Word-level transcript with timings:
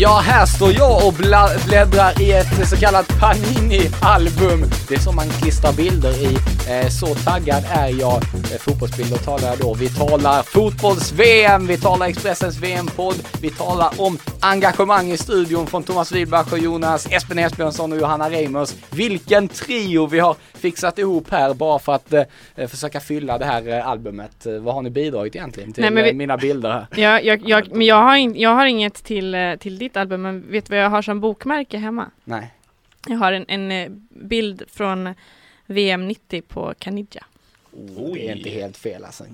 Ja, 0.00 0.20
här 0.24 0.46
står 0.46 0.72
jag 0.72 1.06
och 1.06 1.12
bläddrar 1.66 2.22
i 2.22 2.32
ett 2.32 2.68
så 2.68 2.76
kallat 2.76 3.08
Panini-album. 3.20 4.64
Det 4.88 4.94
är 4.94 4.98
som 4.98 5.16
man 5.16 5.28
klistrar 5.28 5.72
bilder 5.72 6.10
i. 6.22 6.34
Eh, 6.70 6.88
så 6.88 7.06
taggad 7.14 7.64
är 7.70 7.88
jag. 8.00 8.14
Eh, 8.16 8.58
fotbollsbilder 8.60 9.16
talar 9.16 9.48
jag 9.48 9.58
då. 9.58 9.74
Vi 9.74 9.88
talar 9.88 10.42
fotbolls-VM, 10.42 11.66
vi 11.66 11.76
talar 11.78 12.06
Expressens 12.06 12.56
VM-podd, 12.58 13.14
vi 13.42 13.50
talar 13.50 13.90
om 13.96 14.18
engagemang 14.40 15.10
i 15.10 15.16
studion 15.16 15.66
från 15.66 15.82
Thomas 15.82 16.12
Wilbach 16.12 16.52
och 16.52 16.58
Jonas, 16.58 17.06
Espen 17.10 17.38
Esbjörnsson 17.38 17.92
och 17.92 17.98
Johanna 17.98 18.30
Reimers. 18.30 18.74
Vilken 18.90 19.48
trio 19.48 20.06
vi 20.06 20.18
har 20.20 20.36
fixat 20.54 20.98
ihop 20.98 21.26
här 21.30 21.54
bara 21.54 21.78
för 21.78 21.92
att 21.94 22.12
eh, 22.12 22.66
försöka 22.68 23.00
fylla 23.00 23.38
det 23.38 23.44
här 23.44 23.68
eh, 23.78 23.88
albumet. 23.88 24.46
Vad 24.60 24.74
har 24.74 24.82
ni 24.82 24.90
bidragit 24.90 25.36
egentligen 25.36 25.72
till 25.72 25.84
Nej, 25.90 26.04
vi- 26.04 26.12
mina 26.12 26.36
bilder 26.36 26.70
här? 26.72 26.86
Ja, 26.96 27.20
jag, 27.20 27.48
jag, 27.48 27.68
men 27.76 27.86
jag 27.86 28.02
har, 28.02 28.16
in, 28.16 28.36
jag 28.36 28.50
har 28.54 28.66
inget 28.66 28.94
till, 29.04 29.36
till 29.60 29.78
ditt 29.84 29.96
album, 29.96 30.22
men 30.22 30.50
vet 30.50 30.66
du 30.66 30.74
vad 30.74 30.84
jag 30.84 30.90
har 30.90 31.02
som 31.02 31.20
bokmärke 31.20 31.78
hemma? 31.78 32.10
Nej. 32.24 32.50
Jag 33.08 33.16
har 33.16 33.32
en, 33.32 33.44
en 33.48 33.70
eh, 33.70 33.90
bild 34.08 34.62
från 34.68 35.14
VM 35.66 36.08
90 36.08 36.42
på 36.42 36.74
Caniggia. 36.78 37.24
Oh, 37.72 38.12
det 38.14 38.28
är 38.28 38.36
inte 38.36 38.50
helt 38.50 38.76
fel 38.76 39.04
alltså. 39.04 39.24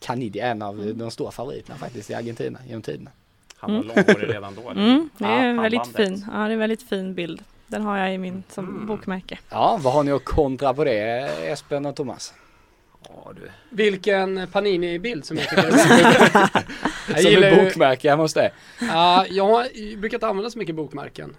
Canidia 0.00 0.46
är 0.46 0.50
en 0.50 0.62
av 0.62 0.92
de 0.94 1.10
stora 1.10 1.30
favoriterna 1.30 1.78
faktiskt 1.78 2.10
i 2.10 2.14
Argentina 2.14 2.58
genom 2.66 2.82
tiderna. 2.82 3.10
Han 3.56 3.74
var 3.76 3.82
långhårig 3.82 4.28
redan 4.34 4.54
då. 4.54 4.70
Mm, 4.70 5.08
det 5.18 5.24
är 5.24 5.28
Ja, 5.30 5.44
en 5.44 5.62
väldigt 5.62 5.96
fin, 5.96 6.26
ja 6.32 6.38
det 6.38 6.44
är 6.44 6.50
en 6.50 6.58
väldigt 6.58 6.88
fin 6.88 7.14
bild. 7.14 7.42
Den 7.66 7.82
har 7.82 7.98
jag 7.98 8.14
i 8.14 8.18
min 8.18 8.42
som 8.48 8.68
Mm. 8.68 8.86
bokmärke. 8.86 9.38
Ja, 9.50 9.78
vad 9.82 9.92
har 9.92 10.02
ni 10.02 10.12
att 10.12 10.24
kontra 10.24 10.74
på 10.74 10.84
det 10.84 11.00
Espen 11.50 11.86
och 11.86 11.96
Thomas? 11.96 12.34
Ja, 13.08 13.32
du. 13.36 13.50
Vilken 13.70 14.46
Panini-bild 14.52 15.24
som 15.24 15.36
jag 15.36 15.48
tycker 15.48 15.62
är. 15.64 15.72
Jag 17.08 17.20
Som 17.22 17.42
ett 17.42 17.52
ju- 17.58 17.64
bokmärke 17.64 18.10
hemma 18.10 18.22
hos 18.22 18.34
dig. 18.34 18.52
Ja, 18.80 19.26
jag 19.30 19.46
har- 19.46 19.96
brukar 19.96 20.16
inte 20.16 20.26
använda 20.26 20.50
så 20.50 20.58
mycket 20.58 20.74
bokmärken. 20.74 21.36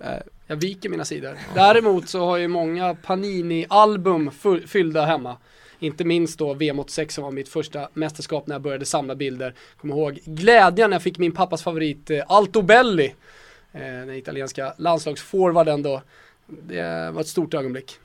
Jag 0.48 0.56
viker 0.56 0.90
mina 0.90 1.06
sidor. 1.06 1.38
Däremot 1.56 2.10
så 2.10 2.26
har 2.26 2.38
jag 2.38 2.52
många 2.52 2.94
Panini-album 2.96 4.32
fyllda 4.68 5.06
hemma. 5.06 5.38
Inte 5.80 6.04
minst 6.04 6.40
då 6.40 6.54
VM 6.54 6.80
86 6.80 7.16
som 7.16 7.24
var 7.24 7.32
mitt 7.32 7.50
första 7.50 7.90
mästerskap 7.94 8.48
när 8.48 8.56
jag 8.56 8.62
började 8.62 8.86
samla 8.86 9.16
bilder. 9.16 9.54
Kommer 9.78 9.96
ihåg 9.96 10.20
glädjen 10.26 10.90
när 10.90 10.96
jag 10.96 11.04
fick 11.04 11.18
min 11.18 11.32
pappas 11.32 11.64
favorit 11.64 12.10
eh, 12.10 12.24
Alto 12.28 12.62
Belli. 12.62 13.14
Eh, 13.74 13.80
den 13.82 14.16
italienska 14.16 14.74
landslagsforwarden 14.78 15.84
då. 15.84 16.02
Det 16.48 17.12
var 17.14 17.22
ett 17.22 17.28
stort 17.28 17.54
ögonblick. 17.54 18.00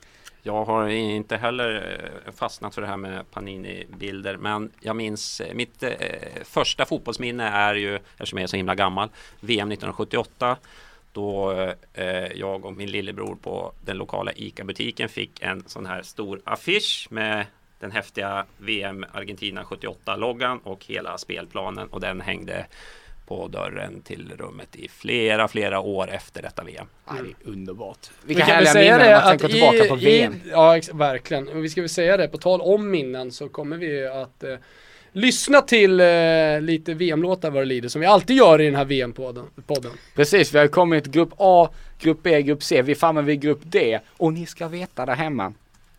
Jag 0.47 0.65
har 0.65 0.89
inte 0.89 1.37
heller 1.37 1.99
eh, 2.27 2.33
fastnat 2.33 2.75
för 2.75 2.83
det 2.83 2.89
här 2.89 2.97
med 2.97 3.31
Panini-bilder 3.31 4.37
men 4.37 4.71
jag 4.81 4.97
minns 4.97 5.41
eh, 5.41 5.55
mitt 5.55 5.83
eh, 5.83 5.91
första 6.45 6.85
fotbollsminne 6.85 7.49
är 7.49 7.75
ju, 7.75 7.97
eftersom 7.97 8.39
jag 8.39 8.43
är 8.43 8.47
så 8.49 8.57
himla 8.57 8.75
gammal, 8.75 9.09
VM 9.41 9.73
1978 9.73 10.57
då 11.13 11.53
eh, 11.95 12.27
jag 12.35 12.65
och 12.65 12.73
min 12.73 12.91
lillebror 12.91 13.37
på 13.43 13.73
den 13.85 13.97
lokala 13.97 14.33
ICA-butiken 14.33 15.09
fick 15.09 15.43
en 15.43 15.65
sån 15.67 15.87
här 15.87 16.03
stor 16.03 16.41
affisch 16.45 17.07
med 17.11 17.47
den 17.81 17.91
häftiga 17.91 18.45
VM 18.59 19.07
Argentina 19.13 19.63
78-loggan 19.63 20.59
och 20.63 20.85
hela 20.85 21.19
spelplanen 21.19 21.89
och 21.89 22.01
den 22.01 22.21
hängde 22.21 22.67
på 23.27 23.49
dörren 23.49 24.03
till 24.03 24.33
rummet 24.39 24.77
i 24.77 24.89
flera, 24.89 25.49
flera 25.49 25.81
år 25.81 26.11
efter 26.11 26.43
detta 26.43 26.65
VM. 26.65 26.87
ja, 27.06 27.12
det 27.12 27.49
är 27.49 27.53
underbart. 27.53 27.99
Vi 28.23 28.34
Vilka 28.34 28.47
kan 28.47 28.56
väl 28.56 28.67
härliga 28.67 28.73
säga 28.73 28.97
minnen 28.97 29.11
det 29.11 29.17
att 29.17 29.28
tänker 29.28 29.49
tillbaka 29.49 29.84
i, 29.84 29.89
på 29.89 29.95
VM. 29.95 30.34
I, 30.34 30.50
ja, 30.50 30.81
verkligen. 30.93 31.49
Och 31.49 31.65
vi 31.65 31.69
ska 31.69 31.81
väl 31.81 31.89
säga 31.89 32.17
det, 32.17 32.28
på 32.28 32.39
tal 32.39 32.61
om 32.61 32.91
minnen 32.91 33.33
så 33.33 33.49
kommer 33.49 33.77
vi 33.77 34.06
att 34.06 34.45
eh, 34.45 34.55
lyssna 35.12 35.61
till 35.61 36.00
eh, 36.00 36.06
lite 36.61 36.95
VM-låtar 36.95 37.50
vad 37.50 37.62
det 37.62 37.67
lider, 37.67 37.89
som 37.89 38.00
vi 38.00 38.06
alltid 38.06 38.37
gör 38.37 38.61
i 38.61 38.65
den 38.65 38.75
här 38.75 38.84
VM-podden. 38.84 39.45
podden. 39.67 39.93
Precis, 40.15 40.55
vi 40.55 40.59
har 40.59 40.67
kommit 40.67 41.06
grupp 41.06 41.31
A, 41.37 41.69
grupp 42.00 42.19
B, 42.23 42.43
grupp 42.43 42.62
C. 42.62 42.83
Vi 42.83 42.93
är 42.93 42.97
framme 42.97 43.23
vid 43.23 43.41
grupp 43.41 43.61
D. 43.62 44.00
Och 44.17 44.33
ni 44.33 44.47
ska 44.47 44.69
veta 44.69 45.06
där 45.06 45.15
hemma 45.15 45.53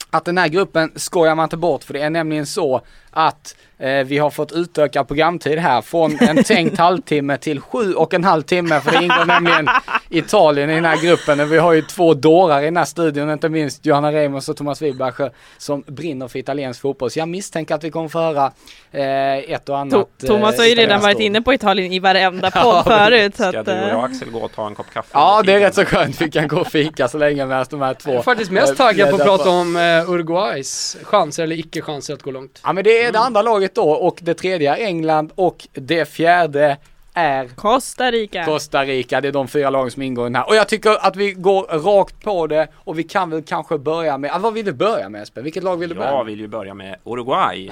att 0.10 0.26
den 0.26 0.38
här 0.38 0.48
gruppen 0.48 0.92
skojar 0.96 1.36
man 1.36 1.44
inte 1.44 1.58
bort 1.58 1.84
för 1.84 1.94
det 1.94 2.02
är 2.02 2.10
nämligen 2.10 2.46
så 2.46 2.82
att 3.12 3.56
eh, 3.78 3.90
vi 4.06 4.18
har 4.18 4.30
fått 4.30 4.52
utöka 4.52 5.04
programtid 5.04 5.60
här 5.60 5.82
från 5.82 6.18
en 6.22 6.44
tänkt 6.44 6.78
halvtimme 6.78 7.38
till 7.38 7.62
sju 7.62 7.94
och 7.94 8.14
en 8.14 8.24
halv 8.24 8.42
timme 8.42 8.80
för 8.82 8.92
det 8.92 9.04
ingår 9.04 9.26
nämligen 9.26 9.68
Italien 10.10 10.70
i 10.70 10.76
den 10.76 10.86
här 10.86 10.98
gruppen 11.04 11.40
och 11.40 11.52
vi 11.52 11.58
har 11.58 11.74
ju 11.74 11.82
två 11.82 12.14
dårar 12.14 12.62
i 12.62 12.66
den 12.66 12.78
här 12.78 12.86
studion, 12.86 13.30
inte 13.32 13.50
minst 13.50 13.86
Johanna 13.86 14.12
Reimers 14.12 14.50
och 14.50 14.58
Thomas 14.58 14.82
Wilbacher 14.82 15.32
som 15.58 15.84
brinner 15.88 16.28
för 16.28 16.40
italiensk 16.40 16.82
fotboll. 16.82 17.12
Så 17.12 17.20
jag 17.20 17.28
misstänker 17.30 17.76
att 17.76 17.84
vi 17.84 17.92
kommer 17.92 18.08
få 18.08 18.20
höra 18.20 18.52
eh, 18.92 19.54
ett 19.54 19.70
och 19.70 19.78
annat. 19.78 19.94
To- 19.94 20.28
Thomas 20.28 20.58
har 20.58 20.66
ju 20.66 20.72
eh, 20.72 20.76
redan 20.76 21.02
varit 21.02 21.20
inne 21.20 21.42
på 21.42 21.54
Italien 21.54 21.94
i 21.94 22.00
varenda 22.00 22.52
Ja, 22.56 22.62
podd 22.64 22.94
förut. 22.94 23.36
Så 23.36 23.44
Ska 23.50 23.60
att, 23.60 23.66
du 23.66 23.72
och 23.72 23.78
eh, 23.78 23.88
jag 23.90 24.04
Axel 24.04 24.30
gå 24.32 24.40
och 24.40 24.52
ta 24.52 24.68
en 24.68 24.76
kopp 24.76 24.94
kaffe? 24.94 25.10
Ja, 25.14 25.42
det 25.46 25.54
är 25.54 25.60
rätt 25.60 25.76
så 25.76 25.86
skönt. 25.86 26.22
Vi 26.22 26.32
kan 26.32 26.48
gå 26.48 26.58
och 26.60 26.68
fika 26.68 27.08
så 27.08 27.18
länge 27.18 27.46
medan 27.46 27.66
de 27.70 27.82
här 27.82 27.94
två. 27.94 28.12
Jag 28.12 28.20
är 28.20 28.24
faktiskt 28.24 28.52
mest 28.52 28.72
eh, 28.72 28.76
taggad 28.78 29.10
på 29.10 29.16
att 29.16 29.24
prata 29.24 29.50
om 29.50 29.76
eh, 29.76 29.97
Eh, 29.98 30.10
Uruguays 30.10 30.98
chanser 31.04 31.44
eller 31.44 31.60
icke-chanser 31.60 32.14
att 32.14 32.22
gå 32.24 32.32
långt. 32.32 32.62
Ja 32.64 32.74
men 32.74 32.84
det 32.84 33.04
är 33.04 33.12
det 33.12 33.20
andra 33.20 33.42
laget 33.42 33.76
då 33.76 33.90
och 33.90 34.20
det 34.22 34.34
tredje 34.34 34.76
är 34.76 34.86
England 34.86 35.32
och 35.36 35.68
det 35.74 36.06
fjärde 36.06 36.78
är 37.18 37.48
Costa 37.48 38.12
Rica. 38.12 38.46
Costa 38.46 38.86
Rica. 38.86 39.22
Det 39.22 39.28
är 39.28 39.32
de 39.32 39.48
fyra 39.48 39.70
lagen 39.70 39.92
som 39.92 40.02
ingår 40.02 40.26
i 40.26 40.30
den 40.30 40.36
här. 40.36 40.48
Och 40.48 40.56
jag 40.56 40.68
tycker 40.68 41.08
att 41.08 41.16
vi 41.16 41.34
går 41.34 41.64
rakt 41.64 42.24
på 42.24 42.48
det 42.48 42.68
och 42.76 43.00
vi 43.00 43.04
kan 43.04 43.30
väl 43.30 43.44
kanske 43.44 43.78
börja 43.78 44.18
med, 44.18 44.32
ah, 44.34 44.40
vad 44.40 44.54
vill 44.54 44.66
du 44.66 44.74
börja 44.74 45.10
med 45.10 45.22
Espen? 45.22 45.44
Vilket 45.44 45.64
lag 45.64 45.78
vill 45.78 45.90
du 45.90 45.96
börja 45.96 46.10
Jag 46.10 46.18
med? 46.18 46.26
vill 46.26 46.40
ju 46.40 46.48
börja 46.48 46.74
med 46.74 46.96
Uruguay 47.04 47.72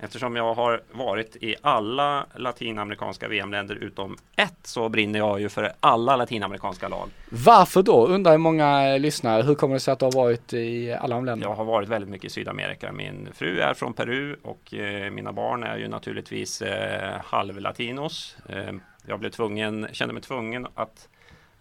eftersom 0.00 0.36
jag 0.36 0.54
har 0.54 0.80
varit 0.92 1.36
i 1.36 1.54
alla 1.62 2.26
latinamerikanska 2.36 3.28
VM-länder 3.28 3.74
utom 3.74 4.16
ett 4.36 4.52
så 4.62 4.88
brinner 4.88 5.18
jag 5.18 5.40
ju 5.40 5.48
för 5.48 5.72
alla 5.80 6.16
latinamerikanska 6.16 6.88
lag. 6.88 7.08
Varför 7.28 7.82
då? 7.82 8.06
Undrar 8.06 8.38
många 8.38 8.96
lyssnare. 8.96 9.42
Hur 9.42 9.54
kommer 9.54 9.74
det 9.74 9.80
sig 9.80 9.92
att 9.92 9.98
du 9.98 10.04
har 10.04 10.12
varit 10.12 10.52
i 10.52 10.92
alla 10.92 11.14
de 11.14 11.24
länderna? 11.24 11.50
Jag 11.50 11.56
har 11.56 11.64
varit 11.64 11.88
väldigt 11.88 12.10
mycket 12.10 12.24
i 12.24 12.30
Sydamerika. 12.30 12.92
Min 12.92 13.28
fru 13.34 13.60
är 13.60 13.74
från 13.74 13.92
Peru 13.92 14.36
och 14.42 14.74
eh, 14.74 15.10
mina 15.10 15.32
barn 15.32 15.62
är 15.62 15.76
ju 15.76 15.88
naturligtvis 15.88 16.62
eh, 16.62 17.20
halvlatinos. 17.24 18.36
Eh, 18.48 18.74
jag 19.06 19.20
blev 19.20 19.30
tvungen, 19.30 19.88
kände 19.92 20.14
mig 20.14 20.22
tvungen 20.22 20.66
att 20.74 21.08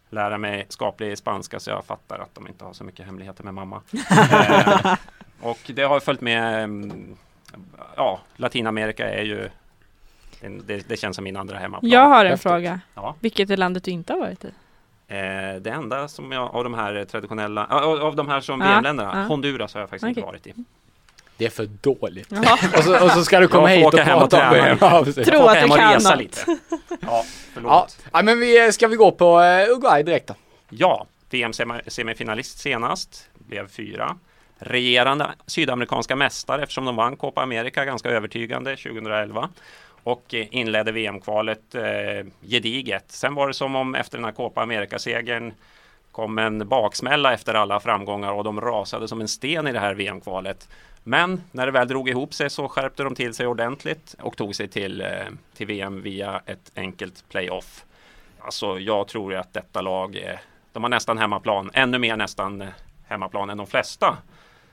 lära 0.10 0.38
mig 0.38 0.66
skaplig 0.70 1.18
spanska 1.18 1.60
så 1.60 1.70
jag 1.70 1.86
fattar 1.86 2.20
att 2.20 2.36
de 2.36 2.48
inte 2.48 2.66
har 2.66 2.74
så 2.74 2.84
mycket 2.84 3.06
hemligheter 3.06 3.44
med 3.44 3.54
mamma. 3.54 3.82
eh, 4.32 4.96
och 5.42 5.60
det 5.76 5.84
har 5.84 6.00
följt 6.00 6.22
med 6.22 6.64
mm, 6.64 7.18
Ja, 7.96 8.20
Latinamerika 8.36 9.10
är 9.10 9.24
ju 9.24 9.50
det, 10.66 10.88
det 10.88 10.98
känns 10.98 11.16
som 11.16 11.24
min 11.24 11.38
andra 11.38 11.58
hemmaplan. 11.58 11.92
Jag 11.92 12.08
har 12.10 12.26
en 12.26 12.32
Häftigt. 12.32 12.52
fråga. 12.52 12.80
Ja. 12.96 13.16
Vilket 13.20 13.50
är 13.50 13.58
landet 13.58 13.84
du 13.84 13.92
inte 13.92 14.14
har 14.14 14.20
varit 14.20 14.46
i? 14.46 14.52
Eh, 15.08 15.62
det 15.62 15.70
enda 15.70 16.08
som 16.08 16.32
jag, 16.32 16.56
av 16.56 16.64
de 16.64 16.74
här 16.74 17.06
traditionella, 17.06 17.66
av, 17.66 18.02
av 18.02 18.16
de 18.16 18.28
här 18.28 18.40
som 18.42 18.60
VM-länderna, 18.60 19.12
ja. 19.14 19.24
Honduras 19.24 19.74
har 19.74 19.82
jag 19.82 19.90
faktiskt 19.90 20.08
inte 20.08 20.22
Okej. 20.22 20.28
varit 20.28 20.48
i. 20.48 20.54
Det 21.38 21.46
är 21.46 21.50
för 21.50 21.66
dåligt. 21.66 22.28
Jaha. 22.30 22.58
och, 22.78 22.84
så, 22.84 23.06
och 23.06 23.12
så 23.12 23.26
ska 23.26 23.40
du 23.40 23.48
komma 23.48 23.68
hit 23.68 23.94
och 23.94 24.00
hem 24.00 24.18
och 24.18 24.30
prata 24.30 24.48
om 24.48 24.54
träna 24.54 24.76
det. 24.76 24.78
Ja. 24.82 25.24
Tro 25.24 25.46
att 25.48 25.60
du 25.60 25.66
och 25.66 25.78
kan 25.78 25.94
resa 25.94 26.16
lite. 26.16 26.46
Ja, 27.02 27.26
förlåt. 27.54 27.72
Ja, 27.72 27.88
ja 28.14 28.22
men 28.22 28.40
vi, 28.40 28.72
ska 28.72 28.88
vi 28.88 28.96
gå 28.96 29.12
på 29.12 29.42
eh, 29.42 29.70
Uruguay 29.70 30.04
direkt 30.04 30.28
då? 30.28 30.36
Ja, 30.70 31.06
VM-semifinalist 31.30 32.60
senast, 32.60 33.30
blev 33.34 33.68
fyra. 33.68 34.16
Regerande 34.60 35.28
sydamerikanska 35.46 36.16
mästare 36.16 36.64
eftersom 36.64 36.86
de 36.86 36.96
vann 36.96 37.16
Copa 37.16 37.42
America 37.42 37.86
ganska 37.86 38.10
övertygande 38.10 38.76
2011. 38.76 39.50
Och 40.04 40.34
eh, 40.34 40.46
inledde 40.52 40.92
VM-kvalet 40.92 41.76
eh, 41.76 41.84
gediget. 42.42 43.06
Sen 43.08 43.36
var 43.36 43.48
det 43.48 43.54
som 43.54 43.76
om 43.76 43.96
efter 43.96 44.18
den 44.18 44.26
här 44.26 44.32
Copa 44.32 44.62
America-segern 44.62 45.54
kom 46.12 46.38
en 46.38 46.68
baksmälla 46.68 47.34
efter 47.34 47.54
alla 47.54 47.80
framgångar 47.80 48.32
och 48.32 48.44
de 48.44 48.62
rasade 48.62 49.08
som 49.08 49.22
en 49.22 49.28
sten 49.28 49.68
i 49.68 49.72
det 49.72 49.80
här 49.80 49.94
VM-kvalet. 49.94 50.70
Men 51.08 51.42
när 51.52 51.66
det 51.66 51.72
väl 51.72 51.88
drog 51.88 52.10
ihop 52.10 52.34
sig 52.34 52.50
så 52.50 52.68
skärpte 52.68 53.04
de 53.04 53.16
till 53.16 53.34
sig 53.34 53.48
ordentligt 53.48 54.16
och 54.20 54.38
tog 54.38 54.56
sig 54.56 54.68
till, 54.68 55.02
eh, 55.02 55.08
till 55.54 55.68
VM 55.68 56.02
via 56.02 56.42
ett 56.46 56.72
enkelt 56.76 57.30
playoff. 57.30 57.86
Alltså 58.40 58.80
jag 58.80 59.08
tror 59.08 59.32
ju 59.32 59.40
att 59.40 59.54
detta 59.54 59.82
lag, 59.82 60.16
är, 60.16 60.42
de 60.74 60.84
har 60.84 60.90
nästan 60.90 61.18
hemmaplan, 61.18 61.72
ännu 61.74 62.00
mer 62.00 62.18
nästan 62.18 62.62
eh, 62.62 62.68
hemmaplan 63.08 63.50
än 63.50 63.58
de 63.58 63.68
flesta. 63.68 64.18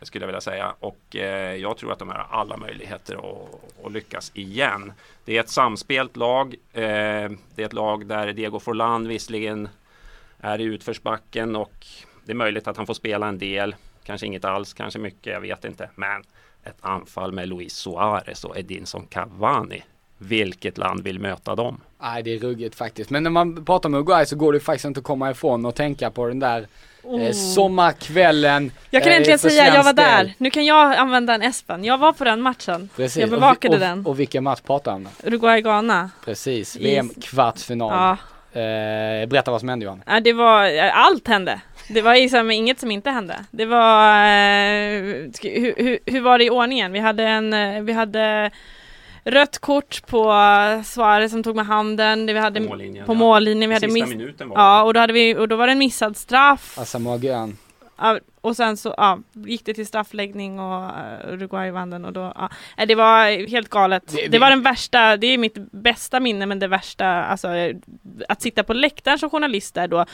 Skulle 0.02 0.22
jag 0.22 0.26
vilja 0.26 0.40
säga. 0.40 0.74
Och 0.80 1.16
eh, 1.16 1.56
jag 1.56 1.76
tror 1.76 1.92
att 1.92 1.98
de 1.98 2.08
har 2.08 2.26
alla 2.30 2.56
möjligheter 2.56 3.14
att, 3.14 3.84
att 3.86 3.92
lyckas 3.92 4.30
igen. 4.34 4.92
Det 5.24 5.36
är 5.36 5.40
ett 5.40 5.50
samspelt 5.50 6.16
lag. 6.16 6.54
Eh, 6.72 7.30
det 7.54 7.62
är 7.62 7.64
ett 7.64 7.72
lag 7.72 8.06
där 8.06 8.32
Diego 8.32 8.60
Forlan 8.60 9.08
visserligen 9.08 9.68
är 10.40 10.60
i 10.60 10.64
utförsbacken 10.64 11.56
och 11.56 11.86
det 12.24 12.32
är 12.32 12.36
möjligt 12.36 12.68
att 12.68 12.76
han 12.76 12.86
får 12.86 12.94
spela 12.94 13.28
en 13.28 13.38
del. 13.38 13.74
Kanske 14.04 14.26
inget 14.26 14.44
alls, 14.44 14.74
kanske 14.74 14.98
mycket, 14.98 15.32
jag 15.32 15.40
vet 15.40 15.64
inte. 15.64 15.90
Men 15.94 16.22
ett 16.64 16.76
anfall 16.80 17.32
med 17.32 17.48
Luis 17.48 17.74
Suarez 17.74 18.44
och 18.44 18.58
Edinson 18.58 19.06
Cavani. 19.06 19.82
Vilket 20.18 20.78
land 20.78 21.04
vill 21.04 21.18
möta 21.18 21.54
dem? 21.54 21.80
Nej 22.02 22.22
det 22.22 22.34
är 22.34 22.38
ruggigt 22.38 22.74
faktiskt. 22.74 23.10
Men 23.10 23.22
när 23.22 23.30
man 23.30 23.64
pratar 23.64 23.88
om 23.88 23.94
Uruguay 23.94 24.26
så 24.26 24.36
går 24.36 24.52
det 24.52 24.60
faktiskt 24.60 24.84
inte 24.84 25.00
att 25.00 25.04
komma 25.04 25.30
ifrån 25.30 25.66
och 25.66 25.74
tänka 25.74 26.10
på 26.10 26.26
den 26.26 26.38
där 26.38 26.66
eh, 27.20 27.32
sommarkvällen. 27.32 28.70
Jag 28.90 29.02
kan 29.02 29.12
eh, 29.12 29.18
äntligen 29.18 29.38
säga 29.38 29.74
jag 29.74 29.84
var 29.84 29.92
del. 29.92 30.04
där. 30.26 30.34
Nu 30.38 30.50
kan 30.50 30.64
jag 30.64 30.96
använda 30.96 31.34
en 31.34 31.42
Espen. 31.42 31.84
Jag 31.84 31.98
var 31.98 32.12
på 32.12 32.24
den 32.24 32.40
matchen. 32.40 32.88
Precis. 32.96 33.20
Jag 33.20 33.30
bevakade 33.30 33.68
och, 33.68 33.74
och, 33.74 33.80
den. 33.80 34.06
Och 34.06 34.20
vilken 34.20 34.44
match 34.44 34.60
pratar 34.60 34.92
han 34.92 35.06
om? 35.06 35.12
Uruguay-Ghana. 35.24 36.10
Precis, 36.24 36.76
VM-kvartsfinal. 36.76 37.92
Ja. 37.92 38.16
Eh, 38.54 39.28
berätta 39.28 39.50
vad 39.50 39.60
som 39.60 39.68
hände 39.68 39.84
Johan. 39.84 40.02
Ja, 40.06 40.20
det 40.20 40.32
var, 40.32 40.78
allt 40.92 41.28
hände. 41.28 41.60
Det 41.88 42.02
var 42.02 42.14
liksom 42.14 42.50
inget 42.50 42.80
som 42.80 42.90
inte 42.90 43.10
hände. 43.10 43.36
Det 43.50 43.64
var, 43.64 44.14
eh, 44.24 45.02
hur, 45.42 45.74
hur, 45.76 45.98
hur 46.06 46.20
var 46.20 46.38
det 46.38 46.44
i 46.44 46.50
ordningen? 46.50 46.92
Vi 46.92 46.98
hade 46.98 47.24
en, 47.24 47.52
eh, 47.52 47.82
vi 47.82 47.92
hade 47.92 48.50
rött 49.24 49.58
kort 49.58 50.06
på 50.06 50.22
Suarez 50.84 51.30
som 51.32 51.42
tog 51.42 51.56
med 51.56 51.66
handen, 51.66 52.26
det 52.26 52.32
vi 52.32 52.38
hade 52.38 52.60
På 52.60 52.66
mållinjen, 52.68 53.06
på 53.06 53.12
ja. 53.12 53.16
mållinjen, 53.16 53.70
vi 53.70 53.74
hade 53.74 53.86
Sista 53.90 54.06
miss, 54.06 54.16
minuten 54.16 54.48
var 54.48 54.56
ja 54.58 54.78
det. 54.78 54.82
och 54.84 54.94
då 54.94 55.00
hade 55.00 55.12
vi, 55.12 55.36
och 55.36 55.48
då 55.48 55.56
var 55.56 55.66
det 55.66 55.72
en 55.72 55.78
missad 55.78 56.16
straff. 56.16 56.78
Asamoah 56.78 57.24
Gyan. 57.24 57.56
Och 58.40 58.56
sen 58.56 58.76
så 58.76 58.94
ja, 58.96 59.18
gick 59.32 59.64
det 59.64 59.74
till 59.74 59.86
straffläggning 59.86 60.60
och 60.60 60.82
uh, 60.82 61.32
Uruguay 61.32 61.70
vann 61.70 61.90
den 61.90 62.04
och 62.04 62.12
då, 62.12 62.32
ja. 62.36 62.84
Det 62.86 62.94
var 62.94 63.48
helt 63.48 63.68
galet. 63.68 64.02
Det- 64.08 64.16
Det, 64.16 64.28
det- 64.28 64.38
var 64.38 64.50
den 64.50 64.62
värsta, 64.62 65.16
det 65.16 65.26
är 65.26 65.38
mitt 65.38 65.54
bästa 65.72 66.20
minne 66.20 66.46
men 66.46 66.58
det 66.58 66.68
värsta, 66.68 67.06
alltså 67.06 67.48
eh, 67.48 67.76
att 68.28 68.42
sitta 68.42 68.62
på 68.64 68.72
läktaren 68.72 69.18
som 69.18 69.30
journalist 69.30 69.74
där 69.74 69.88
då, 69.88 70.04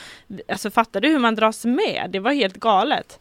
alltså 0.51 0.71
fattar 0.71 1.01
du 1.01 1.09
hur 1.09 1.19
man 1.19 1.35
dras 1.35 1.65
med? 1.65 2.09
Det 2.09 2.19
var 2.19 2.31
helt 2.31 2.57
galet. 2.57 3.19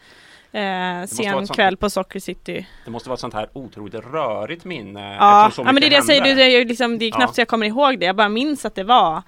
Eh, 0.52 1.04
sen 1.06 1.46
kväll 1.46 1.76
på 1.76 1.90
Socker 1.90 2.20
City. 2.20 2.66
Det 2.84 2.90
måste 2.90 3.08
vara 3.08 3.14
ett 3.14 3.20
sånt 3.20 3.34
här 3.34 3.48
otroligt 3.52 3.94
rörigt 3.94 4.64
minne. 4.64 5.16
Ja, 5.20 5.50
ja 5.56 5.64
men 5.64 5.74
det 5.74 5.86
är 5.86 5.90
det 5.90 5.96
jag 5.96 6.04
säger, 6.04 6.22
det 6.36 6.42
är, 6.42 6.64
liksom, 6.64 6.98
det 6.98 7.04
är 7.04 7.10
knappt 7.10 7.30
Ja. 7.30 7.34
så 7.34 7.40
jag 7.40 7.48
kommer 7.48 7.66
ihåg 7.66 7.98
det, 8.00 8.06
jag 8.06 8.16
bara 8.16 8.28
minns 8.28 8.64
att 8.64 8.74
det 8.74 8.84
var 8.84 9.22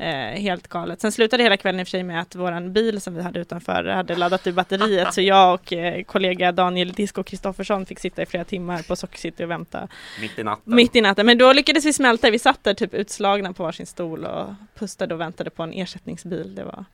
Eh, 0.00 0.40
helt 0.40 0.68
galet. 0.68 1.00
Sen 1.00 1.12
slutade 1.12 1.42
hela 1.42 1.56
kvällen 1.56 1.80
i 1.80 1.82
och 1.82 1.86
för 1.86 1.90
sig 1.90 2.02
med 2.02 2.20
att 2.20 2.34
våran 2.34 2.72
bil 2.72 3.00
som 3.00 3.14
vi 3.14 3.22
hade 3.22 3.40
utanför 3.40 3.84
hade 3.84 4.16
laddat 4.16 4.46
ur 4.46 4.52
batteriet 4.52 5.14
så 5.14 5.20
jag 5.20 5.54
och 5.54 5.72
eh, 5.72 6.02
kollega 6.02 6.52
Daniel 6.52 6.92
Disco 6.92 7.22
Kristoffersson 7.22 7.86
fick 7.86 7.98
sitta 7.98 8.22
i 8.22 8.26
flera 8.26 8.44
timmar 8.44 8.82
på 8.82 8.96
Socker 8.96 9.18
City 9.18 9.44
och 9.44 9.50
vänta 9.50 9.88
Mitt 10.20 10.38
i 10.38 10.42
natten. 10.44 10.74
mitt 10.74 10.96
i 10.96 11.00
natten. 11.00 11.26
Men 11.26 11.38
då 11.38 11.52
lyckades 11.52 11.84
vi 11.84 11.92
smälta, 11.92 12.30
vi 12.30 12.38
satt 12.38 12.64
där 12.64 12.74
typ 12.74 12.94
utslagna 12.94 13.52
på 13.52 13.62
varsin 13.62 13.86
stol 13.86 14.24
och 14.24 14.46
pustade 14.78 15.14
och 15.14 15.20
väntade 15.20 15.50
på 15.50 15.62
en 15.62 15.72
ersättningsbil. 15.72 16.54
Det 16.54 16.64
var... 16.64 16.84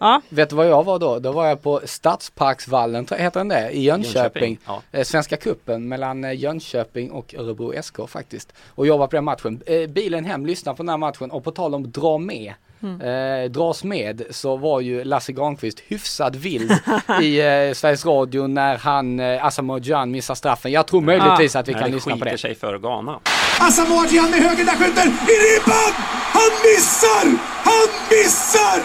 Ja, 0.00 0.20
Vet 0.28 0.50
du 0.50 0.56
vad 0.56 0.66
jag 0.68 0.84
var 0.84 0.98
då? 0.98 1.18
Då 1.18 1.32
var 1.32 1.46
jag 1.46 1.62
på 1.62 1.80
Stadsparksvallen, 1.84 3.06
heter 3.18 3.40
den 3.40 3.48
det? 3.48 3.70
I 3.70 3.82
Jönköping. 3.82 4.58
Ja. 4.66 4.82
Eh, 4.92 5.04
Svenska 5.04 5.36
kuppen 5.36 5.88
mellan 5.88 6.24
eh, 6.24 6.32
Jönköping 6.32 7.10
och 7.10 7.34
Örebro 7.38 7.82
SK 7.82 8.08
faktiskt. 8.08 8.52
Och 8.68 8.86
jag 8.86 8.98
var 8.98 9.06
på 9.06 9.16
den 9.16 9.24
matchen. 9.24 9.62
Eh, 9.66 9.86
bilen 9.88 10.24
hem, 10.24 10.46
lyssnade 10.46 10.76
på 10.76 10.82
den 10.82 10.88
här 10.88 10.96
matchen 10.96 11.30
och 11.30 11.44
på 11.44 11.50
tal 11.50 11.74
om 11.74 11.90
dra 11.90 12.18
med. 12.18 12.37
Eh, 12.82 13.50
dras 13.50 13.84
med 13.84 14.22
så 14.30 14.56
var 14.56 14.80
ju 14.80 15.04
Lasse 15.04 15.32
Granqvist 15.32 15.80
hyfsad 15.80 16.36
vild 16.36 16.70
i 17.22 17.40
eh, 17.40 17.74
Sveriges 17.74 18.06
Radio 18.06 18.46
när 18.46 18.76
han, 18.76 19.20
eh, 19.20 19.44
Asamoah 19.46 19.80
Gyan 19.82 20.10
missar 20.10 20.34
straffen. 20.34 20.72
Jag 20.72 20.86
tror 20.86 21.00
möjligtvis 21.00 21.56
att 21.56 21.68
vi 21.68 21.74
kan 21.74 21.90
lyssna 21.90 22.16
på 22.16 22.24
det. 22.24 22.38
sig 22.38 22.54
för 22.54 22.78
Ghana. 22.78 23.20
Asamoah 23.60 24.12
Gyan 24.12 24.30
med 24.30 24.40
höger, 24.40 24.64
där 24.64 24.72
skjuter 24.72 25.06
i 25.06 25.36
ribban! 25.46 25.92
Han 26.36 26.52
missar! 26.66 27.24
Han 27.70 27.88
missar! 28.10 28.78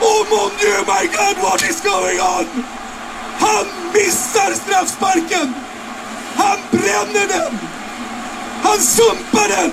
Oh 0.00 0.20
mon 0.30 0.50
dieu, 0.60 0.78
my 0.92 1.04
god, 1.18 1.36
what 1.44 1.62
is 1.70 1.82
going 1.82 2.20
on? 2.20 2.64
Han 3.38 3.66
missar 3.94 4.50
straffsparken! 4.54 5.54
Han 6.36 6.58
bränner 6.70 7.26
den! 7.28 7.58
Han 8.62 8.78
sumpar 8.78 9.48
den! 9.48 9.72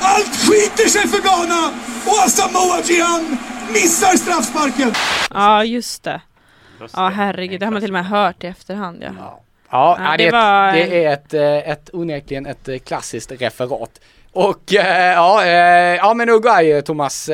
Allt 0.00 0.36
skiter 0.36 0.88
sig 0.88 1.08
för 1.08 1.22
Ghana! 1.22 1.91
Och 2.06 2.18
Asamoah 2.26 2.80
Gyan 2.84 3.36
missar 3.72 4.16
straffsparken! 4.16 4.92
ja 5.30 5.64
just 5.64 6.02
det. 6.02 6.20
Just 6.80 6.94
Ja 6.96 7.08
herregud, 7.08 7.60
det 7.60 7.66
har 7.66 7.72
man 7.72 7.80
till 7.80 7.90
och 7.90 7.94
med 7.94 8.06
hört 8.06 8.44
i 8.44 8.46
efterhand. 8.46 9.02
Ja. 9.02 9.08
Ja, 9.18 9.38
Ja, 9.70 9.96
nej, 10.00 10.18
det 10.18 10.24
det, 10.24 10.30
var- 10.30 10.72
är 10.74 10.76
ett, 10.82 10.90
det 10.90 11.04
är 11.04 11.12
ett, 11.12 11.64
eh, 11.64 11.72
ett 11.72 11.90
onekligen 11.92 12.46
ett 12.46 12.68
eh, 12.68 12.78
klassiskt 12.78 13.32
referat. 13.32 14.00
Och 14.34 14.74
eh, 14.74 15.12
ja, 15.12 15.46
ja 15.96 16.14
men 16.14 16.28
Uruguay 16.28 16.82
Thomas, 16.82 17.30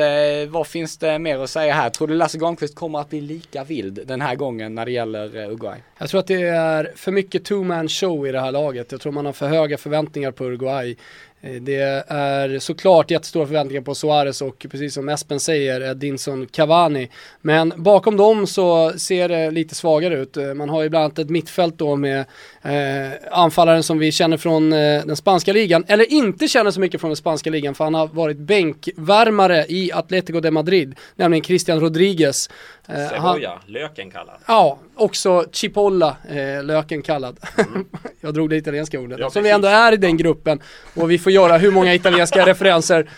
vad 0.49 0.67
finns 0.67 0.97
det 0.97 1.19
mer 1.19 1.39
att 1.43 1.49
säga 1.49 1.73
här? 1.73 1.89
Tror 1.89 2.07
du 2.07 2.13
Lasse 2.13 2.37
Granqvist 2.37 2.75
kommer 2.75 2.99
att 2.99 3.09
bli 3.09 3.21
lika 3.21 3.63
vild 3.63 3.99
den 4.07 4.21
här 4.21 4.35
gången 4.35 4.75
när 4.75 4.85
det 4.85 4.91
gäller 4.91 5.37
eh, 5.37 5.47
Uruguay? 5.47 5.77
Jag 5.97 6.09
tror 6.09 6.19
att 6.19 6.27
det 6.27 6.41
är 6.47 6.91
för 6.95 7.11
mycket 7.11 7.43
two-man 7.45 7.89
show 7.89 8.27
i 8.27 8.31
det 8.31 8.39
här 8.41 8.51
laget. 8.51 8.91
Jag 8.91 9.01
tror 9.01 9.11
man 9.11 9.25
har 9.25 9.33
för 9.33 9.47
höga 9.47 9.77
förväntningar 9.77 10.31
på 10.31 10.45
Uruguay. 10.45 10.97
Eh, 11.41 11.51
Det 11.61 12.03
är 12.07 12.59
såklart 12.59 13.11
jättestora 13.11 13.45
förväntningar 13.45 13.81
på 13.81 13.95
Suarez 13.95 14.41
och 14.41 14.65
precis 14.71 14.93
som 14.93 15.09
Espen 15.09 15.39
säger, 15.39 15.81
Edinson 15.81 16.47
Cavani. 16.47 17.09
Men 17.41 17.73
bakom 17.75 18.17
dem 18.17 18.47
så 18.47 18.91
ser 18.97 19.29
det 19.29 19.51
lite 19.51 19.75
svagare 19.75 20.15
ut. 20.19 20.37
Eh, 20.37 20.53
Man 20.53 20.69
har 20.69 20.83
ju 20.83 20.89
bland 20.89 21.03
annat 21.05 21.19
ett 21.19 21.29
mittfält 21.29 21.77
då 21.77 21.95
med 21.95 22.19
eh, 22.61 23.11
anfallaren 23.31 23.83
som 23.83 23.99
vi 23.99 24.11
känner 24.11 24.37
från 24.37 24.73
eh, 24.73 25.05
den 25.05 25.15
spanska 25.15 25.53
ligan, 25.53 25.83
eller 25.87 26.11
inte 26.13 26.47
känner 26.47 26.71
så 26.71 26.79
mycket 26.79 27.01
från 27.01 27.09
den 27.09 27.15
spanska 27.15 27.49
ligan 27.49 27.75
för 27.75 27.83
han 27.83 27.93
har 27.93 28.07
varit 28.07 28.37
bänkvärmare 28.37 29.65
i 29.69 29.91
Atletico 29.93 30.39
de 30.39 30.51
Madrid, 30.51 30.95
nämligen 31.15 31.43
Christian 31.43 31.79
Rodriguez. 31.79 32.49
Eh, 32.87 32.95
han- 32.95 33.09
Cebolla, 33.09 33.61
löken 33.65 34.11
kallad. 34.11 34.35
Ja, 34.47 34.79
också 35.01 35.45
Chipolla, 35.51 36.17
eh, 36.29 36.63
löken 36.63 37.01
kallad. 37.01 37.39
jag 38.21 38.33
drog 38.33 38.49
det 38.49 38.55
italienska 38.55 38.99
ordet. 38.99 39.19
Ja, 39.19 39.25
Eftersom 39.27 39.43
vi 39.43 39.49
ändå 39.49 39.67
är 39.67 39.91
i 39.91 39.97
den 39.97 40.17
gruppen 40.17 40.59
och 40.95 41.11
vi 41.11 41.19
får 41.19 41.31
göra 41.31 41.57
hur 41.57 41.71
många 41.71 41.93
italienska 41.95 42.45
referenser 42.45 43.09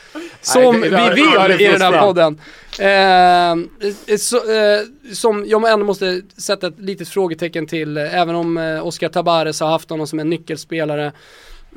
som 0.42 0.80
Nej, 0.80 0.90
det- 0.90 1.14
vi 1.16 1.22
det 1.48 1.48
vill 1.58 1.62
i 1.62 1.68
den 1.72 1.82
här 1.82 2.02
podden. 2.02 2.40
Eh, 2.80 4.18
så, 4.18 4.38
eh, 4.38 4.82
som 5.14 5.46
jag 5.48 5.72
ändå 5.72 5.86
måste 5.86 6.22
sätta 6.38 6.68
ett 6.68 6.80
litet 6.80 7.10
frågetecken 7.10 7.68
till, 7.68 7.98
eh, 7.98 8.16
även 8.20 8.36
om 8.36 8.58
eh, 8.58 8.88
Oscar 8.88 9.10
Tabares 9.10 9.60
har 9.60 9.68
haft 9.70 9.90
honom 9.90 10.08
som 10.08 10.20
en 10.20 10.30
nyckelspelare 10.30 11.12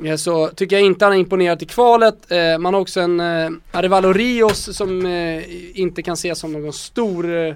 eh, 0.05 0.15
så 0.15 0.47
tycker 0.47 0.75
jag 0.75 0.85
inte 0.85 1.05
han 1.05 1.11
har 1.11 1.19
imponerat 1.19 1.61
i 1.61 1.65
kvalet. 1.65 2.15
Man 2.59 2.73
har 2.73 2.81
också 2.81 2.99
en 2.99 3.19
eh, 3.19 3.49
Arevalo 3.71 4.13
Rios 4.13 4.77
som 4.77 5.05
inte 5.73 6.01
kan 6.01 6.13
ses 6.13 6.39
som 6.39 6.53
någon 6.53 6.73
stor 6.73 7.55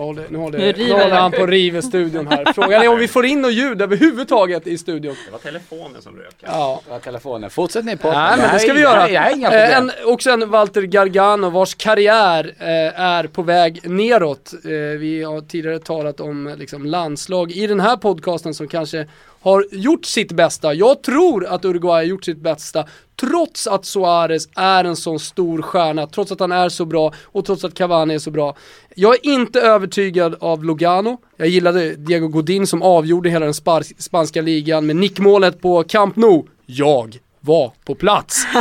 håller, 0.00 0.24
nu 0.28 0.38
håller, 0.38 0.58
Nu 0.58 0.72
river 0.72 0.92
håller 0.92 1.10
det. 1.10 1.16
han 1.16 1.32
på 1.32 1.42
att 1.42 1.48
riva 1.48 1.82
studion 1.82 2.26
här. 2.26 2.52
Frågan 2.54 2.82
är 2.82 2.88
om 2.88 2.98
vi 2.98 3.08
får 3.08 3.26
in 3.26 3.42
något 3.42 3.52
ljud 3.52 3.82
överhuvudtaget 3.82 4.66
i 4.66 4.78
studion. 4.78 5.16
Det 5.26 5.32
var 5.32 5.38
telefonen 5.38 6.02
som 6.02 6.16
rök. 6.16 6.34
Ja. 6.40 6.80
Ja, 6.88 6.98
telefonen. 6.98 7.50
Fortsätt 7.50 7.84
ni 7.84 7.96
på. 7.96 8.12
Nej 8.12 8.36
men 8.38 8.52
det 8.52 8.58
ska 8.58 8.72
vi 8.72 8.80
göra. 8.80 9.00
Har 9.00 9.30
inga 9.36 9.50
Eh, 9.52 9.64
problem. 9.70 9.90
en, 10.04 10.12
också 10.12 10.30
en 10.30 10.50
Walter 10.50 10.82
Gargano 10.82 11.50
vars 11.50 11.74
karriär 11.74 12.54
eh, 12.58 13.00
är 13.00 13.26
på 13.26 13.42
väg 13.42 13.80
neråt. 13.90 14.52
Eh, 14.64 14.70
vi 14.98 15.22
har 15.22 15.40
tidigare 15.40 15.78
talat 15.78 16.20
om 16.20 16.46
eh, 16.46 16.56
liksom, 16.56 16.86
landslag 16.86 17.52
i 17.52 17.66
den 17.66 17.80
här 17.80 17.96
podcasten 17.96 18.54
som 18.54 18.68
kanske 18.68 19.06
har 19.40 19.64
gjort 19.72 20.04
sitt 20.04 20.32
bästa. 20.32 20.74
Jag 20.74 21.02
tror 21.02 21.46
att 21.46 21.64
Uruguay 21.64 21.94
har 21.96 22.02
gjort 22.02 22.24
sitt 22.24 22.38
bästa 22.38 22.84
trots 23.28 23.66
att 23.66 23.84
Suarez 23.84 24.48
är 24.56 24.84
en 24.84 24.96
sån 24.96 25.18
stor 25.18 25.62
stjärna, 25.62 26.06
trots 26.06 26.32
att 26.32 26.40
han 26.40 26.52
är 26.52 26.68
så 26.68 26.84
bra 26.84 27.12
och 27.24 27.44
trots 27.44 27.64
att 27.64 27.74
Cavani 27.74 28.14
är 28.14 28.18
så 28.18 28.30
bra. 28.30 28.56
Jag 28.96 29.14
är 29.14 29.26
inte 29.26 29.60
övertygad 29.60 30.36
av 30.40 30.64
Lugano. 30.64 31.18
Jag 31.36 31.48
gillade 31.48 31.94
Diego 31.94 32.28
Godin 32.28 32.66
som 32.66 32.82
avgjorde 32.82 33.30
hela 33.30 33.44
den 33.44 33.54
spanska 33.98 34.42
ligan 34.42 34.86
med 34.86 34.96
nickmålet 34.96 35.60
på 35.60 35.82
Camp 35.84 36.16
Nou. 36.16 36.42
Jag 36.66 37.18
var 37.40 37.72
på 37.84 37.94
plats. 37.94 38.46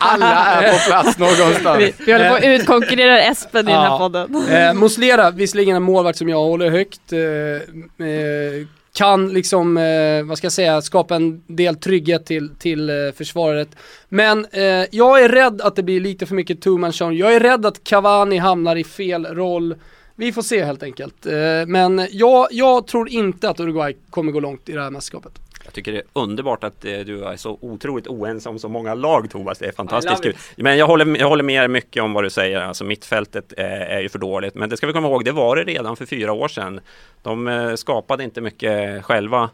Alla 0.00 0.36
är 0.46 0.72
på 0.72 0.78
plats 0.90 1.18
någonstans. 1.18 1.78
Vi, 1.78 1.92
vi 2.06 2.12
håller 2.12 2.28
på 2.30 2.34
att 2.36 2.44
utkonkurrera 2.44 3.22
Espen 3.22 3.68
i 3.68 3.72
den 3.72 3.80
här 3.80 3.86
Ja. 3.86 3.98
podden. 3.98 4.48
Eh, 4.48 4.74
Muslera, 4.74 5.30
visserligen 5.30 5.76
en 5.76 5.82
målvakt 5.82 6.18
som 6.18 6.28
jag 6.28 6.38
håller 6.38 6.70
högt, 6.70 7.12
eh, 7.12 7.18
eh, 7.20 8.66
kan 8.94 9.28
liksom, 9.32 9.76
eh, 9.76 10.22
vad 10.24 10.38
ska 10.38 10.44
jag 10.44 10.52
säga, 10.52 10.82
skapa 10.82 11.16
en 11.16 11.42
del 11.46 11.76
trygghet 11.76 12.26
till, 12.26 12.50
till 12.58 12.90
eh, 12.90 13.12
försvaret. 13.16 13.68
Men 14.08 14.46
eh, 14.52 14.84
jag 14.90 15.24
är 15.24 15.28
rädd 15.28 15.60
att 15.60 15.76
det 15.76 15.82
blir 15.82 16.00
lite 16.00 16.26
för 16.26 16.34
mycket 16.34 16.60
two 16.60 16.70
man 16.78 16.92
show. 16.92 17.12
Jag 17.12 17.34
är 17.34 17.40
rädd 17.40 17.66
att 17.66 17.84
Cavani 17.84 18.38
hamnar 18.38 18.76
i 18.76 18.84
fel 18.84 19.26
roll. 19.26 19.74
Vi 20.16 20.32
får 20.32 20.42
se 20.42 20.64
helt 20.64 20.82
enkelt. 20.82 21.26
Eh, 21.26 21.32
men 21.66 22.08
jag, 22.10 22.48
jag 22.50 22.86
tror 22.86 23.08
inte 23.08 23.48
att 23.48 23.60
Uruguay 23.60 23.96
kommer 24.10 24.32
gå 24.32 24.40
långt 24.40 24.68
i 24.68 24.72
det 24.72 24.82
här 24.82 24.90
mästerskapet. 24.90 25.32
Jag 25.64 25.74
tycker 25.74 25.92
det 25.92 25.98
är 25.98 26.04
underbart 26.12 26.64
att 26.64 26.84
eh, 26.84 26.98
du 26.98 27.24
är 27.24 27.36
så 27.36 27.58
otroligt 27.60 28.06
oense 28.06 28.48
om 28.48 28.58
så 28.58 28.68
många 28.68 28.94
lag 28.94 29.30
Thomas. 29.30 29.58
Det 29.58 29.66
är 29.66 29.72
fantastiskt 29.72 30.22
kul. 30.22 30.36
Men 30.56 30.78
jag 30.78 30.86
håller, 30.86 31.18
jag 31.18 31.28
håller 31.28 31.44
med 31.44 31.70
mycket 31.70 32.02
om 32.02 32.12
vad 32.12 32.24
du 32.24 32.30
säger. 32.30 32.60
Alltså 32.60 32.84
mittfältet 32.84 33.52
eh, 33.56 33.66
är 33.66 34.00
ju 34.00 34.08
för 34.08 34.18
dåligt. 34.18 34.54
Men 34.54 34.68
det 34.68 34.76
ska 34.76 34.86
vi 34.86 34.92
komma 34.92 35.08
ihåg, 35.08 35.24
det 35.24 35.32
var 35.32 35.56
det 35.56 35.64
redan 35.64 35.96
för 35.96 36.06
fyra 36.06 36.32
år 36.32 36.48
sedan. 36.48 36.80
De 37.22 37.48
eh, 37.48 37.74
skapade 37.74 38.24
inte 38.24 38.40
mycket 38.40 39.04
själva. 39.04 39.50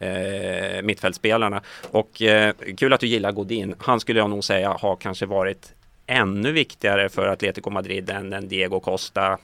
Eh, 0.00 0.82
mittfältsspelarna 0.82 1.62
och 1.90 2.22
eh, 2.22 2.54
kul 2.76 2.92
att 2.92 3.00
du 3.00 3.06
gillar 3.06 3.32
Godin. 3.32 3.74
Han 3.78 4.00
skulle 4.00 4.18
jag 4.18 4.30
nog 4.30 4.44
säga 4.44 4.76
har 4.80 4.96
kanske 4.96 5.26
varit 5.26 5.72
ännu 6.06 6.52
viktigare 6.52 7.08
för 7.08 7.26
Atletico 7.26 7.70
Madrid 7.70 8.10
än, 8.10 8.32
än 8.32 8.48
Diego 8.48 8.80
Costa 8.80 9.38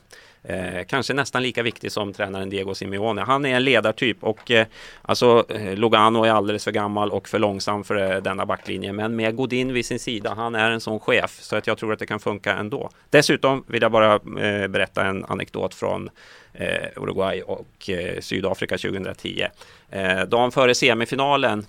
Eh, 0.49 0.85
kanske 0.87 1.15
nästan 1.15 1.43
lika 1.43 1.63
viktig 1.63 1.93
som 1.93 2.13
tränaren 2.13 2.51
Diego 2.51 2.75
Simeone. 2.75 3.23
Han 3.23 3.47
är 3.47 3.57
en 3.57 3.65
ledartyp 3.65 4.25
och 4.25 4.51
eh, 4.51 4.67
alltså 5.03 5.45
eh, 5.49 5.75
Lugano 5.77 6.25
är 6.25 6.31
alldeles 6.31 6.65
för 6.65 6.71
gammal 6.71 7.11
och 7.11 7.29
för 7.29 7.39
långsam 7.39 7.85
för 7.85 8.13
eh, 8.13 8.23
denna 8.23 8.47
backlinje. 8.47 8.93
Men 8.93 9.17
med 9.17 9.37
Godin 9.37 9.73
vid 9.73 9.87
sin 9.87 9.99
sida, 9.99 10.35
han 10.35 10.55
är 10.55 10.71
en 10.71 10.81
sån 10.81 11.01
chef 11.01 11.39
så 11.41 11.57
att 11.57 11.67
jag 11.67 11.79
tror 11.79 11.93
att 11.93 11.99
det 11.99 12.07
kan 12.07 12.21
funka 12.21 12.55
ändå. 12.55 12.91
Dessutom 13.11 13.65
vill 13.67 13.83
jag 13.83 13.93
bara 13.93 14.15
eh, 14.15 14.69
berätta 14.69 15.05
en 15.05 15.25
anekdot 15.25 15.75
från 15.75 16.11
eh, 16.53 16.89
Uruguay 16.97 17.43
och 17.43 17.91
eh, 17.91 18.21
Sydafrika 18.21 18.79
2010. 18.79 19.47
Eh, 19.91 20.21
dagen 20.21 20.53
före 20.53 20.75
semifinalen 20.75 21.67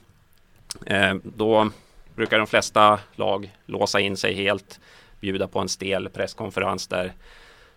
eh, 0.86 1.14
då 1.24 1.70
brukar 2.16 2.38
de 2.38 2.48
flesta 2.48 3.00
lag 3.16 3.52
låsa 3.66 4.00
in 4.00 4.18
sig 4.18 4.34
helt, 4.34 4.80
bjuda 5.20 5.48
på 5.48 5.60
en 5.60 5.70
stel 5.70 6.10
presskonferens 6.10 6.88
där 6.88 7.14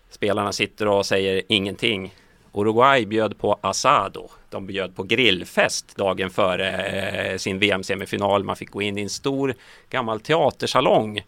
spelarna 0.09 0.51
sitter 0.53 0.87
och 0.87 1.05
säger 1.05 1.43
ingenting. 1.47 2.13
Uruguay 2.53 3.05
bjöd 3.05 3.37
på 3.37 3.59
asado. 3.61 4.29
De 4.49 4.65
bjöd 4.65 4.95
på 4.95 5.03
grillfest 5.03 5.95
dagen 5.95 6.29
före 6.29 6.69
eh, 6.71 7.37
sin 7.37 7.59
VM-semifinal. 7.59 8.43
Man 8.43 8.55
fick 8.55 8.69
gå 8.69 8.81
in 8.81 8.97
i 8.97 9.01
en 9.01 9.09
stor 9.09 9.55
gammal 9.89 10.19
teatersalong 10.19 11.21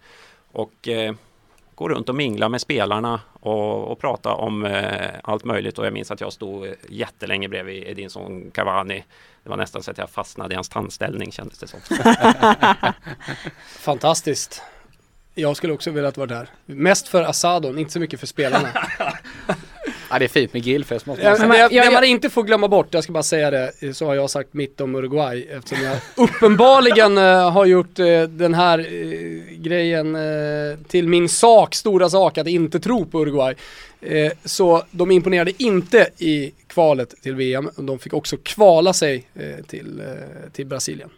och 0.52 0.88
eh, 0.88 1.16
gå 1.76 1.90
runt 1.90 2.10
och 2.10 2.16
mingla 2.16 2.50
med 2.50 2.62
spelarna 2.62 3.22
och, 3.34 3.92
och 3.92 4.00
prata 4.00 4.34
om 4.34 4.66
eh, 4.66 5.10
allt 5.24 5.44
möjligt. 5.44 5.80
Och 5.80 5.86
jag 5.86 5.94
minns 5.94 6.12
att 6.12 6.22
jag 6.22 6.34
stod 6.34 6.76
jättelänge 6.90 7.48
bredvid 7.48 7.84
Edinson 7.88 8.52
Cavani. 8.52 9.04
Det 9.44 9.50
var 9.50 9.58
nästan 9.58 9.84
så 9.84 9.92
att 9.92 9.98
jag 9.98 10.10
fastnade 10.10 10.54
i 10.54 10.56
hans 10.56 10.70
tandställning 10.70 11.32
kändes 11.32 11.60
det 11.60 11.68
som. 11.68 11.80
Fantastiskt. 13.66 14.62
Jag 15.36 15.58
skulle 15.58 15.74
också 15.74 15.92
velat 15.92 16.18
vara 16.18 16.28
där. 16.28 16.50
Mest 16.66 17.08
för 17.08 17.24
Asadon, 17.24 17.78
inte 17.78 17.92
så 17.94 18.00
mycket 18.00 18.20
för 18.20 18.28
spelarna. 18.28 18.70
Ja, 20.10 20.20
det 20.20 20.26
är 20.26 20.30
fint 20.30 20.54
med 20.54 20.64
grillfest 20.64 21.06
måste 21.06 21.24
man 21.24 21.32
Ja, 21.32 21.38
säga. 21.38 21.48
men 21.50 21.60
jag- 21.60 21.74
jag- 21.74 21.94
man 21.94 22.04
inte 22.04 22.30
får 22.30 22.44
glömma 22.44 22.68
bort, 22.68 22.88
jag 22.94 23.04
ska 23.04 23.14
bara 23.14 23.24
säga 23.24 23.52
det, 23.52 23.94
så 23.94 24.06
har 24.06 24.16
jag 24.16 24.30
sagt 24.30 24.54
mitt 24.54 24.82
om 24.82 24.96
Uruguay 24.96 25.48
eftersom 25.52 25.84
jag 25.86 25.98
uppenbarligen 26.16 27.18
eh, 27.18 27.52
har 27.52 27.66
gjort 27.66 28.00
eh, 28.00 28.22
den 28.24 28.54
här 28.54 28.80
eh, 28.80 29.56
grejen 29.58 30.18
till 30.88 31.08
min 31.08 31.30
sak, 31.30 31.76
stora 31.76 32.10
sak 32.10 32.38
att 32.38 32.48
inte 32.48 32.80
tro 32.80 33.06
på 33.06 33.22
Uruguay. 33.22 33.56
Så 34.46 34.84
de 34.92 35.12
imponerade 35.12 35.64
inte 35.64 36.08
i 36.18 36.52
kvalet 36.68 37.10
till 37.22 37.36
VM, 37.36 37.70
de 37.78 38.00
fick 38.00 38.14
också 38.14 38.38
kvala 38.44 38.94
sig 38.94 39.28
till, 39.68 40.02
till 40.54 40.66
Brasilien. 40.68 41.10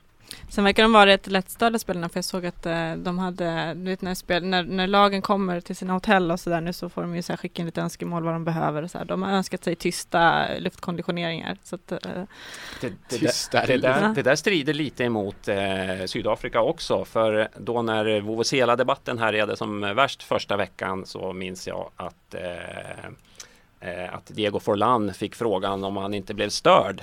Sen 0.50 0.64
verkar 0.64 0.84
de 0.84 0.94
vara 0.94 1.06
rätt 1.06 1.28
lättstörda 1.28 1.80
spelarna 1.80 2.10
för 2.10 2.18
jag 2.18 2.26
såg 2.26 2.46
att 2.46 2.66
eh, 2.66 2.96
de 2.96 3.20
hade, 3.20 3.74
du 3.74 3.84
vet 3.84 4.02
när, 4.02 4.16
spel, 4.16 4.46
när, 4.46 4.64
när 4.64 4.88
lagen 4.88 5.22
kommer 5.22 5.62
till 5.62 5.76
sina 5.76 5.94
hotell 5.94 6.32
och 6.32 6.40
sådär 6.40 6.62
nu 6.62 6.74
så 6.74 6.90
får 6.90 7.02
de 7.02 7.16
ju 7.16 7.22
så 7.22 7.32
här 7.32 7.38
skicka 7.38 7.62
in 7.62 7.66
lite 7.66 7.82
önskemål 7.82 8.24
vad 8.24 8.34
de 8.34 8.46
behöver 8.46 8.84
och 8.84 8.92
så 8.92 8.98
här. 8.98 9.06
De 9.06 9.24
har 9.24 9.32
önskat 9.32 9.64
sig 9.64 9.76
tysta 9.76 10.48
luftkonditioneringar. 10.58 11.58
Så 11.64 11.76
att, 11.76 11.92
eh, 11.92 12.00
Det, 12.82 12.94
det, 13.10 13.18
Tysta 13.18 13.66
det, 13.66 13.78
där, 13.78 14.14
det 14.16 14.22
där 14.22 14.36
strider 14.36 14.74
lite 14.74 15.04
emot 15.04 15.48
eh, 15.48 16.06
Sydafrika 16.06 16.62
också. 16.62 17.06
För 17.06 17.48
då 17.58 17.82
när 17.82 18.22
Vuvuzela-debatten 18.22 19.18
härjade 19.18 19.58
som 19.58 19.82
värst 19.82 20.24
första 20.24 20.58
veckan 20.58 21.06
så 21.06 21.34
minns 21.34 21.68
jag 21.68 21.90
att, 21.96 22.36
eh, 22.36 23.06
eh, 23.80 24.14
att 24.14 24.28
Diego 24.28 24.60
Forlan 24.60 25.14
fick 25.14 25.36
frågan 25.36 25.84
om 25.84 25.98
han 25.98 26.14
inte 26.14 26.34
blev 26.34 26.50
störd. 26.50 27.02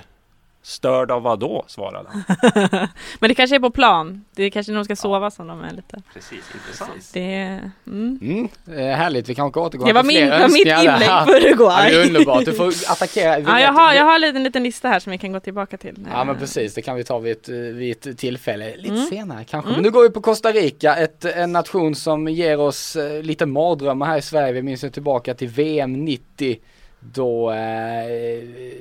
Störd 0.63 1.11
av 1.11 1.21
vad 1.21 1.39
då? 1.39 1.63
svarade 1.67 2.09
han. 2.09 2.23
men 3.19 3.27
det 3.27 3.35
kanske 3.35 3.55
är 3.55 3.59
på 3.59 3.71
plan. 3.71 4.25
Det 4.35 4.43
är 4.43 4.49
kanske 4.49 4.71
när 4.71 4.79
de 4.79 4.85
ska 4.85 4.95
sova 4.95 5.31
som 5.31 5.47
de 5.47 5.61
är 5.61 5.71
lite. 5.71 6.01
Precis, 6.13 6.43
intressant. 6.55 7.09
Det, 7.13 7.33
är- 7.35 7.71
mm. 7.87 8.19
Mm, 8.21 8.49
eh, 8.77 8.95
härligt, 8.97 9.29
vi 9.29 9.35
kanske 9.35 9.59
återgår 9.59 9.85
det 9.87 9.93
var, 9.93 10.01
till 10.01 10.07
min, 10.07 10.17
fler 10.17 10.25
det 10.25 10.31
var 10.31 10.49
mitt 10.49 10.67
önskningar 10.67 10.93
inlägg 10.93 11.57
på 11.57 11.63
Ja, 11.63 11.81
det 11.89 11.95
är 11.95 12.05
underbart, 12.07 12.45
du 12.45 12.53
får 12.53 12.67
attackera. 12.67 13.39
Ja, 13.39 13.59
jag 13.59 13.73
har, 13.73 13.93
jag 13.93 14.05
har 14.05 14.15
en 14.15 14.21
liten, 14.21 14.43
liten 14.43 14.63
lista 14.63 14.87
här 14.87 14.99
som 14.99 15.11
vi 15.11 15.17
kan 15.17 15.31
gå 15.31 15.39
tillbaka 15.39 15.77
till. 15.77 16.07
Ja 16.11 16.23
men 16.23 16.37
precis, 16.37 16.73
det 16.73 16.81
kan 16.81 16.95
vi 16.95 17.03
ta 17.03 17.19
vid 17.19 17.31
ett, 17.31 17.49
vid 17.49 17.91
ett 18.07 18.17
tillfälle 18.17 18.77
lite 18.77 18.93
Mm. 18.95 19.05
senare 19.05 19.43
kanske. 19.43 19.69
Mm. 19.69 19.75
Men 19.75 19.83
nu 19.83 19.91
går 19.91 20.03
vi 20.03 20.09
på 20.09 20.21
Costa 20.21 20.51
Rica, 20.51 20.95
ett, 20.95 21.25
en 21.25 21.51
nation 21.51 21.95
som 21.95 22.27
ger 22.27 22.59
oss 22.59 22.95
eh, 22.95 23.21
lite 23.23 23.45
mardrömmar 23.45 24.05
här 24.05 24.17
i 24.17 24.21
Sverige. 24.21 24.53
Vi 24.53 24.61
minns 24.61 24.83
ju 24.83 24.89
tillbaka 24.89 25.33
till 25.33 25.47
VM 25.47 26.05
90 26.05 26.57
då 27.01 27.51
eh, 27.51 28.07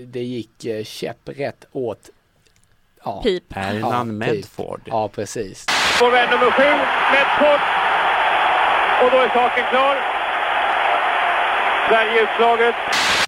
det 0.06 0.22
gick 0.22 0.64
eh, 0.64 0.84
käpprätt 0.84 1.64
åt 1.72 2.10
ja, 3.04 3.22
Pip. 3.22 3.54
Typ. 3.54 4.04
Medford. 4.04 4.80
ja 4.84 5.08
precis. 5.08 5.66
Vår 6.00 6.10
vän 6.10 6.30
nummer 6.30 6.50
sju, 6.50 6.70
Medford. 7.12 7.60
Och 9.04 9.10
då 9.10 9.16
är 9.16 9.28
saken 9.28 9.64
klar. 9.70 9.96
Sverige 11.88 12.22
utslaget. 12.22 12.74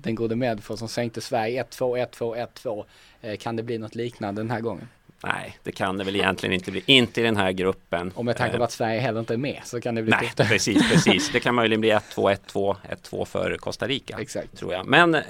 Den 0.03 0.15
gode 0.15 0.37
Medford 0.37 0.79
som 0.79 0.89
sänkte 0.89 1.21
Sverige 1.21 1.63
1-2, 1.63 2.07
1-2, 2.11 2.47
1-2. 2.63 2.85
Eh, 3.21 3.37
kan 3.37 3.57
det 3.57 3.63
bli 3.63 3.79
något 3.79 3.95
liknande 3.95 4.41
den 4.41 4.51
här 4.51 4.61
gången? 4.61 4.89
Nej, 5.25 5.59
det 5.63 5.73
kan 5.73 5.99
det 5.99 6.05
väl 6.05 6.17
egentligen 6.17 6.53
inte 6.53 6.71
bli. 6.71 6.83
Inte 6.87 7.21
i 7.21 7.25
den 7.25 7.37
här 7.37 7.53
gruppen. 7.53 8.13
Och 8.15 8.25
med 8.25 8.37
tanke 8.37 8.55
Eh, 8.55 8.59
på 8.59 8.65
att 8.65 8.73
Sverige 8.73 9.01
heller 9.01 9.21
inte 9.21 9.35
är 9.35 9.39
med 9.39 9.61
så 9.65 9.81
kan 9.81 9.95
det 9.95 10.03
bli 10.03 10.11
Nej, 10.11 10.33
tufft. 10.37 10.51
precis, 10.51 10.91
precis. 10.93 11.31
Det 11.33 11.41
kan 11.41 11.55
möjligen 11.55 11.81
bli 11.81 11.93
1-2, 11.93 12.37
1-2, 12.53 12.77
1-2 13.03 13.25
för 13.25 13.57
Costa 13.57 13.87
Rica. 13.87 14.19
Exakt. 14.21 14.59
Tror 14.59 14.73
jag. 14.73 14.87
Men 14.87 15.15
eh, 15.15 15.23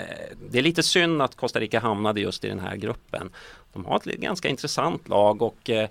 det 0.51 0.59
är 0.59 0.63
lite 0.63 0.83
synd 0.83 1.23
att 1.23 1.37
Costa 1.37 1.61
Rica 1.61 1.81
hamnade 1.81 2.21
just 2.21 2.45
i 2.45 2.49
den 2.49 2.61
här 2.61 2.77
gruppen. 2.77 3.31
De 3.73 3.85
har 3.85 3.97
ett 3.97 4.05
ganska 4.05 4.49
intressant 4.49 5.09
lag 5.09 5.43
och 5.43 5.71
eh, 5.71 5.89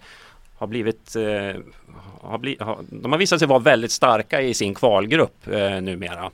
har 0.57 0.67
blivit 0.67 1.15
eh, 1.15 1.61
har 2.21 2.37
bli, 2.37 2.57
har, 2.59 2.77
De 2.89 3.11
har 3.11 3.19
visat 3.19 3.39
sig 3.39 3.47
vara 3.47 3.59
väldigt 3.59 3.91
starka 3.91 4.41
i 4.41 4.53
sin 4.53 4.73
kvalgrupp 4.75 5.47
eh, 5.47 5.81
numera. 5.81 6.31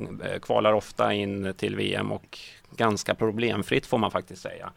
Eh, 0.00 0.38
Kvalar 0.42 0.72
ofta 0.72 1.12
in 1.12 1.54
till 1.56 1.76
VM 1.76 2.12
och 2.12 2.38
ganska 2.76 3.14
problemfritt 3.14 3.86
får 3.86 3.98
man 3.98 4.10
faktiskt 4.10 4.42
säga. 4.42 4.70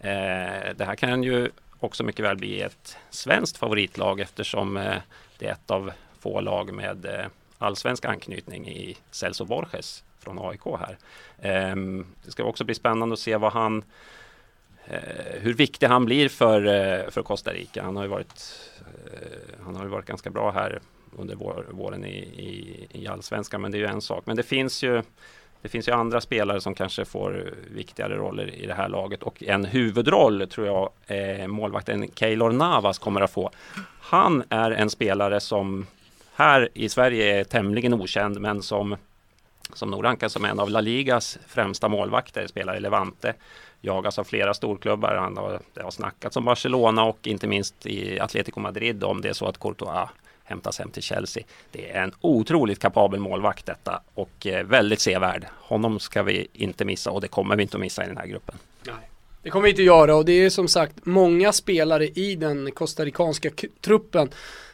Eh, 0.00 0.74
det 0.76 0.84
här 0.84 0.94
kan 0.94 1.22
ju 1.22 1.50
också 1.80 2.04
mycket 2.04 2.24
väl 2.24 2.36
bli 2.36 2.60
ett 2.60 2.96
svenskt 3.10 3.56
favoritlag 3.56 4.20
eftersom 4.20 4.76
eh, 4.76 4.96
det 5.38 5.46
är 5.46 5.52
ett 5.52 5.70
av 5.70 5.92
få 6.20 6.40
lag 6.40 6.72
med 6.72 7.06
eh, 7.06 7.26
allsvensk 7.58 8.04
anknytning 8.04 8.68
i 8.68 8.96
Celso 9.10 9.44
Borges 9.44 10.04
från 10.18 10.38
AIK 10.38 10.64
här. 10.64 10.98
Ehm, 11.42 12.06
det 12.24 12.30
ska 12.30 12.44
också 12.44 12.64
bli 12.64 12.74
spännande 12.74 13.12
att 13.12 13.18
se 13.18 13.36
vad 13.36 13.52
han 13.52 13.84
eh, 14.84 15.40
hur 15.40 15.54
viktig 15.54 15.86
han 15.86 16.04
blir 16.04 16.28
för, 16.28 16.66
eh, 16.66 17.10
för 17.10 17.22
Costa 17.22 17.52
Rica. 17.52 17.82
Han 17.82 17.96
har 17.96 18.02
ju 18.02 18.08
varit, 18.08 18.70
eh, 18.80 19.64
han 19.64 19.76
har 19.76 19.82
ju 19.82 19.88
varit 19.88 20.06
ganska 20.06 20.30
bra 20.30 20.50
här 20.50 20.80
under 21.18 21.34
vår, 21.34 21.66
våren 21.70 22.04
i, 22.04 22.18
i, 22.18 22.86
i 22.90 23.06
allsvenskan, 23.06 23.60
men 23.60 23.70
det 23.70 23.78
är 23.78 23.80
ju 23.80 23.86
en 23.86 24.02
sak. 24.02 24.26
Men 24.26 24.36
det 24.36 24.42
finns 24.42 24.82
ju 24.82 25.02
det 25.66 25.70
finns 25.70 25.88
ju 25.88 25.92
andra 25.92 26.20
spelare 26.20 26.60
som 26.60 26.74
kanske 26.74 27.04
får 27.04 27.54
viktigare 27.70 28.16
roller 28.16 28.54
i 28.54 28.66
det 28.66 28.74
här 28.74 28.88
laget 28.88 29.22
och 29.22 29.42
en 29.42 29.64
huvudroll 29.64 30.46
tror 30.50 30.66
jag 30.66 30.90
eh, 31.06 31.46
målvakten 31.46 32.10
Keylor 32.14 32.52
Navas 32.52 32.98
kommer 32.98 33.20
att 33.20 33.30
få. 33.30 33.50
Han 34.00 34.42
är 34.48 34.70
en 34.70 34.90
spelare 34.90 35.40
som 35.40 35.86
här 36.34 36.68
i 36.74 36.88
Sverige 36.88 37.40
är 37.40 37.44
tämligen 37.44 37.94
okänd 37.94 38.40
men 38.40 38.62
som 38.62 38.96
som 39.74 39.90
nog 39.90 40.04
rankas 40.04 40.32
som 40.32 40.44
en 40.44 40.60
av 40.60 40.70
La 40.70 40.80
Ligas 40.80 41.38
främsta 41.46 41.88
målvakter, 41.88 42.46
spelar 42.46 42.76
i 42.76 42.80
Levante. 42.80 43.34
Jagas 43.80 44.18
av 44.18 44.24
flera 44.24 44.54
storklubbar. 44.54 45.14
Han 45.14 45.36
har, 45.36 45.60
det 45.74 45.82
har 45.82 45.90
snackats 45.90 46.36
om 46.36 46.44
Barcelona 46.44 47.04
och 47.04 47.26
inte 47.26 47.46
minst 47.46 47.86
i 47.86 48.20
Atletico 48.20 48.60
Madrid 48.60 49.04
om 49.04 49.20
det 49.20 49.28
är 49.28 49.32
så 49.32 49.46
att 49.46 49.60
Courtois 49.60 50.08
hämtas 50.46 50.78
hem 50.78 50.90
till 50.90 51.02
Chelsea. 51.02 51.42
Det 51.72 51.90
är 51.90 52.02
en 52.02 52.12
otroligt 52.20 52.78
kapabel 52.78 53.20
målvakt 53.20 53.66
detta 53.66 54.02
och 54.14 54.46
eh, 54.46 54.64
väldigt 54.66 55.00
sevärd. 55.00 55.46
Honom 55.60 56.00
ska 56.00 56.22
vi 56.22 56.46
inte 56.52 56.84
missa 56.84 57.10
och 57.10 57.20
det 57.20 57.28
kommer 57.28 57.56
vi 57.56 57.62
inte 57.62 57.76
att 57.76 57.80
missa 57.80 58.04
i 58.04 58.06
den 58.08 58.16
här 58.16 58.26
gruppen. 58.26 58.54
Det 59.42 59.50
kommer 59.50 59.64
vi 59.64 59.70
inte 59.70 59.82
göra 59.82 60.16
och 60.16 60.24
det 60.24 60.32
är 60.32 60.50
som 60.50 60.68
sagt 60.68 60.94
många 61.06 61.52
spelare 61.52 62.06
i 62.06 62.36
den 62.36 62.70
costaricanska 62.70 63.50
k- 63.50 63.66
truppen 63.80 64.28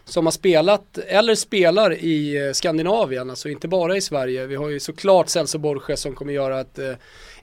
som 0.04 0.26
har 0.26 0.30
spelat 0.30 0.98
eller 0.98 1.34
spelar 1.34 1.92
i 1.94 2.46
eh, 2.46 2.52
Skandinavien, 2.52 3.30
alltså 3.30 3.48
inte 3.48 3.68
bara 3.68 3.96
i 3.96 4.00
Sverige. 4.00 4.46
Vi 4.46 4.54
har 4.56 4.68
ju 4.68 4.80
såklart 4.80 5.28
Celso 5.28 5.58
Borges 5.58 6.00
som 6.00 6.14
kommer 6.14 6.32
göra 6.32 6.60
att 6.60 6.78
eh, 6.78 6.92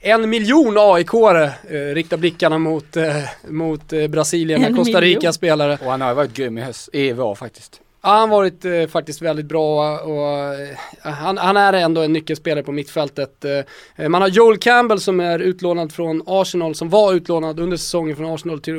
en 0.00 0.30
miljon 0.30 0.78
AIK-are 0.78 1.50
eh, 1.70 1.94
riktar 1.94 2.16
blickarna 2.16 2.58
mot, 2.58 2.96
eh, 2.96 3.16
mot 3.48 3.88
Brasilien 4.08 4.62
En 4.64 4.72
med 4.72 4.78
Costa 4.84 5.00
miljon? 5.00 5.14
Rica 5.20 5.32
spelare. 5.32 5.78
Och 5.84 5.90
han 5.90 6.00
har 6.00 6.14
varit 6.14 6.32
grym 6.34 6.58
i, 6.58 6.60
höst, 6.60 6.88
i 6.92 7.12
vår 7.12 7.34
faktiskt. 7.34 7.80
Ja, 8.02 8.08
han 8.10 8.20
har 8.20 8.36
varit 8.36 8.64
eh, 8.64 8.86
faktiskt 8.86 9.22
väldigt 9.22 9.46
bra 9.46 9.98
och 9.98 10.54
eh, 10.54 10.76
han, 11.00 11.38
han 11.38 11.56
är 11.56 11.72
ändå 11.72 12.00
en 12.00 12.12
nyckelspelare 12.12 12.64
på 12.64 12.72
mittfältet. 12.72 13.44
Eh, 13.44 13.58
eh, 13.96 14.08
man 14.08 14.22
har 14.22 14.28
Joel 14.28 14.58
Campbell 14.58 15.00
som 15.00 15.20
är 15.20 15.38
utlånad 15.38 15.92
från 15.92 16.22
Arsenal, 16.26 16.74
som 16.74 16.88
var 16.88 17.14
utlånad 17.14 17.60
under 17.60 17.76
säsongen 17.76 18.16
från 18.16 18.34
Arsenal 18.34 18.60
till 18.60 18.78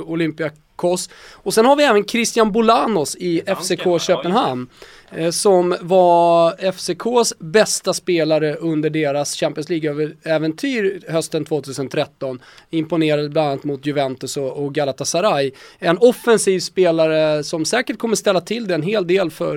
Olympiakos. 0.78 1.10
Och 1.34 1.54
sen 1.54 1.66
har 1.66 1.76
vi 1.76 1.84
även 1.84 2.06
Christian 2.06 2.52
Bolanos 2.52 3.16
i 3.16 3.42
FCK 3.46 4.02
Köpenhamn. 4.02 4.68
eh, 5.12 5.32
som 5.32 5.76
var 5.82 6.56
FCKs 6.60 7.34
bästa 7.40 7.94
spelare 7.94 8.56
under 8.56 8.90
deras 8.90 9.36
Champions 9.36 9.70
League-äventyr 9.70 11.12
hösten 11.12 11.46
2013. 11.46 12.40
Imponerade 12.70 13.30
bland 13.30 13.48
annat 13.48 13.64
mot 13.64 13.86
Juventus 13.86 14.38
och, 14.38 14.74
Galatasaray. 14.74 15.52
En 15.80 15.98
offensiv 15.98 16.60
spelare 16.60 17.44
som 17.44 17.66
säkert 17.66 17.98
kommer 17.98 18.16
ställa 18.16 18.42
till 18.42 18.68
det 18.68 18.76
en 18.76 18.82
hel 18.84 19.08
del 19.08 19.32
för 19.32 19.56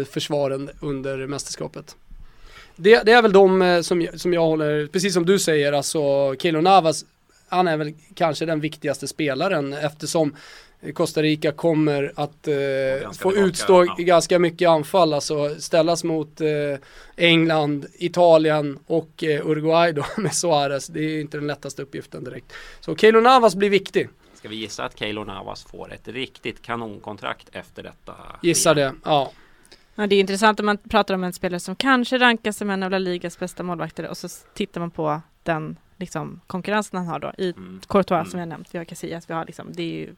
eh, 0.00 0.04
försvaren 0.04 0.70
under 0.80 1.26
mästerskapet. 1.26 1.96
det, 2.76 3.02
det 3.04 3.12
är 3.12 3.22
väl 3.22 3.32
de 3.32 3.62
eh, 3.62 3.80
som, 3.80 4.06
som 4.14 4.32
jag 4.32 4.46
håller, 4.46 4.86
precis 4.86 5.14
som 5.14 5.26
du 5.26 5.38
säger, 5.38 5.72
alltså 5.72 6.34
Keylor 6.38 6.62
Navas, 6.62 7.04
han 7.48 7.68
är 7.68 7.76
väl 7.76 7.94
kanske 8.14 8.46
den 8.46 8.60
viktigaste 8.60 9.08
spelaren 9.08 9.72
eftersom 9.72 10.36
Costa 10.94 11.22
Rica 11.22 11.52
kommer 11.52 12.12
att 12.16 12.48
eh, 12.48 12.54
få 12.54 13.12
tillbaka, 13.12 13.40
utstå 13.40 13.84
ja. 13.84 13.94
ganska 13.98 14.38
mycket 14.38 14.68
anfall, 14.68 15.12
alltså 15.12 15.54
ställas 15.58 16.04
mot 16.04 16.40
eh, 16.40 16.48
England, 17.16 17.86
Italien 17.94 18.78
och 18.86 19.24
eh, 19.24 19.46
Uruguay 19.46 19.92
då 19.92 20.04
med 20.16 20.34
Suarez. 20.34 20.86
Det 20.86 21.00
är 21.00 21.20
inte 21.20 21.36
den 21.36 21.46
lättaste 21.46 21.82
uppgiften 21.82 22.24
direkt. 22.24 22.52
Så 22.80 22.96
Keylor 22.96 23.20
Navas 23.20 23.54
blir 23.54 23.70
viktig, 23.70 24.08
Ska 24.46 24.48
vi 24.48 24.56
gissa 24.56 24.84
att 24.84 24.98
Keylor 24.98 25.24
Navas 25.24 25.64
får 25.64 25.92
ett 25.92 26.08
riktigt 26.08 26.62
kanonkontrakt 26.62 27.48
efter 27.52 27.82
detta? 27.82 28.14
gissar 28.42 28.74
VM? 28.74 29.00
det. 29.04 29.10
Ja. 29.10 29.32
Ja, 29.94 30.06
det 30.06 30.16
är 30.16 30.20
intressant 30.20 30.60
om 30.60 30.66
man 30.66 30.78
pratar 30.78 31.14
om 31.14 31.24
en 31.24 31.32
spelare 31.32 31.60
som 31.60 31.76
kanske 31.76 32.18
rankas 32.18 32.56
som 32.56 32.70
en 32.70 32.82
av 32.82 32.90
La 32.90 32.98
Ligas 32.98 33.38
bästa 33.38 33.62
målvakter 33.62 34.08
och 34.08 34.16
så 34.16 34.28
tittar 34.54 34.80
man 34.80 34.90
på 34.90 35.20
den 35.42 35.76
liksom, 35.96 36.40
konkurrensen 36.46 36.98
han 36.98 37.06
har 37.06 37.18
då 37.18 37.32
i 37.38 37.50
Mm. 37.56 37.80
Courtois 37.88 38.18
Mm. 38.20 38.30
som 38.30 38.40
jag 38.40 38.48
nämnt, 38.48 38.68
vi 38.72 38.78
har 38.78 38.84
Casillas, 38.84 39.30
vi 39.30 39.34
har 39.34 39.44
liksom, 39.44 39.66
det 39.72 39.82
är 39.82 39.86
ju 40.06 40.14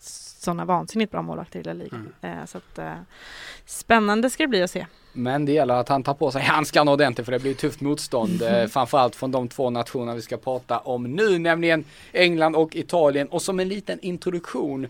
sådana 0.00 0.64
vansinnigt 0.64 1.12
bra 1.12 1.22
målvakter 1.22 1.60
i 1.60 1.62
La 1.62 1.72
Liga. 1.72 1.96
Mm. 2.22 2.38
Eh, 2.40 2.46
så 2.46 2.58
att, 2.58 2.78
eh, 2.78 2.92
spännande 3.66 4.30
ska 4.30 4.42
det 4.42 4.48
bli 4.48 4.62
att 4.62 4.70
se. 4.70 4.86
Men 5.12 5.44
det 5.44 5.52
gäller 5.52 5.74
att 5.74 5.88
han 5.88 6.02
tar 6.02 6.14
på 6.14 6.30
sig 6.30 6.42
handskarna 6.42 6.92
ordentligt 6.92 7.24
för 7.24 7.32
det 7.32 7.38
blir 7.38 7.54
tufft 7.54 7.80
motstånd. 7.80 8.42
eh, 8.42 8.66
framförallt 8.68 9.16
från 9.16 9.30
de 9.30 9.48
två 9.48 9.70
nationerna 9.70 10.14
vi 10.14 10.22
ska 10.22 10.36
prata 10.36 10.78
om 10.78 11.02
nu, 11.04 11.38
nämligen 11.38 11.84
England 12.12 12.56
och 12.56 12.76
Italien. 12.76 13.28
Och 13.28 13.42
som 13.42 13.60
en 13.60 13.68
liten 13.68 14.00
introduktion 14.00 14.86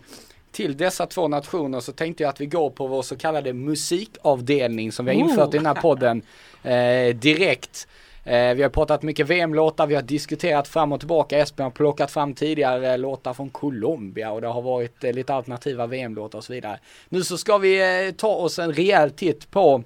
till 0.51 0.77
dessa 0.77 1.05
två 1.05 1.27
nationer 1.27 1.79
så 1.79 1.91
tänkte 1.91 2.23
jag 2.23 2.29
att 2.29 2.41
vi 2.41 2.45
går 2.45 2.69
på 2.69 2.87
vår 2.87 3.01
så 3.01 3.15
kallade 3.15 3.53
musikavdelning 3.53 4.91
som 4.91 5.05
vi 5.05 5.13
har 5.13 5.19
infört 5.29 5.53
i 5.53 5.57
den 5.57 5.65
här 5.65 5.73
podden 5.81 6.21
eh, 6.63 7.15
direkt. 7.15 7.87
Eh, 8.27 8.53
vi 8.53 8.63
har 8.63 8.69
pratat 8.69 9.01
mycket 9.01 9.27
VM-låtar, 9.27 9.87
vi 9.87 9.95
har 9.95 10.01
diskuterat 10.01 10.67
fram 10.67 10.91
och 10.91 10.99
tillbaka. 10.99 11.37
Espen 11.37 11.63
har 11.63 11.71
plockat 11.71 12.11
fram 12.11 12.33
tidigare 12.33 12.97
låtar 12.97 13.33
från 13.33 13.49
Colombia 13.49 14.31
och 14.31 14.41
det 14.41 14.47
har 14.47 14.61
varit 14.61 15.03
eh, 15.03 15.13
lite 15.13 15.33
alternativa 15.33 15.87
VM-låtar 15.87 16.37
och 16.37 16.43
så 16.43 16.53
vidare. 16.53 16.79
Nu 17.09 17.23
så 17.23 17.37
ska 17.37 17.57
vi 17.57 18.05
eh, 18.07 18.11
ta 18.11 18.27
oss 18.27 18.59
en 18.59 18.73
rejäl 18.73 19.11
titt 19.11 19.51
på 19.51 19.83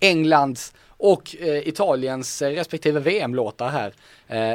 Englands 0.00 0.72
och 0.88 1.36
Italiens 1.40 2.42
respektive 2.42 3.00
VM-låtar 3.00 3.68
här. 3.68 3.92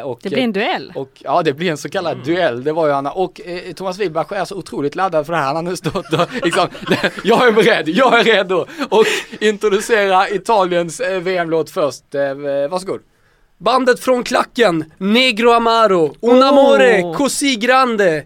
Och, 0.04 0.20
Det 0.24 0.30
blir 0.30 0.44
en 0.44 0.54
duell. 0.54 0.94
och 0.96 1.10
ja, 1.20 1.42
det 1.44 1.54
blir 1.54 1.72
en 1.72 1.78
så 1.78 1.90
kallad 1.90 2.26
duell, 2.26 2.64
det 2.64 2.72
var 2.72 2.88
ju 2.88 2.94
Anna. 2.94 3.12
Och 3.12 3.42
eh, 3.42 3.74
Thomas 3.74 4.00
Wilbach 4.00 4.32
är 4.32 4.46
så 4.46 4.56
otroligt 4.56 4.96
laddad 4.96 5.26
för 5.26 5.34
det 5.34 5.40
här. 5.40 5.46
Han 5.46 5.56
har 5.56 5.64
nu 5.64 5.76
stått 5.76 6.14
och 6.14 6.44
liksom, 6.44 6.68
jag 7.24 7.48
är 7.48 7.52
beredd, 7.52 7.90
jag 7.90 8.20
är 8.20 8.24
redo. 8.24 8.66
Och 8.90 9.06
introducera 9.40 10.30
Italiens 10.30 11.00
eh, 11.00 11.20
VM-låt 11.20 11.70
först. 11.70 12.16
Eh, 12.16 12.34
varsågod. 12.70 13.02
Bandet 13.60 14.00
från 14.00 14.24
klacken, 14.24 14.86
Negro 14.98 15.52
Amaro, 15.52 16.16
Un 16.22 16.44
amore 16.44 17.04
Oh. 17.04 17.18
così 17.18 17.56
grande. 17.56 18.24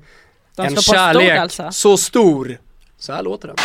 De 0.55 0.65
en 0.65 0.75
kärlek 0.81 1.37
alltså. 1.39 1.71
så 1.71 1.97
stor. 1.97 2.57
Så 2.99 3.13
här 3.13 3.23
låter 3.23 3.47
den. 3.47 3.55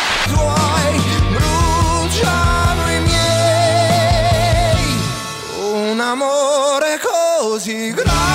un 5.73 6.01
amore 6.01 6.97
così 7.03 7.89
grande 7.89 8.28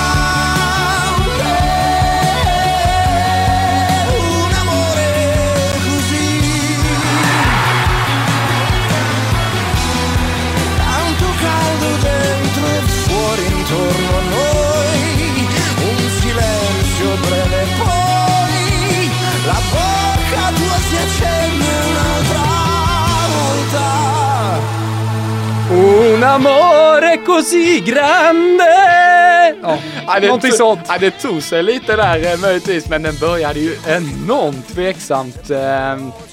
amore 26.25 27.17
così 27.25 27.79
grande. 27.79 28.63
Ja, 29.63 29.77
Ja, 30.07 30.19
det, 30.19 30.27
någonting 30.27 30.51
sånt. 30.51 30.79
Ja, 30.87 30.97
det 30.99 31.11
tog 31.11 31.41
sig 31.43 31.63
lite 31.63 31.95
där 31.95 32.33
eh, 32.33 32.39
möjligtvis, 32.39 32.89
men 32.89 33.03
den 33.03 33.15
började 33.19 33.59
ju 33.59 33.75
enormt 33.87 34.67
tveksamt. 34.67 35.49
Eh, 35.49 35.57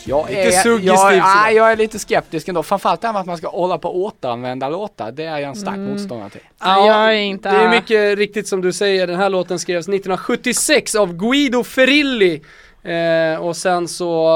Jag 0.05 0.28
Lite 0.28 0.40
är, 0.42 0.50
suggestiv 0.62 0.87
jag, 0.94 1.16
ja, 1.16 1.50
jag 1.50 1.72
är 1.72 1.76
lite 1.76 1.98
skeptisk 1.98 2.48
ändå. 2.48 2.62
Framförallt 2.62 3.00
det 3.00 3.07
här 3.09 3.12
med 3.12 3.20
att 3.20 3.26
man 3.26 3.37
ska 3.37 3.48
hålla 3.48 3.78
på 3.78 3.88
att 3.88 3.94
återanvända 3.94 4.68
låtar. 4.68 5.12
Det 5.12 5.24
är 5.24 5.38
jag 5.38 5.42
en 5.48 5.57
stark 5.57 5.74
Mm. 5.76 5.90
motståndare 5.92 6.31
till. 6.31 6.40
Ja, 6.61 6.87
jag 6.87 6.96
är 7.14 7.20
inte- 7.20 7.50
Det 7.50 7.57
är 7.57 7.68
mycket 7.70 8.18
riktigt 8.18 8.48
som 8.48 8.61
du 8.61 8.72
säger, 8.72 9.07
den 9.07 9.16
här 9.16 9.28
låten 9.31 9.59
skrevs 9.59 9.88
1976 9.88 10.94
av 10.94 11.12
Guido 11.16 11.64
Ferilli. 11.64 12.42
Eh, 12.85 13.40
och 13.40 13.57
sen 13.57 13.88
så 13.88 14.29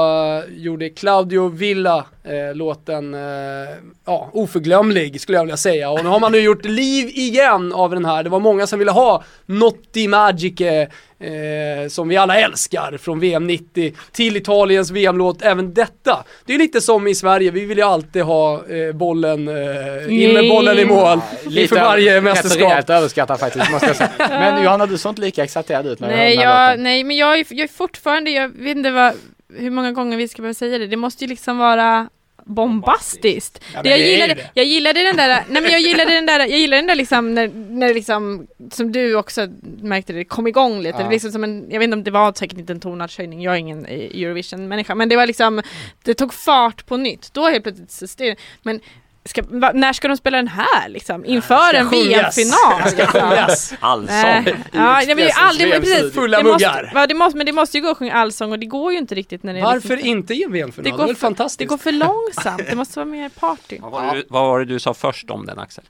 eh, 0.47 0.53
gjorde 0.57 0.89
Claudio 0.89 1.47
Villa 1.49 2.05
eh, 2.23 2.55
låten, 2.55 3.13
eh, 3.13 3.69
ja, 4.05 4.29
oförglömlig 4.33 5.21
skulle 5.21 5.37
jag 5.37 5.43
vilja 5.43 5.57
säga. 5.57 5.89
Och 5.89 6.03
nu 6.03 6.09
har 6.09 6.19
man 6.19 6.31
nu 6.31 6.39
gjort 6.39 6.65
liv 6.65 7.07
igen 7.07 7.73
av 7.73 7.91
den 7.91 8.05
här. 8.05 8.23
Det 8.23 8.29
var 8.29 8.39
många 8.39 8.67
som 8.67 8.79
ville 8.79 8.91
ha 8.91 9.23
Notti 9.45 10.07
Magiche, 10.07 10.87
eh, 11.19 11.87
som 11.89 12.07
vi 12.07 12.17
alla 12.17 12.39
älskar, 12.39 12.97
från 12.97 13.19
VM 13.19 13.47
90 13.47 13.93
till 14.11 14.37
Italiens 14.37 14.91
VM-låt, 14.91 15.41
även 15.41 15.73
detta. 15.73 16.23
Det 16.45 16.53
är 16.53 16.57
lite 16.57 16.81
som 16.81 17.07
i 17.07 17.15
Sverige, 17.15 17.51
vi 17.51 17.65
vill 17.65 17.77
ju 17.77 17.83
alltid 17.83 18.23
ha 18.23 18.53
eh, 18.53 18.93
bollen, 18.93 19.47
eh, 19.47 20.23
in 20.23 20.33
med 20.33 20.49
bollen 20.49 20.79
i 20.79 20.85
mål 20.85 21.19
inför 21.45 21.75
varje 21.75 22.21
mästerskap. 22.21 22.69
rejält 22.69 22.89
överskattat 22.89 23.39
faktiskt, 23.39 23.71
måste 23.71 23.87
jag 23.87 23.95
säga. 23.95 24.09
Men 24.29 24.63
Johanna, 24.63 24.85
du 24.85 24.97
såg 24.97 25.11
inte 25.11 25.21
lika 25.21 25.43
exalterad 25.43 25.87
ut 25.87 25.99
när 25.99 26.09
du 26.09 26.15
Nej, 26.15 26.35
jag, 26.35 26.69
låten. 26.69 26.83
nej, 26.83 27.03
men 27.03 27.17
jag 27.17 27.39
är, 27.39 27.45
jag 27.49 27.63
är 27.63 27.67
fortfarande, 27.67 28.31
jag 28.31 28.49
vet 28.49 28.77
inte 28.77 28.91
vad, 28.91 29.13
hur 29.53 29.71
många 29.71 29.91
gånger 29.91 30.17
vi 30.17 30.27
ska 30.27 30.41
behöva 30.41 30.53
säga 30.53 30.77
det. 30.77 30.87
Det 30.87 30.97
måste 30.97 31.23
ju 31.23 31.29
liksom 31.29 31.57
vara 31.57 32.09
bombastiskt. 32.47 33.63
Ja, 33.73 33.83
det 33.83 33.89
jag, 33.89 33.99
det 33.99 34.11
gillade, 34.11 34.33
det. 34.33 34.49
jag 34.53 34.65
gillade 34.65 35.03
den 35.03 35.17
där, 35.17 35.43
nej 35.49 35.61
men 35.61 35.71
jag 35.71 35.81
gillade 35.81 36.11
den 36.11 36.25
där, 36.25 36.39
jag 36.39 36.59
gillade 36.59 36.81
den 36.81 36.87
där 36.87 36.95
liksom 36.95 37.35
när, 37.35 37.47
när 37.69 37.93
liksom, 37.93 38.47
som 38.71 38.91
du 38.91 39.15
också 39.15 39.47
märkte 39.81 40.13
det, 40.13 40.25
kom 40.25 40.47
igång 40.47 40.81
lite. 40.81 40.97
Ja. 40.97 41.03
Det 41.03 41.11
liksom 41.11 41.31
som 41.31 41.43
en, 41.43 41.65
jag 41.69 41.79
vet 41.79 41.83
inte 41.83 41.97
om 41.97 42.03
det 42.03 42.11
var 42.11 42.33
säkert 42.33 42.57
inte 42.57 42.73
en 42.73 42.79
tonartshöjning, 42.79 43.41
jag 43.41 43.53
är 43.53 43.57
ingen 43.57 43.85
eh, 43.85 44.21
Eurovision-människa, 44.21 44.95
men 44.95 45.09
det 45.09 45.15
var 45.15 45.27
liksom, 45.27 45.61
det 46.03 46.13
tog 46.13 46.33
fart 46.33 46.85
på 46.85 46.97
nytt. 46.97 47.33
Då 47.33 47.49
helt 47.49 47.63
plötsligt 47.63 48.39
men 48.61 48.79
ska, 49.27 49.41
va, 49.47 49.71
när 49.73 49.93
ska 49.93 50.07
de 50.07 50.17
spela 50.17 50.37
den 50.37 50.47
här 50.47 50.89
liksom? 50.89 51.25
Inför 51.25 51.73
en. 51.73 51.89
VM-final? 51.89 52.89
Ska 52.89 53.05
sjungas. 53.07 53.73
Allsång. 53.79 54.45
Ja, 54.71 55.01
aldrig, 55.35 55.69
men 55.69 55.81
precis, 55.81 56.13
Fulla 56.13 56.37
det 56.37 56.43
måste, 56.43 56.67
muggar. 56.67 56.91
va, 56.93 57.07
det 57.07 57.13
måste, 57.13 57.37
men 57.37 57.45
det 57.45 57.51
måste 57.51 57.77
ju 57.77 57.83
gå 57.83 57.89
att 57.89 57.97
sjunga 57.97 58.13
allsång 58.13 58.51
och 58.51 58.59
det 58.59 58.65
går 58.65 58.91
ju 58.91 58.97
inte 58.97 59.15
riktigt 59.15 59.43
när 59.43 59.53
det 59.53 59.59
är 59.59 59.63
Varför 59.63 59.89
liksom, 59.89 60.09
inte 60.09 60.33
i 60.33 60.43
en 60.43 60.51
VM-final? 60.51 60.83
det 60.83 60.89
Det, 60.89 60.97
går 60.97 61.03
är 61.03 61.07
väl 61.07 61.15
för- 61.15 61.19
fantastiskt? 61.27 61.59
Det 61.59 61.65
går 61.65 61.77
för 61.77 61.91
långsamt, 61.91 62.61
det 62.69 62.75
måste 62.75 62.99
vara 62.99 63.05
mer 63.09 63.29
party. 63.29 63.77
Vad 63.81 63.91
var, 63.91 64.05
det, 64.05 64.11
du- 64.21 64.25
vad 64.29 64.43
var 64.45 64.59
det 64.59 64.65
du 64.65 64.79
sa 64.79 64.93
först 64.93 65.29
om 65.29 65.45
den 65.45 65.59
Axel? 65.59 65.83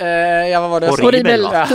Eh, 0.00 0.48
ja, 0.48 0.60
vad 0.60 0.70
var 0.70 0.80
det? 0.80 0.86
Horribel. 0.88 1.42
Ja, 1.52 1.66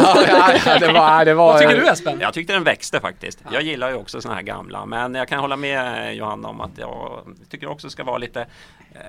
ja, 0.65 0.79
det 0.79 0.93
var, 0.93 1.25
det 1.25 1.33
var... 1.33 1.53
Vad 1.53 1.61
tycker 1.61 1.75
du 1.75 1.88
Espen? 1.88 2.19
Jag 2.19 2.33
tyckte 2.33 2.53
den 2.53 2.63
växte 2.63 2.99
faktiskt. 2.99 3.39
Jag 3.51 3.61
gillar 3.61 3.89
ju 3.89 3.95
också 3.95 4.21
såna 4.21 4.35
här 4.35 4.41
gamla, 4.41 4.85
men 4.85 5.15
jag 5.15 5.27
kan 5.27 5.39
hålla 5.39 5.55
med 5.55 6.15
Johanna 6.15 6.47
om 6.47 6.61
att 6.61 6.77
jag 6.77 7.21
tycker 7.49 7.69
också 7.69 7.89
ska 7.89 8.03
vara 8.03 8.17
lite 8.17 8.41
eh, 8.93 8.99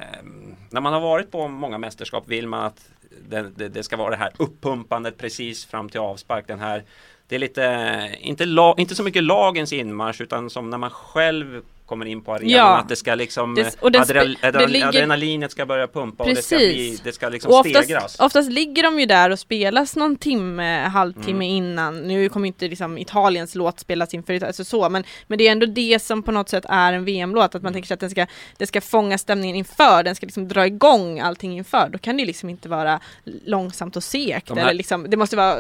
När 0.70 0.80
man 0.80 0.92
har 0.92 1.00
varit 1.00 1.30
på 1.30 1.48
många 1.48 1.78
mästerskap 1.78 2.24
vill 2.28 2.48
man 2.48 2.64
att 2.64 2.88
det, 3.28 3.50
det, 3.56 3.68
det 3.68 3.82
ska 3.82 3.96
vara 3.96 4.10
det 4.10 4.16
här 4.16 4.32
uppumpandet 4.36 5.18
precis 5.18 5.66
fram 5.66 5.88
till 5.88 6.00
avspark. 6.00 6.44
Den 6.46 6.60
här 6.60 6.82
det 7.28 7.34
är 7.34 7.38
lite, 7.38 8.16
inte, 8.20 8.44
la, 8.44 8.74
inte 8.78 8.94
så 8.94 9.02
mycket 9.02 9.22
lagens 9.22 9.72
inmarsch 9.72 10.20
utan 10.20 10.50
som 10.50 10.70
när 10.70 10.78
man 10.78 10.90
själv 10.90 11.62
kommer 11.86 12.06
in 12.06 12.20
på 12.20 12.34
arenan 12.34 12.50
Ja. 12.50 12.78
att 12.78 12.88
det 12.88 12.96
ska 12.96 13.14
liksom 13.14 13.54
Det- 13.54 13.76
och 13.80 13.92
den 13.92 14.02
adrenal, 14.02 14.38
det 14.40 14.48
adrenal, 14.48 14.70
ligger- 14.70 14.86
adrenalinet 14.88 15.50
ska 15.52 15.66
börja 15.66 15.86
pumpa 15.86 16.24
och 16.24 16.28
det 16.30 16.42
ska, 16.42 16.56
Precis. 16.56 16.74
bli, 16.74 17.00
det 17.04 17.12
ska 17.12 17.28
liksom 17.28 17.52
Och 17.52 17.58
oftast, 17.58 17.84
stegras. 17.84 18.20
oftast 18.20 18.50
ligger 18.52 18.82
de 18.82 19.00
ju 19.00 19.06
där 19.06 19.30
och 19.30 19.38
spelas 19.38 19.96
någon 19.96 20.16
timme, 20.16 20.78
halvtimme 20.80 21.30
Mm. 21.30 21.64
innan. 21.64 21.98
Nu 22.00 22.28
kommer 22.28 22.46
inte 22.46 22.68
liksom 22.68 22.98
Italiens 22.98 23.54
låt 23.54 23.80
spelas 23.80 24.14
inför, 24.14 24.44
alltså 24.44 24.64
så, 24.64 24.88
men, 24.88 25.04
men 25.26 25.38
det 25.38 25.48
är 25.48 25.52
ändå 25.52 25.66
det 25.66 26.02
som 26.02 26.22
på 26.22 26.32
något 26.32 26.48
sätt 26.48 26.64
är 26.68 26.92
en 26.92 27.04
VM-låt, 27.04 27.54
att 27.54 27.62
man 27.62 27.72
tänker 27.72 27.86
sig 27.86 27.94
att 27.94 28.00
den 28.00 28.10
ska, 28.10 28.26
det 28.56 28.66
ska 28.66 28.80
fånga 28.80 29.18
stämningen 29.18 29.56
inför, 29.56 30.02
den 30.02 30.14
ska 30.14 30.26
liksom 30.26 30.48
dra 30.48 30.66
igång 30.66 31.20
allting 31.20 31.56
inför. 31.58 31.88
Då 31.92 31.98
kan 31.98 32.16
det 32.16 32.24
liksom 32.24 32.48
inte 32.50 32.68
vara 32.68 33.00
långsamt 33.44 33.96
och 33.96 34.04
segt, 34.04 34.50
eller 34.50 34.74
liksom, 34.74 35.10
det 35.10 35.16
måste 35.16 35.36
vara 35.36 35.58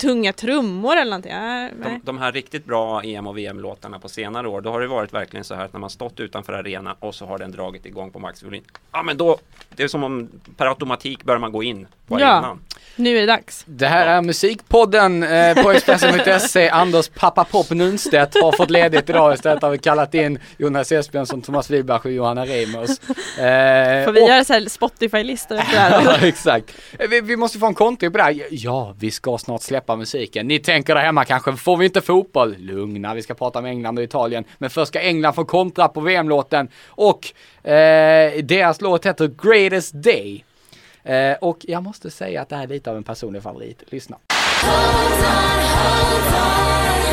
tunga 0.00 0.32
trummor 0.32 0.96
eller 0.96 1.10
någonting. 1.10 1.32
Äh, 1.32 1.38
nej. 1.38 1.70
De, 1.82 2.00
de 2.04 2.18
här 2.18 2.32
riktigt 2.32 2.64
bra 2.64 3.02
EM 3.02 3.26
och 3.26 3.38
VM-låtarna 3.38 3.98
på 3.98 4.08
senare 4.08 4.48
år, 4.48 4.60
då 4.60 4.70
har 4.70 4.80
det 4.80 4.86
varit 4.86 5.12
verkligen 5.14 5.44
så 5.44 5.54
här 5.54 5.64
att 5.64 5.72
när 5.72 5.80
man 5.80 5.90
stått 5.90 6.20
utanför 6.20 6.52
arena 6.52 6.96
och 7.00 7.14
så 7.14 7.26
har 7.26 7.38
den 7.38 7.50
dragit 7.52 7.86
igång 7.86 8.10
på 8.10 8.18
maxvolym. 8.18 8.62
Ja 8.92 9.02
men 9.02 9.16
då, 9.16 9.38
det 9.76 9.82
är 9.82 9.88
som 9.88 10.04
om 10.04 10.28
per 10.56 10.66
automatik 10.66 11.24
börjar 11.24 11.40
man 11.40 11.52
gå 11.52 11.62
in 11.62 11.86
på 12.06 12.20
Ja. 12.20 12.26
arenan. 12.26 12.60
Nu 12.96 13.16
är 13.16 13.20
det 13.20 13.26
dags. 13.26 13.62
Det 13.66 13.86
här 13.86 14.06
är 14.06 14.22
Musikpodden 14.22 15.22
eh, 15.22 15.62
på 15.62 15.70
Expressen.se. 15.70 16.68
Anders 16.68 17.08
pappa 17.08 17.44
Pop 17.44 17.70
Nunstedt 17.70 18.34
har 18.42 18.52
fått 18.52 18.70
ledigt 18.70 19.10
idag 19.10 19.34
istället 19.34 19.62
har 19.62 19.70
vi 19.70 19.78
kallat 19.78 20.14
in 20.14 20.38
Jonas 20.58 20.92
Esbjörnsson, 20.92 21.42
Thomas 21.42 21.70
Wilbach 21.70 22.04
och 22.04 22.12
Johanna 22.12 22.46
Reimers. 22.46 22.90
Eh, 22.90 24.04
Får 24.04 24.12
vi 24.12 24.22
och- 24.24 24.28
göra 24.28 24.44
så 24.44 24.52
här 24.52 24.68
Spotify-listor? 24.68 25.60
Ja, 25.74 26.16
exakt. 26.22 26.74
Eh, 26.98 27.08
Vi, 27.08 27.20
vi 27.20 27.36
måste 27.36 27.58
få 27.58 27.66
en 27.66 27.74
kontring 27.74 28.12
på 28.12 28.18
det 28.18 28.24
här. 28.24 28.42
Ja, 28.50 28.94
vi 28.98 29.10
ska 29.10 29.38
snart 29.38 29.62
släppa 29.62 29.96
musiken. 29.96 30.46
Ni 30.48 30.58
tänker 30.58 30.94
där 30.94 31.02
hemma 31.02 31.24
kanske, 31.24 31.56
får 31.56 31.76
vi 31.76 31.84
inte 31.84 32.00
fotboll? 32.00 32.56
Lugna, 32.58 33.14
vi 33.14 33.22
ska 33.22 33.34
prata 33.34 33.58
om 33.58 33.64
England 33.66 33.98
och 33.98 34.04
Italien. 34.04 34.44
Men 34.58 34.70
först 34.70 34.88
ska 34.88 35.00
England 35.00 35.34
få 35.34 35.44
kontra 35.44 35.88
på 35.88 36.00
VM-låten. 36.00 36.68
Och 36.88 37.32
eh, 37.70 38.32
deras 38.42 38.80
låt 38.80 39.06
heter 39.06 39.30
Greatest 39.42 39.92
Day. 39.94 40.44
Eh, 41.02 41.36
och 41.40 41.64
jag 41.68 41.82
måste 41.82 42.10
säga 42.10 42.42
att 42.42 42.48
det 42.48 42.56
här 42.56 42.62
är 42.62 42.68
lite 42.68 42.90
av 42.90 42.96
en 42.96 43.04
personlig 43.04 43.42
favorit. 43.42 43.82
Lyssna. 43.92 44.16
Here's 46.62 47.09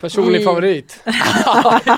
Personlig 0.00 0.44
favorit. 0.44 1.00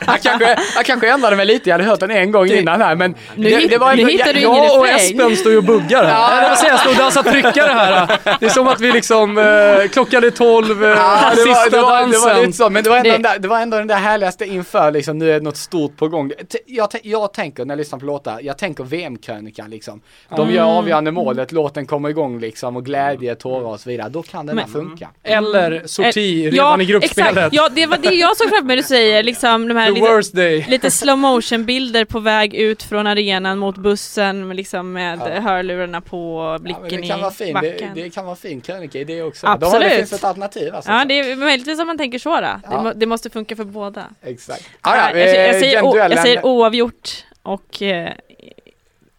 jag, 0.06 0.22
kanske, 0.22 0.58
jag 0.74 0.84
kanske 0.87 1.11
ändrade 1.11 1.37
mig 1.37 1.46
lite, 1.46 1.68
jag 1.70 1.74
hade 1.74 1.84
hört 1.90 2.00
den 2.00 2.11
en 2.11 2.32
gång 2.32 2.48
innan 2.50 2.80
här 2.80 2.94
men 2.96 3.14
Nu 3.37 3.48
hit- 3.48 3.70
nu 3.96 4.11
hittar 4.11 4.32
du 4.32 4.40
ingen 4.40 4.54
Jag 4.54 4.78
och. 4.78 4.88
Espen 4.88 5.37
står 5.37 5.52
ju 5.52 5.58
och 5.58 5.64
buggar 5.64 6.04
här. 6.04 6.54
Säger 6.56 6.72
jag, 6.72 6.80
står 6.80 6.90
och 6.90 6.96
dansar 6.96 7.22
tryckare 7.22 7.72
här. 7.72 8.18
Det 8.40 8.46
är 8.46 8.50
som 8.50 8.68
att 8.68 8.80
vi 8.80 8.92
liksom, 8.92 9.38
eh, 9.38 9.88
klockan 9.92 10.24
är 10.24 10.30
tolv, 10.30 10.84
eh, 10.84 10.90
Ja, 10.90 11.32
det, 11.37 11.44
var, 11.44 11.54
sista 11.54 11.70
det, 11.76 11.82
var, 11.82 12.00
det 12.00 12.18
var 12.18 12.28
dansen. 12.28 12.40
lite 12.46 12.52
så, 12.56 12.70
men 12.70 12.84
det 12.84 12.90
var, 12.90 12.96
ändå 12.96 13.08
Det- 13.11 13.14
den 13.14 13.22
där, 13.22 13.38
det 13.38 13.48
var 13.48 13.61
ändå 13.61 13.76
den 13.78 13.87
där 13.87 13.96
härligaste 13.96 14.44
inför 14.44 14.90
liksom, 14.90 15.18
nu 15.18 15.30
är 15.30 15.34
det 15.34 15.40
något 15.44 15.56
stort 15.56 15.96
på 15.96 16.08
gång. 16.08 16.32
Jag, 16.66 16.88
jag 17.02 17.32
tänker 17.32 17.64
när 17.64 17.74
jag 17.74 17.78
lyssnar 17.78 17.98
på 17.98 18.04
låtar, 18.06 18.38
jag 18.42 18.58
tänker 18.58 18.84
VM-krönikan 18.84 19.70
liksom. 19.70 20.00
De 20.37 20.50
gör 20.50 20.64
avgörande 20.64 21.11
målet, 21.12 21.52
låten 21.52 21.87
kommer 21.87 22.08
igång 22.08 22.40
liksom 22.40 22.76
och 22.76 22.84
glädje, 22.84 23.34
tårar 23.34 23.66
och 23.66 23.80
så 23.80 23.90
vidare. 23.90 24.08
Då 24.08 24.22
kan 24.22 24.46
den 24.46 24.58
här 24.58 24.66
funka. 24.66 25.08
Eller 25.22 25.82
sorti 25.87 26.46
Eh, 26.46 26.50
redan 26.50 26.80
i 26.80 26.84
gruppspelet. 26.84 27.37
Exakt. 27.37 27.54
Ja, 27.54 27.68
det 27.68 27.87
var 27.88 27.98
det 27.98 28.14
jag 28.14 28.37
såg 28.37 28.48
framför 28.48 28.66
mig 28.66 28.77
du 28.77 28.83
säger, 28.83 29.22
liksom 29.22 29.68
de 29.68 29.77
här 29.77 29.90
lite, 29.90 30.70
lite 30.70 30.90
slow 30.90 31.18
motion 31.18 31.64
bilder 31.64 32.05
på 32.05 32.20
väg 32.20 32.55
ut 32.55 32.83
från 32.83 33.07
arenan 33.07 33.59
mot 33.59 33.77
bussen 33.77 34.48
med, 34.48 34.57
liksom 34.57 34.92
med 34.92 35.20
Ja. 35.35 35.40
hörlurarna 35.40 36.01
på, 36.01 36.40
Ja, 36.53 36.59
blicken 36.59 37.01
det 37.01 37.09
kan 37.09 37.18
i 37.18 37.22
vara 37.22 37.31
fin, 37.31 37.55
backen. 37.55 37.90
det, 37.94 38.03
det 38.03 38.11
kan 38.11 38.24
vara 38.27 38.37
fin 38.37 38.61
krönika 38.61 38.98
i 38.98 39.05
det 39.05 39.22
också. 39.22 39.46
Har, 39.46 39.59
det 39.59 39.66
Absolut. 39.66 39.92
finns 39.92 40.12
ett 40.12 40.24
alternativ 40.24 40.74
alltså. 40.74 40.90
Ja, 40.90 41.05
det 41.05 41.14
är 41.20 41.37
möjligtvis 41.37 41.81
om 41.81 41.87
man 41.87 41.98
tänker 41.98 42.18
så 42.18 42.35
då. 42.35 42.40
Det, 42.40 42.61
Ja. 42.70 42.83
må, 42.83 42.92
det 42.92 43.07
måste 43.07 43.31
funka 43.31 43.57
för 43.57 43.64
båda. 43.64 44.05
Exakt. 44.22 44.68
Ja, 44.83 44.96
Ja, 44.96 45.11
ja, 45.12 45.18
jag, 45.18 45.29
jag, 45.29 45.55
eh, 45.55 45.61
säger, 45.61 45.83
o, 45.85 45.96
jag 45.96 46.18
säger 46.18 46.46
oavgjort 46.46 47.24
och 47.42 47.83
eh, 47.83 48.12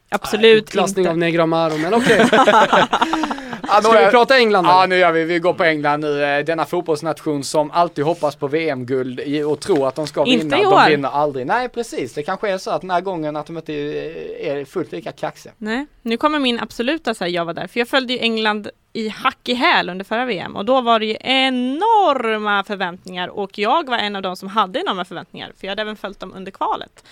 absolut 0.10 0.70
Klassning 0.70 1.04
inte. 1.04 1.12
av 1.12 1.18
Negra 1.18 1.44
Amaro, 1.44 1.78
men 1.78 1.94
okej. 1.94 2.26
Ja, 3.72 3.82
Ska 3.82 4.06
vi 4.06 4.12
prata 4.12 4.38
England 4.38 4.66
Ja, 4.66 4.82
då? 4.82 4.88
nu 4.88 4.96
gör 4.98 5.12
vi. 5.12 5.24
Vi 5.24 5.40
går 5.40 5.54
på 5.54 5.64
England 5.64 6.00
nu. 6.02 6.24
Eh, 6.24 6.46
Denna 6.46 6.66
fotbollsnation 6.66 7.44
som 7.44 7.72
alltid 7.72 8.06
hoppas 8.06 8.36
på 8.36 8.48
VM-guld 8.48 9.20
i- 9.20 9.44
och 9.44 9.60
tror 9.60 9.88
att 9.88 9.96
de 9.96 10.08
ska 10.08 10.26
Inte 10.26 10.44
vinna. 10.46 10.58
i 10.60 10.62
De 10.64 10.68
år. 10.68 10.90
vinner 10.90 11.10
aldrig. 11.10 11.46
Nej, 11.48 11.70
precis. 11.70 12.14
Det 12.14 12.24
kanske 12.24 12.50
är 12.50 12.58
så 12.58 12.72
att 12.72 12.82
den 12.82 12.90
här 12.92 13.02
gången 13.02 13.36
att 13.36 13.46
de 13.46 13.58
inte 13.58 13.74
eh, 13.74 14.52
är 14.58 14.66
fullt 14.66 14.92
lika 14.92 15.12
kaxiga. 15.12 15.54
Nej, 15.58 15.86
nu 16.02 16.18
kommer 16.18 16.40
min 16.40 16.60
absoluta 16.60 17.14
så 17.14 17.24
här, 17.24 17.32
jag 17.32 17.46
var 17.46 17.54
där, 17.54 17.68
för 17.68 17.80
jag 17.80 17.88
följde 17.88 18.14
ju 18.14 18.20
England 18.20 18.70
i 18.94 19.10
hack 19.10 19.50
i 19.50 19.54
häl 19.54 19.90
under 19.90 20.06
förra 20.06 20.26
VM 20.26 20.56
och 20.56 20.66
då 20.66 20.82
var 20.82 21.00
det 21.00 21.06
ju 21.06 21.18
enorma 21.20 22.64
förväntningar 22.64 23.28
och 23.28 23.58
jag 23.60 23.90
var 23.90 23.98
en 23.98 24.16
av 24.16 24.22
de 24.22 24.36
som 24.36 24.48
hade 24.50 24.80
enorma 24.80 25.06
förväntningar 25.06 25.52
för 25.58 25.68
jag 25.68 25.72
hade 25.72 25.82
även 25.82 25.96
följt 25.96 26.20
dem 26.20 26.34
under 26.36 26.52
kvalet. 26.52 27.04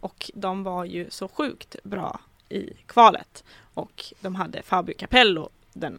Och 0.00 0.30
de 0.34 0.62
var 0.64 0.84
ju 0.84 1.06
så 1.10 1.28
sjukt 1.28 1.76
bra 1.82 2.20
i 2.48 2.70
kvalet 2.86 3.44
och 3.74 4.04
de 4.20 4.34
hade 4.34 4.62
Fabio 4.62 4.94
Capello, 4.98 5.48
den 5.78 5.98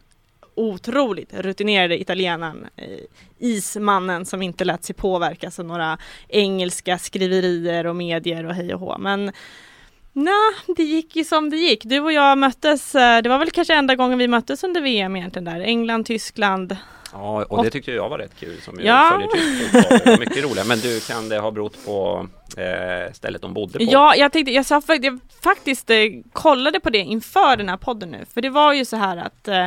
otroligt 0.54 1.34
rutinerade 1.34 2.00
italienaren, 2.00 2.66
eh, 2.76 2.98
ismannen 3.38 4.26
som 4.26 4.42
inte 4.42 4.64
lät 4.64 4.84
sig 4.84 4.94
påverkas 4.94 5.58
av 5.58 5.64
några 5.64 5.98
engelska 6.28 6.98
skriverier 6.98 7.86
och 7.86 7.96
medier 7.96 8.46
och 8.46 8.54
hej 8.54 8.74
och 8.74 8.80
hå. 8.80 8.98
Men 8.98 9.32
Nej, 10.12 10.74
det 10.76 10.82
gick 10.82 11.16
ju 11.16 11.24
som 11.24 11.50
det 11.50 11.56
gick. 11.56 11.84
Du 11.84 12.00
och 12.00 12.12
jag 12.12 12.38
möttes, 12.38 12.94
eh, 12.94 13.22
det 13.22 13.28
var 13.28 13.38
väl 13.38 13.50
kanske 13.50 13.74
enda 13.74 13.94
gången 13.94 14.18
vi 14.18 14.28
möttes 14.28 14.64
under 14.64 14.80
VM 14.80 15.16
egentligen 15.16 15.44
där. 15.44 15.60
England, 15.60 16.06
Tyskland. 16.06 16.76
Ja, 17.12 17.44
och 17.44 17.64
det 17.64 17.70
tyckte 17.70 17.92
jag 17.92 18.08
var 18.08 18.18
rätt 18.18 18.40
kul 18.40 18.60
som 18.60 18.80
Ja. 18.80 19.10
följer 19.12 20.06
var 20.10 20.18
mycket 20.18 20.44
roligt. 20.44 20.66
Men 20.66 20.78
du, 20.78 21.00
kan 21.00 21.28
det 21.28 21.38
ha 21.38 21.50
berott 21.50 21.84
på 21.86 22.26
eh, 22.56 23.12
stället 23.12 23.42
de 23.42 23.54
bodde 23.54 23.78
på? 23.78 23.84
Ja, 23.84 24.16
jag 24.16 24.32
tänkte, 24.32 24.52
jag, 24.52 24.66
sa, 24.66 24.82
jag 24.86 25.18
faktiskt 25.42 25.90
eh, 25.90 25.96
kollade 26.32 26.80
på 26.80 26.90
det 26.90 26.98
inför 26.98 27.56
den 27.56 27.68
här 27.68 27.76
podden 27.76 28.10
nu. 28.10 28.24
För 28.34 28.40
det 28.42 28.50
var 28.50 28.72
ju 28.72 28.84
så 28.84 28.96
här 28.96 29.16
att 29.16 29.48
eh, 29.48 29.66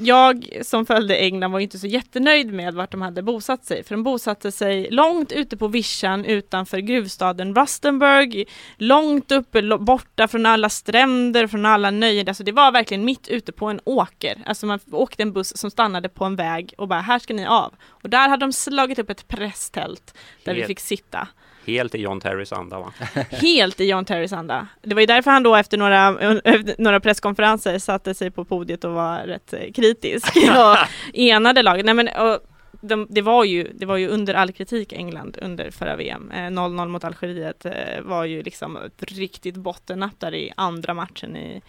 jag 0.00 0.48
som 0.62 0.86
följde 0.86 1.16
England 1.16 1.52
var 1.52 1.60
inte 1.60 1.78
så 1.78 1.86
jättenöjd 1.86 2.52
med 2.52 2.74
vart 2.74 2.90
de 2.90 3.02
hade 3.02 3.22
bosatt 3.22 3.64
sig. 3.64 3.84
För 3.84 3.94
de 3.94 4.02
bosatte 4.02 4.52
sig 4.52 4.90
långt 4.90 5.32
ute 5.32 5.56
på 5.56 5.68
vischan 5.68 6.24
utanför 6.24 6.78
gruvstaden 6.78 7.54
Rustenburg. 7.54 8.48
Långt 8.76 9.32
uppe, 9.32 9.78
borta 9.78 10.28
från 10.28 10.46
alla 10.46 10.68
stränder, 10.68 11.46
från 11.46 11.66
alla 11.66 11.90
nöjen. 11.90 12.28
Alltså 12.28 12.44
det 12.44 12.52
var 12.52 12.72
verkligen 12.72 13.04
mitt 13.04 13.28
ute 13.28 13.52
på 13.52 13.66
en 13.66 13.80
åker. 13.84 14.42
Alltså 14.46 14.66
man 14.66 14.80
åkte 14.90 15.22
en 15.22 15.32
buss 15.32 15.56
som 15.56 15.70
stannade 15.70 16.08
på 16.08 16.24
en 16.24 16.36
väg 16.36 16.74
och 16.78 16.88
bara 16.88 17.00
här 17.00 17.18
ska 17.18 17.34
ni 17.34 17.46
av. 17.46 17.74
Och 17.88 18.10
där 18.10 18.28
hade 18.28 18.46
de 18.46 18.52
slagit 18.52 18.98
upp 18.98 19.10
ett 19.10 19.28
presstält 19.28 20.14
där 20.44 20.52
vi 20.54 20.60
Helt- 20.60 20.66
fick 20.66 20.80
sitta. 20.80 21.28
Helt 21.66 21.94
i 21.94 22.00
John 22.00 22.20
Terrys 22.20 22.52
anda 22.52 22.78
va? 22.78 22.92
Helt 23.30 23.80
i 23.80 23.84
John 23.84 24.04
Terrys 24.04 24.32
anda. 24.32 24.66
Det 24.82 24.94
var 24.94 25.00
ju 25.00 25.06
därför 25.06 25.30
han 25.30 25.42
då 25.42 25.56
efter 25.56 25.78
några, 25.78 26.08
efter 26.44 26.74
några 26.82 27.00
presskonferenser 27.00 27.78
satte 27.78 28.14
sig 28.14 28.30
på 28.30 28.44
podiet 28.44 28.84
och 28.84 28.92
var 28.92 29.18
rätt 29.18 29.52
eh, 29.52 29.72
kritisk 29.74 30.36
och 30.36 30.76
enade 31.14 31.62
laget. 31.62 31.84
Nej 31.84 31.94
men 31.94 32.08
och 32.08 32.40
de, 32.88 33.06
det, 33.10 33.22
var 33.22 33.44
ju, 33.44 33.72
det 33.74 33.86
var 33.86 33.96
ju 33.96 34.08
under 34.08 34.34
all 34.34 34.52
kritik 34.52 34.92
England 34.92 35.38
under 35.42 35.70
förra 35.70 35.96
VM. 35.96 36.30
Eh, 36.30 36.36
0-0 36.36 36.88
mot 36.88 37.04
Algeriet 37.04 37.64
eh, 37.64 38.00
var 38.02 38.24
ju 38.24 38.42
liksom 38.42 38.76
ett 38.76 39.02
riktigt 39.02 39.56
bottennapp 39.56 40.20
där 40.20 40.34
i 40.34 40.52
andra 40.56 40.94
matchen 40.94 41.36
i, 41.36 41.62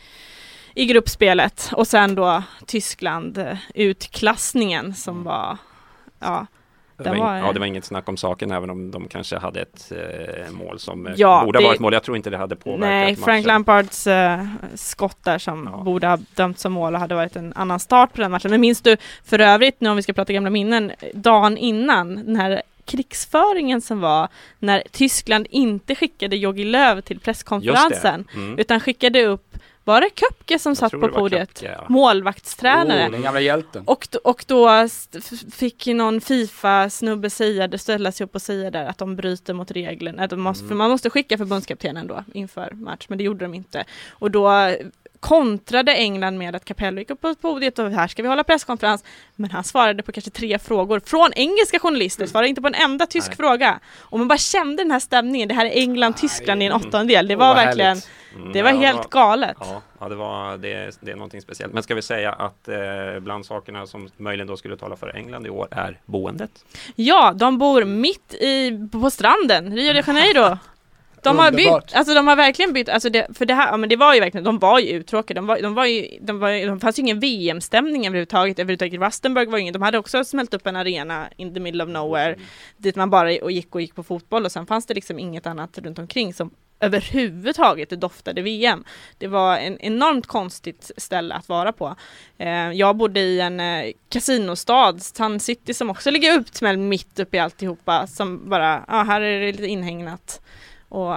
i 0.73 0.85
gruppspelet. 0.85 1.69
Och 1.73 1.87
sen 1.87 2.15
då 2.15 2.43
Tyskland, 2.65 3.37
eh, 3.37 3.57
utklassningen 3.73 4.93
som 4.93 5.23
var, 5.23 5.57
ja, 6.19 6.47
Det 6.97 7.09
var, 7.09 7.37
ja, 7.37 7.51
det 7.53 7.59
var 7.59 7.65
inget 7.67 7.85
snack 7.85 8.09
om 8.09 8.17
saken 8.17 8.51
även 8.51 8.69
om 8.69 8.91
de 8.91 9.07
kanske 9.07 9.37
hade 9.37 9.61
ett 9.61 9.91
eh, 9.91 10.51
mål 10.53 10.79
som 10.79 11.07
eh, 11.07 11.13
Ja, 11.17 11.41
borde 11.45 11.59
ha 11.59 11.67
varit 11.67 11.79
mål. 11.79 11.93
Jag 11.93 12.03
tror 12.03 12.17
inte 12.17 12.29
det 12.29 12.37
hade 12.37 12.55
påverkat 12.55 12.79
Nej, 12.89 13.11
matchen. 13.11 13.23
Frank 13.23 13.45
Lampards 13.45 14.07
eh, 14.07 14.45
skott 14.75 15.17
där 15.23 15.37
som 15.37 15.69
Ja. 15.73 15.83
borde 15.83 16.07
ha 16.07 16.17
dömts 16.35 16.61
som 16.61 16.73
mål 16.73 16.93
och 16.93 16.99
hade 16.99 17.15
varit 17.15 17.35
en 17.35 17.53
annan 17.55 17.79
start 17.79 18.13
på 18.13 18.21
den 18.21 18.31
matchen. 18.31 18.51
Men 18.51 18.61
minns 18.61 18.81
du 18.81 18.97
för 19.25 19.39
övrigt, 19.39 19.81
nu 19.81 19.89
om 19.89 19.95
vi 19.95 20.01
ska 20.01 20.13
prata 20.13 20.33
gamla 20.33 20.49
minnen, 20.49 20.91
dagen 21.13 21.57
innan 21.57 22.15
den 22.15 22.35
här 22.35 22.61
krigsföringen 22.85 23.81
som 23.81 23.99
var 23.99 24.27
när 24.59 24.83
Tyskland 24.91 25.47
inte 25.49 25.95
skickade 25.95 26.35
Jogi 26.35 26.63
Löw 26.63 27.01
till 27.01 27.19
presskonferensen. 27.19 28.27
Mm. 28.35 28.59
utan 28.59 28.79
skickade 28.79 29.25
upp, 29.25 29.57
var 29.85 30.01
det 30.01 30.09
Köpke 30.15 30.59
som 30.59 30.75
satt 30.75 30.91
på 30.91 31.07
podiet? 31.07 31.59
Köpke, 31.59 31.75
ja. 31.79 31.85
Målvaktstränare. 31.89 33.07
Oh, 33.07 33.11
den 33.11 33.21
gamla 33.21 33.39
hjälten. 33.39 33.83
Och, 33.85 34.07
och 34.23 34.45
då 34.47 34.87
fick 35.51 35.87
någon 35.87 36.21
Fifa-snubbe 36.21 37.29
säga, 37.29 37.67
det 37.67 37.77
ställa 37.77 38.11
sig 38.11 38.23
upp 38.23 38.35
och 38.35 38.41
säga 38.41 38.71
där 38.71 38.85
att 38.85 38.97
de 38.97 39.15
bryter 39.15 39.53
mot 39.53 39.71
reglerna. 39.71 40.23
Att 40.23 40.29
de 40.29 40.41
måste, 40.41 40.65
Mm. 40.65 40.69
För 40.69 40.75
man 40.75 40.89
måste 40.89 41.09
skicka 41.09 41.37
förbundskaptenen 41.37 42.07
då 42.07 42.23
inför 42.33 42.71
match, 42.71 43.05
men 43.07 43.17
det 43.17 43.23
gjorde 43.23 43.45
de 43.45 43.53
inte. 43.53 43.83
Och 44.09 44.31
då 44.31 44.75
kontrade 45.19 45.95
England 45.95 46.37
med 46.37 46.55
att 46.55 46.65
Capello 46.65 46.99
gick 46.99 47.09
upp 47.09 47.21
på 47.21 47.35
podiet 47.35 47.79
och 47.79 47.91
här 47.91 48.07
ska 48.07 48.21
vi 48.21 48.27
hålla 48.29 48.43
presskonferens. 48.43 49.03
Men 49.35 49.51
han 49.51 49.63
svarade 49.63 50.03
på 50.03 50.11
kanske 50.11 50.31
tre 50.31 50.59
frågor 50.59 51.01
från 51.05 51.33
engelska 51.35 51.79
journalister, 51.79 52.25
svarade 52.25 52.49
inte 52.49 52.61
på 52.61 52.67
en 52.67 52.75
enda 52.75 53.05
tysk 53.05 53.27
Nej. 53.27 53.37
fråga. 53.37 53.79
Och 53.97 54.19
man 54.19 54.27
bara 54.27 54.37
kände 54.37 54.83
den 54.83 54.91
här 54.91 54.99
stämningen, 54.99 55.47
det 55.47 55.53
här 55.53 55.65
är 55.65 55.69
England-Tyskland 55.69 56.63
i 56.63 56.65
en 56.65 56.73
åttondel. 56.73 57.27
Det 57.27 57.35
var 57.35 57.47
vad 57.47 57.55
verkligen, 57.55 57.87
härligt. 57.87 58.09
Mm, 58.35 58.53
det 58.53 58.61
var 58.61 58.71
ja, 58.71 58.77
helt 58.77 59.09
galet. 59.09 59.57
Ja, 59.59 59.81
ja 59.99 60.09
det, 60.09 60.15
var, 60.15 60.57
det, 60.57 60.97
det 61.01 61.11
är 61.11 61.15
någonting 61.15 61.41
speciellt. 61.41 61.73
Men 61.73 61.83
ska 61.83 61.95
vi 61.95 62.01
säga 62.01 62.31
att 62.31 62.67
eh, 62.67 63.19
bland 63.19 63.45
sakerna 63.45 63.87
som 63.87 64.09
möjligen 64.17 64.47
då 64.47 64.57
skulle 64.57 64.77
tala 64.77 64.95
för 64.95 65.15
England 65.15 65.47
i 65.47 65.49
år 65.49 65.67
är 65.71 65.99
boendet? 66.05 66.51
Ja, 66.95 67.33
de 67.35 67.57
bor 67.57 67.83
mitt 67.83 68.33
i, 68.33 68.87
på 68.91 69.09
stranden, 69.09 69.75
Rio 69.75 69.93
de 69.93 70.03
Janeiro. 70.07 70.57
De 71.25 71.39
har 71.39 71.47
Underbart. 71.47 71.85
bytt, 71.85 71.95
alltså 71.95 72.13
de 72.13 72.27
har 72.27 72.35
verkligen 72.35 72.73
bytt, 72.73 72.89
alltså 72.89 73.09
det, 73.09 73.27
för 73.33 73.45
det 73.45 73.53
här, 73.53 73.67
ja 73.67 73.77
men 73.77 73.89
det 73.89 73.95
var 73.95 74.13
ju 74.13 74.19
verkligen, 74.19 74.43
de 74.43 74.59
var 74.59 74.79
ju 74.79 74.89
uttråkade, 74.89 75.37
de 75.37 75.47
var, 75.47 75.61
de 75.61 75.73
var 75.73 75.85
ju, 75.85 76.17
de 76.21 76.39
var 76.39 76.49
ju, 76.49 76.67
de 76.67 76.79
fanns 76.79 76.99
ju 76.99 77.01
ingen 77.01 77.19
VM-stämning 77.19 78.07
överhuvudtaget, 78.07 78.59
överhuvudtaget 78.59 79.01
Rustenburg 79.01 79.49
var 79.49 79.57
ju 79.57 79.61
ingen, 79.61 79.73
de 79.73 79.81
hade 79.81 79.97
också 79.97 80.23
smält 80.23 80.53
upp 80.53 80.67
en 80.67 80.75
arena 80.75 81.27
in 81.37 81.53
the 81.53 81.59
middle 81.59 81.83
of 81.83 81.89
nowhere, 81.89 82.35
dit 82.77 82.95
man 82.95 83.09
bara 83.09 83.37
och 83.41 83.51
gick 83.51 83.75
och 83.75 83.81
gick 83.81 83.95
på 83.95 84.03
fotboll 84.03 84.45
och 84.45 84.51
sen 84.51 84.65
fanns 84.65 84.85
det 84.85 84.93
liksom 84.93 85.19
inget 85.19 85.47
annat 85.47 85.77
runt 85.77 85.99
omkring 85.99 86.33
som 86.33 86.51
överhuvudtaget 86.79 87.89
det 87.89 87.95
doftade 87.95 88.41
VM. 88.41 88.83
Det 89.17 89.27
var 89.27 89.57
en 89.57 89.79
enormt 89.79 90.27
konstigt 90.27 90.91
ställe 90.97 91.35
att 91.35 91.49
vara 91.49 91.71
på. 91.71 91.95
Eh, 92.37 92.71
jag 92.71 92.95
bodde 92.95 93.19
i 93.19 93.39
en 93.39 93.59
eh, 93.59 93.91
kasinostad, 94.09 94.99
Sun 94.99 95.39
City, 95.39 95.73
som 95.73 95.89
också 95.89 96.11
ligger 96.11 96.39
uppsmälld 96.39 96.79
mitt 96.79 97.19
uppe 97.19 97.37
i 97.37 97.39
alltihopa, 97.39 98.07
som 98.07 98.49
bara, 98.49 98.85
ja 98.87 99.03
här 99.03 99.21
är 99.21 99.39
det 99.39 99.51
lite 99.51 99.67
inhägnat. 99.67 100.41
Och 100.89 101.15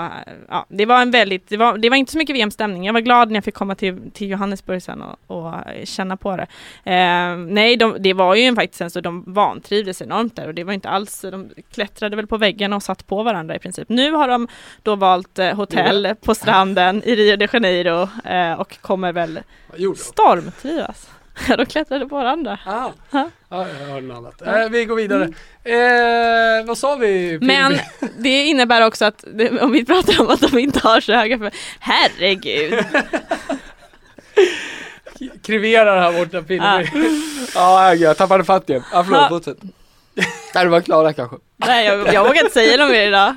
ja, 0.48 0.66
det 0.68 0.86
var 0.86 1.02
en 1.02 1.10
väldigt, 1.10 1.48
det 1.48 1.56
var, 1.56 1.78
det 1.78 1.90
var 1.90 1.96
inte 1.96 2.12
så 2.12 2.18
mycket 2.18 2.36
VM-stämning. 2.36 2.86
Jag 2.86 2.92
var 2.92 3.00
glad 3.00 3.28
när 3.28 3.36
jag 3.36 3.44
fick 3.44 3.54
komma 3.54 3.74
till, 3.74 4.10
till 4.10 4.30
Johannesburg 4.30 4.82
sen 4.82 5.02
och, 5.02 5.18
och 5.26 5.68
eh, 5.68 5.84
känna 5.84 6.16
på 6.16 6.36
det. 6.36 6.46
Eh, 6.92 7.36
nej, 7.36 7.76
de, 7.76 7.96
det 7.98 8.12
var 8.12 8.34
ju 8.34 8.54
faktiskt 8.54 8.80
en 8.80 8.90
så 8.90 9.00
de 9.00 9.24
vantrivdes 9.26 10.02
enormt 10.02 10.36
där 10.36 10.46
och 10.46 10.54
det 10.54 10.64
var 10.64 10.72
inte 10.72 10.88
alls, 10.88 11.20
de 11.20 11.50
klättrade 11.72 12.16
väl 12.16 12.26
på 12.26 12.36
väggarna 12.36 12.76
och 12.76 12.82
satt 12.82 13.06
på 13.06 13.22
varandra 13.22 13.56
i 13.56 13.58
princip. 13.58 13.88
Nu 13.88 14.12
har 14.12 14.28
de 14.28 14.48
då 14.82 14.96
valt 14.96 15.38
eh, 15.38 15.54
hotell 15.54 16.14
på 16.22 16.34
stranden 16.34 17.02
i 17.04 17.16
Rio 17.16 17.36
de 17.36 17.48
Janeiro 17.52 18.08
eh, 18.24 18.52
och 18.52 18.80
kommer 18.80 19.12
väl 19.12 19.40
stormtrivas. 19.96 21.10
de 21.56 21.66
klättrade 21.66 22.06
på 22.06 22.14
varandra. 22.16 22.58
Ah. 22.66 22.90
Ja. 23.10 23.30
Ja, 23.48 23.66
jag 23.80 23.86
hörde 23.86 24.06
något 24.06 24.16
annat. 24.42 24.62
Eh, 24.62 24.68
vi 24.70 24.84
går 24.84 24.96
vidare. 24.96 25.24
Eh, 25.64 26.66
vad 26.66 26.78
sa 26.78 26.96
vi? 26.96 27.38
Men 27.42 27.78
det 28.18 28.44
innebär 28.46 28.86
också 28.86 29.04
att, 29.04 29.24
det, 29.34 29.60
om 29.60 29.72
vi 29.72 29.84
pratar 29.84 30.20
om 30.20 30.28
att 30.30 30.40
de 30.40 30.58
inte 30.58 30.78
har 30.80 31.00
så 31.00 31.12
höga 31.12 31.38
för 31.38 31.50
herregud. 31.80 32.84
Kriverar 35.42 36.00
här 36.00 36.18
borta, 36.18 36.42
Pille. 36.42 36.90
Ja, 37.54 37.94
jag 37.94 38.16
tappade 38.16 38.44
fattningen. 38.44 38.82
Ja, 38.92 38.98
Ja. 38.98 39.04
förlåt, 39.04 39.28
fortsätt. 39.44 39.58
Nej, 40.54 40.64
du 40.64 40.70
var 40.70 40.80
klar 40.80 41.04
där 41.04 41.12
kanske. 41.12 41.36
Nej, 41.56 41.86
jag, 41.86 42.14
jag 42.14 42.24
vågar 42.24 42.40
inte 42.42 42.54
säga 42.54 42.76
något 42.76 42.90
mer 42.90 43.06
idag. 43.06 43.36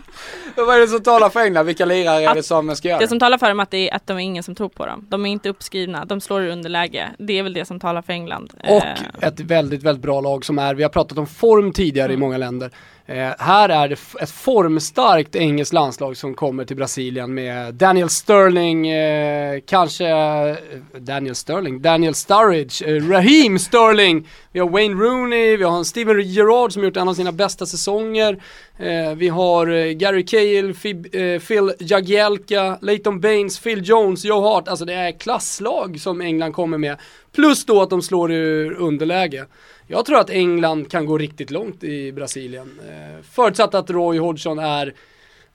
Vad 0.55 0.75
är 0.75 0.79
det 0.79 0.87
som 0.87 1.03
talar 1.03 1.29
för 1.29 1.39
England? 1.39 1.65
Vilka 1.65 1.85
lirare 1.85 2.23
är 2.23 2.35
det 2.35 2.43
som 2.43 2.75
ska 2.75 2.87
göra 2.87 2.99
Det 2.99 3.07
som 3.07 3.19
talar 3.19 3.37
för 3.37 3.47
dem 3.49 3.59
att 3.59 3.71
det 3.71 3.89
är 3.89 3.95
att 3.95 4.07
de 4.07 4.17
är 4.17 4.21
ingen 4.21 4.43
som 4.43 4.55
tror 4.55 4.69
på 4.69 4.85
dem. 4.85 5.07
De 5.09 5.25
är 5.25 5.29
inte 5.31 5.49
uppskrivna, 5.49 6.05
de 6.05 6.21
slår 6.21 6.43
i 6.43 6.51
underläge. 6.51 7.09
Det 7.19 7.39
är 7.39 7.43
väl 7.43 7.53
det 7.53 7.65
som 7.65 7.79
talar 7.79 8.01
för 8.01 8.13
England. 8.13 8.53
Och 8.63 8.83
Eh, 8.83 9.27
ett 9.27 9.39
väldigt, 9.39 9.83
väldigt 9.83 10.01
bra 10.01 10.21
lag 10.21 10.45
som 10.45 10.59
är, 10.59 10.75
vi 10.75 10.83
har 10.83 10.89
pratat 10.89 11.17
om 11.17 11.27
form 11.27 11.73
tidigare 11.73 12.13
i 12.13 12.17
många 12.17 12.37
länder. 12.37 12.71
Eh, 13.05 13.29
här 13.39 13.69
är 13.69 13.87
det 13.87 13.97
ett 14.21 14.31
formstarkt 14.31 15.35
engelskt 15.35 15.73
landslag 15.73 16.17
som 16.17 16.33
kommer 16.33 16.65
till 16.65 16.75
Brasilien 16.75 17.33
med 17.33 17.73
Daniel 17.73 18.09
Sterling, 18.09 18.87
eh, 18.87 19.59
kanske 19.65 20.07
eh, 20.07 20.55
Daniel 20.99 21.35
Sterling, 21.35 21.81
Daniel 21.81 22.15
Sturridge, 22.15 22.85
eh, 22.85 23.09
Raheem 23.09 23.59
Sterling, 23.59 24.27
vi 24.51 24.59
har 24.59 24.69
Wayne 24.69 24.95
Rooney, 24.95 25.57
vi 25.57 25.63
har 25.63 25.77
en 25.77 25.85
Steven 25.85 26.21
Gerrard 26.21 26.73
som 26.73 26.83
gjort 26.83 26.97
en 26.97 27.07
av 27.07 27.13
sina 27.13 27.31
bästa 27.31 27.65
säsonger. 27.65 28.43
Eh, 28.77 29.15
vi 29.15 29.27
har 29.27 29.67
eh, 29.67 29.91
Gary 29.91 30.25
Cahill, 30.25 30.73
Fib, 30.73 31.15
eh, 31.15 31.39
Phil 31.39 31.73
Jagielka, 31.79 32.77
Leighton 32.81 33.19
Baines, 33.19 33.59
Phil 33.59 33.81
Jones, 33.83 34.25
Joe 34.25 34.41
Hart. 34.41 34.67
Alltså 34.67 34.85
det 34.85 34.93
är 34.93 35.11
klasslag 35.19 35.99
som 35.99 36.21
England 36.21 36.53
kommer 36.53 36.77
med. 36.77 36.97
Plus 37.35 37.65
då 37.65 37.81
att 37.81 37.89
de 37.89 38.01
slår 38.01 38.31
ur 38.31 38.73
underläge. 38.73 39.45
Jag 39.91 40.05
tror 40.05 40.19
att 40.19 40.29
England 40.29 40.91
kan 40.91 41.05
gå 41.05 41.17
riktigt 41.17 41.51
långt 41.51 41.83
i 41.83 42.11
Brasilien. 42.11 42.79
Eh, 42.89 43.23
förutsatt 43.23 43.75
att 43.75 43.89
Roy 43.89 44.19
Hodgson 44.19 44.59
är 44.59 44.93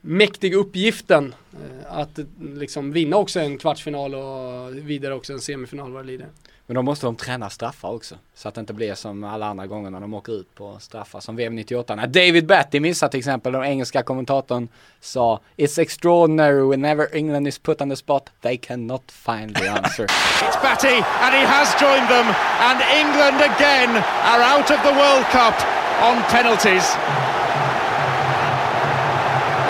mäktig 0.06 0.54
uppgiften 0.54 1.34
eh, 1.52 1.98
att 1.98 2.18
liksom 2.40 2.92
vinna 2.92 3.16
också 3.16 3.40
en 3.40 3.58
kvartsfinal 3.58 4.14
och 4.14 4.76
vidare 4.76 5.14
också 5.14 5.32
en 5.32 5.40
semifinal 5.40 5.92
vad 5.92 6.02
det 6.02 6.06
lider. 6.06 6.28
Men 6.66 6.74
då 6.74 6.82
måste 6.82 7.06
de 7.06 7.16
träna 7.16 7.50
straffar 7.50 7.88
också. 7.88 8.14
Så 8.34 8.48
att 8.48 8.54
det 8.54 8.60
inte 8.60 8.72
blir 8.72 8.94
som 8.94 9.24
alla 9.24 9.46
andra 9.46 9.66
gånger 9.66 9.90
när 9.90 10.00
de 10.00 10.14
åker 10.14 10.32
ut 10.32 10.54
på 10.54 10.78
straffar. 10.80 11.20
Som 11.20 11.36
VM 11.36 11.56
98. 11.56 11.94
När 11.94 12.06
David 12.06 12.46
Batty 12.46 12.80
missade 12.80 13.10
till 13.10 13.18
exempel. 13.18 13.52
Den 13.52 13.64
engelska 13.64 14.02
kommentatorn 14.02 14.68
sa 15.00 15.40
It's 15.56 15.80
extraordinary 15.80 16.70
whenever 16.70 17.16
England 17.16 17.48
is 17.48 17.58
put 17.58 17.80
on 17.80 17.90
the 17.90 17.96
spot. 17.96 18.30
They 18.40 18.56
cannot 18.56 19.02
find 19.10 19.56
the 19.56 19.68
answer. 19.68 20.04
It's 20.46 20.62
Batty, 20.62 20.96
and 20.96 21.34
he 21.34 21.44
has 21.46 21.80
joined 21.80 22.08
them. 22.08 22.26
And 22.60 22.80
England 23.00 23.40
again 23.54 23.90
are 24.24 24.42
out 24.42 24.70
of 24.70 24.82
the 24.82 24.92
World 24.92 25.24
Cup 25.30 25.54
on 26.02 26.22
penalties. 26.22 26.96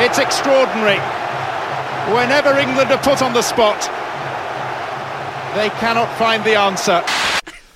It's 0.01 0.19
extraordinary. 0.19 1.01
Whenever 2.15 2.59
England 2.61 2.91
are 2.93 2.99
put 3.03 3.23
on 3.23 3.33
the 3.33 3.43
spot, 3.43 3.91
they 5.55 5.69
cannot 5.81 6.09
find 6.19 6.45
the 6.45 6.57
answer. 6.57 7.03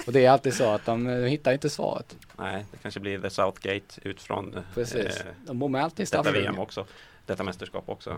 Och 0.06 0.12
det 0.12 0.26
är 0.26 0.30
alltid 0.30 0.54
så 0.54 0.70
att 0.70 0.86
de, 0.86 1.04
de 1.04 1.28
hittar 1.28 1.52
inte 1.52 1.70
svaret. 1.70 2.16
Nej, 2.38 2.64
det 2.72 2.78
kanske 2.82 3.00
blir 3.00 3.18
The 3.18 3.30
Southgate 3.30 4.00
utifrån 4.02 4.64
Precis. 4.74 4.96
eh, 5.20 5.26
De 5.46 5.58
bommar 5.58 5.80
alltid 5.80 6.08
i 6.08 6.10
detta. 6.16 6.32
VM 6.32 6.58
också. 6.58 6.86
Detta 7.26 7.42
mästerskap 7.44 7.84
också. 7.88 8.16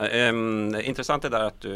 Eh, 0.00 0.06
ehm, 0.28 0.76
intressant 0.82 1.24
är 1.24 1.30
där 1.30 1.40
att 1.44 1.60
du 1.60 1.70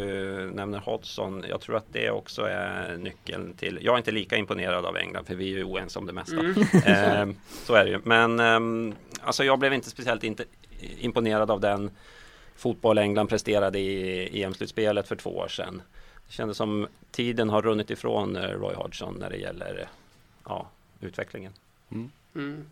nämner 0.55 0.79
Hodgson. 0.79 1.45
Jag 1.49 1.61
tror 1.61 1.77
att 1.77 1.87
det 1.93 2.11
också 2.11 2.43
är 2.43 2.97
nyckeln 2.97 3.55
till. 3.57 3.79
Jag 3.83 3.93
är 3.95 3.99
inte 3.99 4.11
lika 4.11 4.37
imponerad 4.37 4.87
av 4.87 4.97
England 4.97 5.25
för 5.27 5.35
vi 5.35 5.53
är 5.53 5.57
ju 5.59 5.65
oense 5.65 5.99
om 5.99 6.07
det 6.07 6.13
mesta. 6.13 6.37
Ehm, 6.91 7.37
så 7.65 7.75
är 7.75 7.85
det 7.85 7.91
ju. 7.91 8.01
Men 8.05 8.41
ehm, 8.41 8.95
alltså 9.23 9.45
jag 9.45 9.59
blev 9.59 9.73
inte 9.75 9.91
speciellt 9.91 10.25
inte 10.25 10.45
imponerad 10.99 11.51
av 11.51 11.61
den 11.61 11.91
fotboll 12.57 12.99
England 12.99 13.29
presterade 13.29 13.79
i 13.79 14.43
EM-slutspelet 14.43 15.09
för 15.09 15.17
två 15.17 15.31
år 15.31 15.49
sedan. 15.49 15.83
Det 16.27 16.33
kändes 16.33 16.57
som 16.57 16.87
tiden 17.11 17.51
har 17.51 17.63
runnit 17.63 17.91
ifrån 17.91 18.37
eh, 18.37 18.43
Roy 18.43 18.75
Hodgson 18.75 19.17
när 19.21 19.31
det 19.31 19.37
gäller 19.37 19.89
ja, 20.45 20.69
utvecklingen. 21.01 21.53
Mm. 22.35 22.65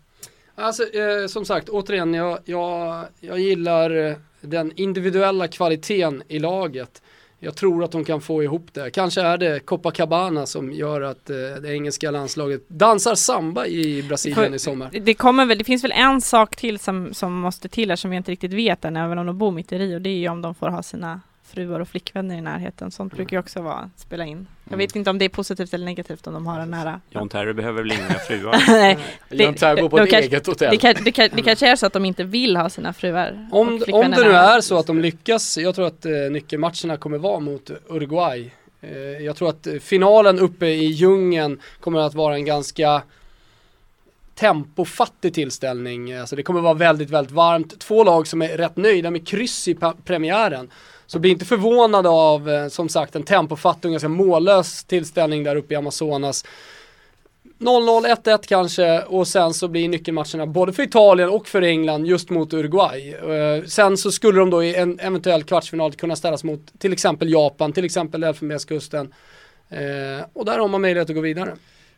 Alltså 0.55 0.93
eh, 0.93 1.27
som 1.27 1.45
sagt, 1.45 1.69
återigen, 1.69 2.13
jag, 2.13 2.39
jag, 2.45 3.05
jag 3.19 3.39
gillar 3.39 3.91
eh, 3.95 4.17
den 4.41 4.71
individuella 4.75 5.47
kvaliteten 5.47 6.23
i 6.27 6.39
laget. 6.39 7.01
Jag 7.43 7.55
tror 7.55 7.83
att 7.83 7.91
de 7.91 8.05
kan 8.05 8.21
få 8.21 8.43
ihop 8.43 8.67
det. 8.73 8.91
Kanske 8.91 9.21
är 9.21 9.37
det 9.37 9.59
Copacabana 9.59 10.45
som 10.45 10.71
gör 10.71 11.01
att 11.01 11.29
eh, 11.29 11.35
det 11.61 11.73
engelska 11.73 12.11
landslaget 12.11 12.69
dansar 12.69 13.15
samba 13.15 13.67
i 13.67 14.03
Brasilien 14.03 14.35
För- 14.35 14.55
i 14.55 14.59
sommar. 14.59 14.89
Det 15.01 15.13
kommer 15.13 15.45
väl, 15.45 15.57
det 15.57 15.63
finns 15.63 15.83
väl 15.83 15.91
en 15.91 16.21
sak 16.21 16.55
till 16.55 16.79
som, 16.79 17.13
som 17.13 17.33
måste 17.33 17.69
till 17.69 17.89
här 17.89 17.95
som 17.95 18.11
vi 18.11 18.17
inte 18.17 18.31
riktigt 18.31 18.53
vet 18.53 18.85
än, 18.85 18.97
även 18.97 19.17
om 19.17 19.25
de 19.25 19.37
bor 19.37 19.51
mitt 19.51 19.71
i 19.71 19.77
Rio. 19.77 19.99
Det 19.99 20.09
är 20.09 20.17
ju 20.17 20.29
om 20.29 20.41
de 20.41 20.55
får 20.55 20.67
ha 20.67 20.83
sina 20.83 21.21
fruar 21.45 21.79
och 21.79 21.87
flickvänner 21.87 22.37
i 22.37 22.41
närheten. 22.41 22.91
Sånt 22.91 23.13
brukar 23.15 23.37
ju 23.37 23.39
också 23.39 23.61
vara, 23.61 23.89
spela 23.95 24.25
in. 24.25 24.47
Jag 24.69 24.77
vet 24.77 24.95
inte 24.95 25.09
om 25.09 25.17
det 25.17 25.25
är 25.25 25.29
positivt 25.29 25.73
eller 25.73 25.85
negativt 25.85 26.27
om 26.27 26.33
de 26.33 26.47
har 26.47 26.59
en 26.59 26.71
nära. 26.71 27.01
John 27.09 27.29
Terry 27.29 27.53
behöver 27.53 27.81
väl 27.81 27.91
inga 27.91 28.09
fruar? 28.27 28.63
Nej, 28.67 28.97
John 29.29 29.53
Terry 29.53 29.81
bor 29.81 29.89
på 29.89 29.99
ett 29.99 30.09
kanske- 30.09 30.27
eget 30.29 30.47
hotell. 30.47 30.71
det, 30.71 30.77
kan, 30.77 30.95
det, 31.03 31.11
kan, 31.11 31.29
det 31.33 31.41
kanske 31.41 31.67
är 31.71 31.75
så 31.75 31.85
att 31.85 31.93
de 31.93 32.05
inte 32.05 32.23
vill 32.23 32.57
ha 32.57 32.69
sina 32.69 32.93
fruar 32.93 33.49
Om, 33.51 33.67
om 33.91 34.11
det 34.11 34.23
nu 34.23 34.31
är 34.31 34.61
så 34.61 34.77
att 34.79 34.87
de 34.87 34.99
lyckas, 34.99 35.57
jag 35.57 35.75
tror 35.75 35.87
att 35.87 36.05
eh, 36.05 36.11
nyckelmatcherna 36.31 36.97
kommer 36.97 37.17
vara 37.17 37.39
mot 37.39 37.71
Uruguay. 37.89 38.51
Eh, 38.81 38.97
jag 38.99 39.35
tror 39.35 39.49
att 39.49 39.67
eh, 39.67 39.73
finalen 39.79 40.39
uppe 40.39 40.65
i 40.67 40.85
djungeln 40.85 41.59
kommer 41.79 41.99
att 41.99 42.13
vara 42.13 42.35
en 42.35 42.45
ganska 42.45 43.01
tempofattig 44.35 45.33
tillställning. 45.33 46.13
Alltså 46.13 46.35
det 46.35 46.43
kommer 46.43 46.61
vara 46.61 46.73
väldigt, 46.73 47.09
väldigt 47.09 47.33
varmt. 47.33 47.79
Två 47.79 48.03
lag 48.03 48.27
som 48.27 48.41
är 48.41 48.57
rätt 48.57 48.77
nöjda 48.77 49.11
med 49.11 49.27
kryss 49.27 49.67
i 49.67 49.77
premiären. 50.05 50.69
Så 51.05 51.19
bli 51.19 51.29
inte 51.29 51.45
förvånade 51.45 52.09
av, 52.09 52.49
eh, 52.49 52.67
som 52.67 52.89
sagt, 52.89 53.15
en 53.15 53.23
tempofattig 53.23 53.89
och 53.89 53.91
ganska 53.91 54.09
mållös 54.09 54.83
tillställning 54.83 55.43
där 55.43 55.55
uppe 55.55 55.73
i 55.73 55.77
Amazonas. 55.77 56.45
0-0, 57.59 58.05
1-1 58.05 58.47
kanske 58.47 59.01
och 59.01 59.27
sen 59.27 59.53
så 59.53 59.67
blir 59.67 59.89
nyckelmatcherna 59.89 60.45
både 60.45 60.73
för 60.73 60.83
Italien 60.83 61.29
och 61.29 61.47
för 61.47 61.61
England 61.61 62.05
just 62.05 62.29
mot 62.29 62.53
Uruguay. 62.53 63.13
Eh, 63.13 63.63
sen 63.65 63.97
så 63.97 64.11
skulle 64.11 64.39
de 64.39 64.49
då 64.49 64.63
i 64.63 64.75
en 64.75 64.99
eventuell 64.99 65.43
kvartsfinal 65.43 65.93
kunna 65.93 66.15
ställas 66.15 66.43
mot 66.43 66.79
till 66.79 66.93
exempel 66.93 67.31
Japan, 67.31 67.73
till 67.73 67.85
exempel 67.85 68.23
Elfenbenskusten. 68.23 69.13
Eh, 69.69 70.25
och 70.33 70.45
där 70.45 70.59
har 70.59 70.67
man 70.67 70.81
möjlighet 70.81 71.09
att 71.09 71.15
gå 71.15 71.21
vidare. 71.21 71.55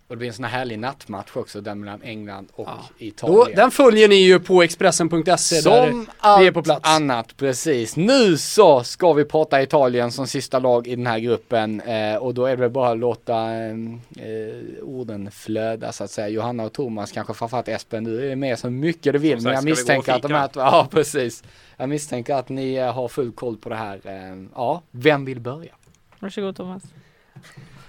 Och 0.07 0.15
det 0.15 0.17
blir 0.17 0.27
en 0.27 0.33
sån 0.33 0.45
här 0.45 0.59
härlig 0.59 0.79
nattmatch 0.79 1.35
också, 1.35 1.61
den 1.61 1.79
mellan 1.79 2.01
England 2.01 2.47
och 2.53 2.65
Då, 2.65 3.05
Italien. 3.05 3.55
den 3.57 3.71
följer 3.71 4.07
ni 4.09 4.15
ju 4.15 4.39
på 4.39 4.63
Expressen.se 4.63 5.55
där 5.55 5.61
Som 5.61 6.07
vi 6.39 6.47
är 6.47 6.51
på 6.51 6.63
plats. 6.63 6.89
annat, 6.89 7.37
precis. 7.37 7.95
Nu 7.95 8.37
så 8.37 8.83
ska 8.83 9.13
vi 9.13 9.25
prata 9.25 9.61
Italien 9.61 10.11
som 10.11 10.27
sista 10.27 10.59
lag 10.59 10.87
i 10.87 10.95
den 10.95 11.07
här 11.07 11.19
gruppen 11.19 11.81
eh, 11.81 12.15
och 12.15 12.33
då 12.33 12.45
är 12.45 12.49
det 12.49 12.55
väl 12.61 12.69
bara 12.69 12.89
att 12.91 12.97
låta 12.97 13.53
eh, 13.53 13.69
eh, 13.69 14.83
orden 14.83 15.31
flöda 15.31 15.91
så 15.91 16.03
att 16.03 16.11
säga. 16.11 16.27
Johanna 16.27 16.63
och 16.63 16.73
Thomas, 16.73 17.11
kanske 17.11 17.33
framförallt 17.33 17.67
Espen, 17.67 18.03
du 18.03 18.31
är 18.31 18.35
med 18.35 18.59
så 18.59 18.69
mycket 18.69 19.13
du 19.13 19.19
vill 19.19 19.37
Som 19.37 19.43
men 19.43 19.53
jag 19.53 19.63
misstänker 19.63 20.13
att 20.13 20.21
de 20.21 20.31
här, 20.33 20.49
ja 20.55 20.87
precis. 20.91 21.43
Jag 21.77 21.89
misstänker 21.89 22.35
att 22.35 22.49
ni 22.49 22.73
eh, 22.75 22.93
har 22.93 23.07
full 23.07 23.31
koll 23.31 23.57
på 23.57 23.69
det 23.69 23.75
här. 23.75 24.01
Eh, 24.03 24.45
ja, 24.55 24.81
vem 24.91 25.25
vill 25.25 25.39
börja? 25.39 25.71
Varsågod 26.19 26.55
Thomas. 26.55 26.83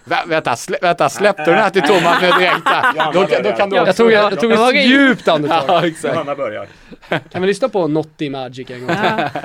Vä 0.08 0.22
vänta, 0.28 0.56
slä 0.56 0.76
vänta, 0.82 1.08
släppte 1.08 1.44
du 1.44 1.50
den 1.50 1.62
här 1.62 1.70
till 1.70 1.82
Thomas 1.82 2.22
nu 2.22 2.30
direkt? 2.30 2.66
Då, 3.12 3.26
då 3.42 3.52
kan 3.56 3.70
du 3.70 3.76
Jag 3.76 3.88
också 3.88 4.02
tog, 4.02 4.12
jag, 4.12 4.32
jag 4.32 4.40
tog 4.40 4.52
Jag 4.52 4.76
ett 4.76 4.86
djupt 4.86 5.28
andetag. 5.28 5.64
Ja, 5.68 5.86
exakt. 5.86 6.36
Börjar. 6.36 6.66
Kan 7.08 7.42
vi 7.42 7.48
lyssna 7.48 7.68
på 7.68 7.88
Naughty 7.88 8.30
Magic 8.30 8.70
en 8.70 8.86
gång 8.86 8.96
till? 8.96 9.40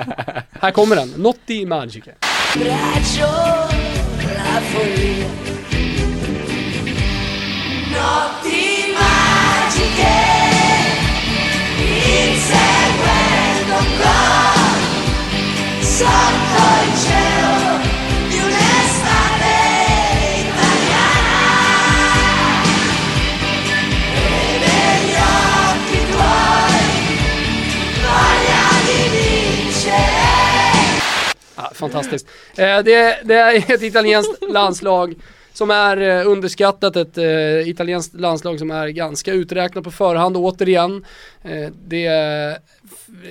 Här 0.60 0.70
kommer 0.70 0.96
den, 0.96 1.08
Naughty 1.16 1.66
Magic. 1.66 2.04
braccio 2.54 3.62
fantastiskt. 31.74 32.26
Eh, 32.56 32.78
det, 32.78 33.18
det 33.24 33.34
är 33.34 33.74
ett 33.74 33.82
italienskt 33.82 34.42
landslag 34.48 35.14
som 35.52 35.70
är 35.70 35.96
eh, 35.96 36.30
underskattat, 36.30 36.96
ett 36.96 37.18
eh, 37.18 37.68
italienskt 37.68 38.14
landslag 38.14 38.58
som 38.58 38.70
är 38.70 38.88
ganska 38.88 39.32
uträknat 39.32 39.84
på 39.84 39.90
förhand 39.90 40.36
återigen. 40.36 41.04
Eh, 41.42 41.68
det 41.88 42.08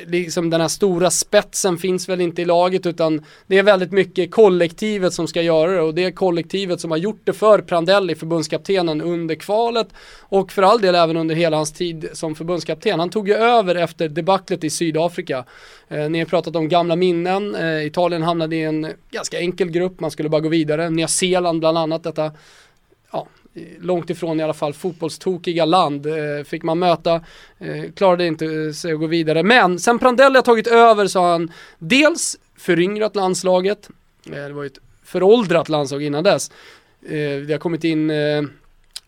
liksom 0.05 0.49
den 0.49 0.61
här 0.61 0.67
stora 0.67 1.11
spetsen 1.11 1.77
finns 1.77 2.09
väl 2.09 2.21
inte 2.21 2.41
i 2.41 2.45
laget 2.45 2.85
utan 2.85 3.25
det 3.47 3.57
är 3.57 3.63
väldigt 3.63 3.91
mycket 3.91 4.31
kollektivet 4.31 5.13
som 5.13 5.27
ska 5.27 5.41
göra 5.41 5.71
det 5.71 5.81
och 5.81 5.93
det 5.93 6.03
är 6.03 6.11
kollektivet 6.11 6.81
som 6.81 6.91
har 6.91 6.97
gjort 6.97 7.21
det 7.23 7.33
för 7.33 7.59
Prandelli, 7.61 8.15
förbundskaptenen 8.15 9.01
under 9.01 9.35
kvalet 9.35 9.87
och 10.19 10.51
för 10.51 10.61
all 10.61 10.81
del 10.81 10.95
även 10.95 11.17
under 11.17 11.35
hela 11.35 11.57
hans 11.57 11.71
tid 11.71 12.09
som 12.13 12.35
förbundskapten. 12.35 12.99
Han 12.99 13.09
tog 13.09 13.27
ju 13.27 13.35
över 13.35 13.75
efter 13.75 14.09
debaclet 14.09 14.63
i 14.63 14.69
Sydafrika. 14.69 15.45
Eh, 15.89 16.09
ni 16.09 16.19
har 16.19 16.25
pratat 16.25 16.55
om 16.55 16.69
gamla 16.69 16.95
minnen, 16.95 17.55
eh, 17.55 17.85
Italien 17.85 18.23
hamnade 18.23 18.55
i 18.55 18.63
en 18.63 18.87
ganska 19.11 19.39
enkel 19.39 19.69
grupp, 19.69 19.99
man 19.99 20.11
skulle 20.11 20.29
bara 20.29 20.41
gå 20.41 20.49
vidare. 20.49 20.89
Nya 20.89 21.07
Zeeland 21.07 21.59
bland 21.59 21.77
annat, 21.77 22.05
detta 22.11 22.25
eh, 22.25 22.31
ja, 23.11 23.27
långt 23.79 24.09
ifrån 24.09 24.39
i 24.39 24.43
alla 24.43 24.53
fall 24.53 24.73
fotbollstokiga 24.73 25.65
land 25.65 26.05
eh, 26.05 26.43
fick 26.45 26.63
man 26.63 26.79
möta, 26.79 27.21
eh, 27.59 27.91
klarade 27.95 28.27
inte 28.27 28.45
eh, 28.45 28.71
sig 28.71 28.93
att 28.93 28.99
gå 28.99 29.07
vidare. 29.07 29.43
Men 29.43 29.79
sen 29.79 29.99
Prandelli 29.99 30.35
har 30.35 30.43
tagit 30.43 30.67
över 30.67 31.07
så 31.07 31.19
har 31.19 31.31
han 31.31 31.51
dels 31.79 32.37
föryngrat 32.57 33.15
landslaget, 33.15 33.89
eh, 34.25 34.31
det 34.31 34.53
var 34.53 34.63
ju 34.63 34.67
ett 34.67 34.79
föråldrat 35.03 35.69
landslag 35.69 36.03
innan 36.03 36.23
dess. 36.23 36.51
Eh, 37.05 37.37
det 37.47 37.51
har 37.51 37.59
kommit 37.59 37.83
in 37.83 38.09
eh, 38.09 38.41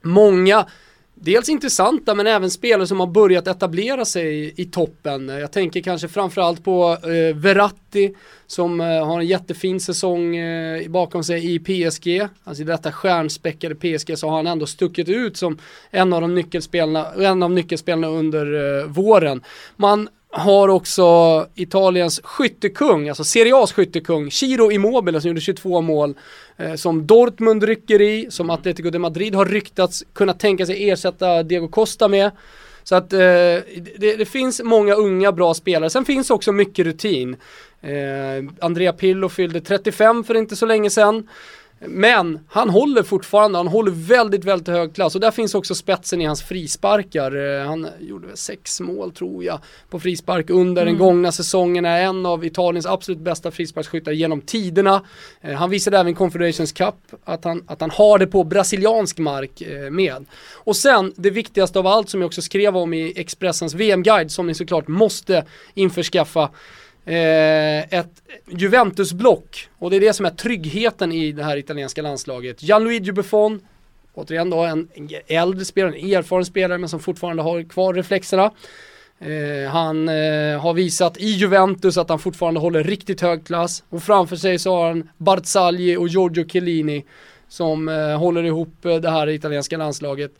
många 0.01 0.65
dels 1.15 1.49
intressanta 1.49 2.15
men 2.15 2.27
även 2.27 2.49
spelare 2.51 2.87
som 2.87 2.99
har 2.99 3.07
börjat 3.07 3.47
etablera 3.47 4.05
sig 4.05 4.53
i 4.57 4.65
toppen. 4.65 5.27
Jag 5.27 5.51
tänker 5.51 5.81
kanske 5.81 6.07
framförallt 6.07 6.63
på 6.63 6.97
eh, 7.03 7.35
Verratti 7.35 8.15
som 8.47 8.81
eh, 8.81 9.05
har 9.05 9.19
en 9.19 9.27
jättefin 9.27 9.79
säsong 9.79 10.35
eh, 10.35 10.89
bakom 10.89 11.23
sig 11.23 11.55
i 11.55 11.59
PSG. 11.59 12.27
Alltså 12.43 12.63
i 12.63 12.65
detta 12.65 12.91
stjärnspäckade 12.91 13.75
PSG 13.75 14.17
så 14.17 14.29
har 14.29 14.35
han 14.35 14.47
ändå 14.47 14.65
stuckit 14.65 15.09
ut 15.09 15.37
som 15.37 15.57
en 15.91 16.13
av 16.13 16.21
de 16.21 16.35
nyckelspelarna, 16.35 17.25
en 17.25 17.43
av 17.43 17.51
nyckelspelarna 17.51 18.07
under 18.07 18.79
eh, 18.79 18.85
våren. 18.87 19.41
Man 19.75 20.09
har 20.35 20.67
också 20.67 21.47
Italiens 21.55 22.21
skyttekung, 22.23 23.09
alltså 23.09 23.23
Serie 23.23 23.53
A's 23.53 23.73
skyttekung, 23.73 24.31
Ciro 24.31 24.71
Immobile 24.71 25.21
som 25.21 25.27
gjorde 25.27 25.41
22 25.41 25.81
mål, 25.81 26.15
eh, 26.57 26.73
som 26.75 27.07
Dortmund 27.07 27.63
rycker 27.63 28.01
i, 28.01 28.27
som 28.29 28.49
Atletico 28.49 28.89
de 28.89 28.99
Madrid 28.99 29.35
har 29.35 29.45
ryktats 29.45 30.03
kunna 30.13 30.33
tänka 30.33 30.65
sig 30.65 30.89
ersätta 30.89 31.43
Diego 31.43 31.67
Costa 31.67 32.07
med. 32.07 32.31
Så 32.83 32.95
att 32.95 33.13
eh, 33.13 33.19
det, 33.19 34.15
det, 34.17 34.25
finns 34.25 34.61
många 34.63 34.93
unga 34.93 35.31
bra 35.31 35.53
spelare, 35.53 35.89
sen 35.89 36.05
finns 36.05 36.29
också 36.29 36.51
mycket 36.51 36.85
rutin. 36.85 37.35
Eh, 37.81 38.43
Andrea 38.61 38.93
Pillo 38.93 39.29
fyllde 39.29 39.61
35 39.61 40.23
för 40.23 40.35
inte 40.35 40.55
så 40.55 40.65
länge 40.65 40.89
sedan. 40.89 41.27
Men 41.79 42.39
han 42.47 42.69
håller 42.69 43.03
fortfarande, 43.03 43.57
han 43.57 43.67
håller 43.67 43.91
väldigt, 43.91 44.45
väldigt 44.45 44.67
hög 44.67 44.95
klass 44.95 45.15
och 45.15 45.21
där 45.21 45.31
finns 45.31 45.55
också 45.55 45.75
spetsen 45.75 46.21
i 46.21 46.25
hans 46.25 46.43
frisparkar. 46.43 47.59
Eh, 47.61 47.67
han 47.67 47.87
gjorde 47.99 48.27
väl 48.27 48.37
sex 48.37 48.81
mål 48.81 49.11
tror 49.11 49.43
jag 49.43 49.59
på 49.89 49.99
frispark 49.99 50.49
under 50.49 50.81
mm. 50.81 50.93
den 50.93 51.05
gångna 51.05 51.31
säsongen, 51.31 51.85
är 51.85 52.01
en 52.01 52.25
av 52.25 52.45
Italiens 52.45 52.85
absolut 52.85 53.19
bästa 53.19 53.51
frisparksskyttar 53.51 54.11
genom 54.11 54.41
tiderna. 54.41 55.01
Eh, 55.41 55.53
han 55.53 55.69
visade 55.69 55.97
även 55.97 56.15
Confederations 56.15 56.71
Cup 56.71 56.95
att 57.23 57.43
han, 57.43 57.63
att 57.67 57.81
han 57.81 57.91
har 57.91 58.17
det 58.19 58.27
på 58.27 58.43
brasiliansk 58.43 59.17
mark 59.17 59.61
eh, 59.61 59.91
med. 59.91 60.25
Och 60.53 60.75
sen 60.75 61.13
det 61.15 61.29
viktigaste 61.29 61.79
av 61.79 61.87
allt 61.87 62.09
som 62.09 62.21
jag 62.21 62.27
också 62.27 62.41
skrev 62.41 62.77
om 62.77 62.93
i 62.93 63.13
Expressens 63.15 63.73
VM-guide 63.73 64.31
som 64.31 64.47
ni 64.47 64.53
såklart 64.53 64.87
måste 64.87 65.45
införskaffa 65.73 66.49
Eh, 67.05 67.79
ett 67.79 68.21
Juventus-block 68.47 69.69
och 69.77 69.89
det 69.89 69.95
är 69.95 69.99
det 69.99 70.13
som 70.13 70.25
är 70.25 70.29
tryggheten 70.29 71.11
i 71.11 71.31
det 71.31 71.43
här 71.43 71.57
italienska 71.57 72.01
landslaget. 72.01 72.63
Gianluigi 72.63 73.11
Buffon, 73.11 73.61
återigen 74.13 74.49
då 74.49 74.59
en 74.63 74.87
äldre 75.27 75.65
spelare, 75.65 75.99
en 75.99 76.13
erfaren 76.13 76.45
spelare 76.45 76.77
men 76.77 76.89
som 76.89 76.99
fortfarande 76.99 77.43
har 77.43 77.69
kvar 77.69 77.93
reflexerna. 77.93 78.51
Eh, 79.19 79.71
han 79.71 80.09
eh, 80.09 80.61
har 80.61 80.73
visat 80.73 81.17
i 81.17 81.27
Juventus 81.27 81.97
att 81.97 82.09
han 82.09 82.19
fortfarande 82.19 82.59
håller 82.59 82.83
riktigt 82.83 83.21
hög 83.21 83.45
klass 83.45 83.83
och 83.89 84.03
framför 84.03 84.35
sig 84.35 84.59
så 84.59 84.75
har 84.75 84.87
han 84.87 85.09
Barzagli 85.17 85.97
och 85.97 86.07
Giorgio 86.07 86.47
Chiellini 86.47 87.05
som 87.47 87.89
eh, 87.89 88.17
håller 88.17 88.43
ihop 88.43 88.85
eh, 88.85 88.95
det 88.95 89.09
här 89.09 89.29
italienska 89.29 89.77
landslaget 89.77 90.31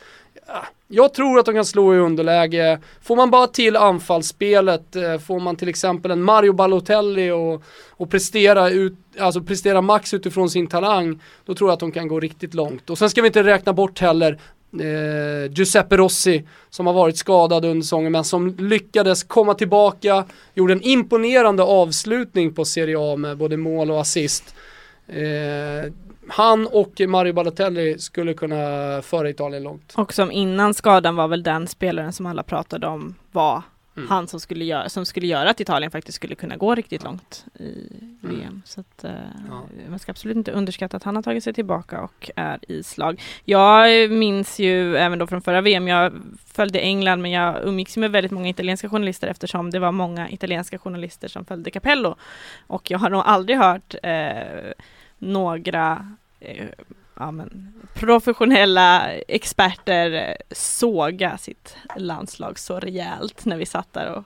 Ah, 0.47 0.65
jag 0.87 1.13
tror 1.13 1.39
att 1.39 1.45
de 1.45 1.55
kan 1.55 1.65
slå 1.65 1.95
i 1.95 1.97
underläge. 1.97 2.79
Får 3.01 3.15
man 3.15 3.31
bara 3.31 3.47
till 3.47 3.75
anfallsspelet, 3.75 4.95
eh, 4.95 5.17
får 5.17 5.39
man 5.39 5.55
till 5.55 5.69
exempel 5.69 6.11
en 6.11 6.23
Mario 6.23 6.53
Balotelli 6.53 7.31
och, 7.31 7.63
och 7.89 8.09
prestera, 8.09 8.69
ut, 8.69 8.93
alltså 9.19 9.41
prestera 9.41 9.81
max 9.81 10.13
utifrån 10.13 10.49
sin 10.49 10.67
talang, 10.67 11.21
då 11.45 11.55
tror 11.55 11.69
jag 11.69 11.73
att 11.73 11.79
de 11.79 11.91
kan 11.91 12.07
gå 12.07 12.19
riktigt 12.19 12.53
långt. 12.53 12.89
Och 12.89 12.97
sen 12.97 13.09
ska 13.09 13.21
vi 13.21 13.27
inte 13.27 13.43
räkna 13.43 13.73
bort 13.73 13.99
heller 13.99 14.39
eh, 14.79 15.51
Giuseppe 15.51 15.97
Rossi 15.97 16.43
som 16.69 16.87
har 16.87 16.93
varit 16.93 17.17
skadad 17.17 17.65
under 17.65 17.81
säsongen 17.81 18.11
men 18.11 18.23
som 18.23 18.55
lyckades 18.55 19.23
komma 19.23 19.53
tillbaka, 19.53 20.25
gjorde 20.53 20.73
en 20.73 20.81
imponerande 20.81 21.63
avslutning 21.63 22.53
på 22.53 22.65
Serie 22.65 22.95
A 22.99 23.15
med 23.15 23.37
både 23.37 23.57
mål 23.57 23.91
och 23.91 24.01
assist. 24.01 24.55
Eh, 25.07 25.91
han 26.27 26.67
och 26.67 27.01
Mario 27.07 27.33
Balotelli 27.33 27.99
skulle 27.99 28.33
kunna 28.33 29.01
föra 29.01 29.29
Italien 29.29 29.63
långt. 29.63 29.93
Och 29.95 30.13
som 30.13 30.31
innan 30.31 30.73
skadan 30.73 31.15
var 31.15 31.27
väl 31.27 31.43
den 31.43 31.67
spelaren 31.67 32.13
som 32.13 32.25
alla 32.25 32.43
pratade 32.43 32.87
om 32.87 33.15
var 33.31 33.63
mm. 33.97 34.09
han 34.09 34.27
som 34.27 34.39
skulle, 34.39 34.65
göra, 34.65 34.89
som 34.89 35.05
skulle 35.05 35.27
göra 35.27 35.49
att 35.49 35.59
Italien 35.59 35.91
faktiskt 35.91 36.15
skulle 36.15 36.35
kunna 36.35 36.55
gå 36.55 36.75
riktigt 36.75 37.03
långt 37.03 37.45
i 37.59 37.89
VM. 38.21 38.41
Mm. 38.41 38.61
Så 38.65 38.79
att, 38.79 39.05
uh, 39.05 39.11
ja. 39.49 39.63
man 39.89 39.99
ska 39.99 40.11
absolut 40.11 40.37
inte 40.37 40.51
underskatta 40.51 40.97
att 40.97 41.03
han 41.03 41.15
har 41.15 41.23
tagit 41.23 41.43
sig 41.43 41.53
tillbaka 41.53 42.01
och 42.01 42.31
är 42.35 42.59
i 42.71 42.83
slag. 42.83 43.21
Jag 43.45 44.11
minns 44.11 44.59
ju 44.59 44.97
även 44.97 45.19
då 45.19 45.27
från 45.27 45.41
förra 45.41 45.61
VM, 45.61 45.87
jag 45.87 46.13
följde 46.53 46.79
England 46.79 47.21
men 47.21 47.31
jag 47.31 47.63
umgicks 47.63 47.97
med 47.97 48.11
väldigt 48.11 48.31
många 48.31 48.49
italienska 48.49 48.89
journalister 48.89 49.27
eftersom 49.27 49.69
det 49.69 49.79
var 49.79 49.91
många 49.91 50.29
italienska 50.29 50.77
journalister 50.77 51.27
som 51.27 51.45
följde 51.45 51.71
Capello. 51.71 52.15
Och 52.67 52.91
jag 52.91 52.99
har 52.99 53.09
nog 53.09 53.21
aldrig 53.25 53.57
hört 53.57 53.95
uh, 54.05 54.71
några 55.17 56.15
eh, 56.39 56.67
ja, 57.19 57.31
men, 57.31 57.73
professionella 57.93 59.11
experter 59.11 60.37
såga 60.51 61.37
sitt 61.37 61.75
landslag 61.95 62.59
så 62.59 62.79
rejält 62.79 63.45
när 63.45 63.57
vi 63.57 63.65
satt 63.65 63.93
där 63.93 64.11
och 64.11 64.23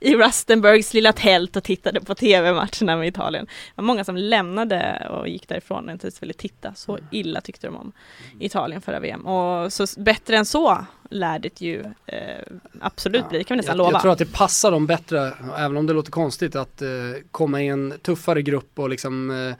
i 0.00 0.14
Rustenburgs 0.14 0.94
lilla 0.94 1.12
tält 1.12 1.56
och 1.56 1.64
tittade 1.64 2.00
på 2.00 2.14
tv-matcherna 2.14 2.96
med 2.96 3.08
Italien. 3.08 3.46
Det 3.46 3.72
var 3.74 3.84
många 3.84 4.04
som 4.04 4.16
lämnade 4.16 5.08
och 5.10 5.28
gick 5.28 5.48
därifrån 5.48 5.84
och 5.84 5.92
inte 5.92 6.06
ens 6.06 6.22
ville 6.22 6.32
titta. 6.32 6.74
Så 6.74 6.92
mm. 6.92 7.04
illa 7.10 7.40
tyckte 7.40 7.66
de 7.66 7.76
om 7.76 7.92
Italien 8.40 8.80
förra 8.80 9.00
VM. 9.00 9.26
Och 9.26 9.72
så 9.72 9.86
bättre 9.96 10.36
än 10.36 10.46
så 10.46 10.86
lär 11.10 11.38
det 11.38 11.60
ju 11.60 11.84
eh, 12.06 12.18
absolut 12.80 13.22
ja, 13.22 13.28
bli, 13.28 13.44
kan 13.44 13.54
vi 13.54 13.56
nästan 13.56 13.72
jag, 13.72 13.78
lova. 13.78 13.92
Jag 13.92 14.02
tror 14.02 14.12
att 14.12 14.18
det 14.18 14.32
passar 14.32 14.70
dem 14.70 14.86
bättre, 14.86 15.32
även 15.58 15.76
om 15.76 15.86
det 15.86 15.92
låter 15.92 16.10
konstigt, 16.10 16.56
att 16.56 16.82
eh, 16.82 16.88
komma 17.30 17.62
i 17.62 17.68
en 17.68 17.94
tuffare 18.02 18.42
grupp 18.42 18.78
och 18.78 18.90
liksom 18.90 19.30
eh, 19.30 19.56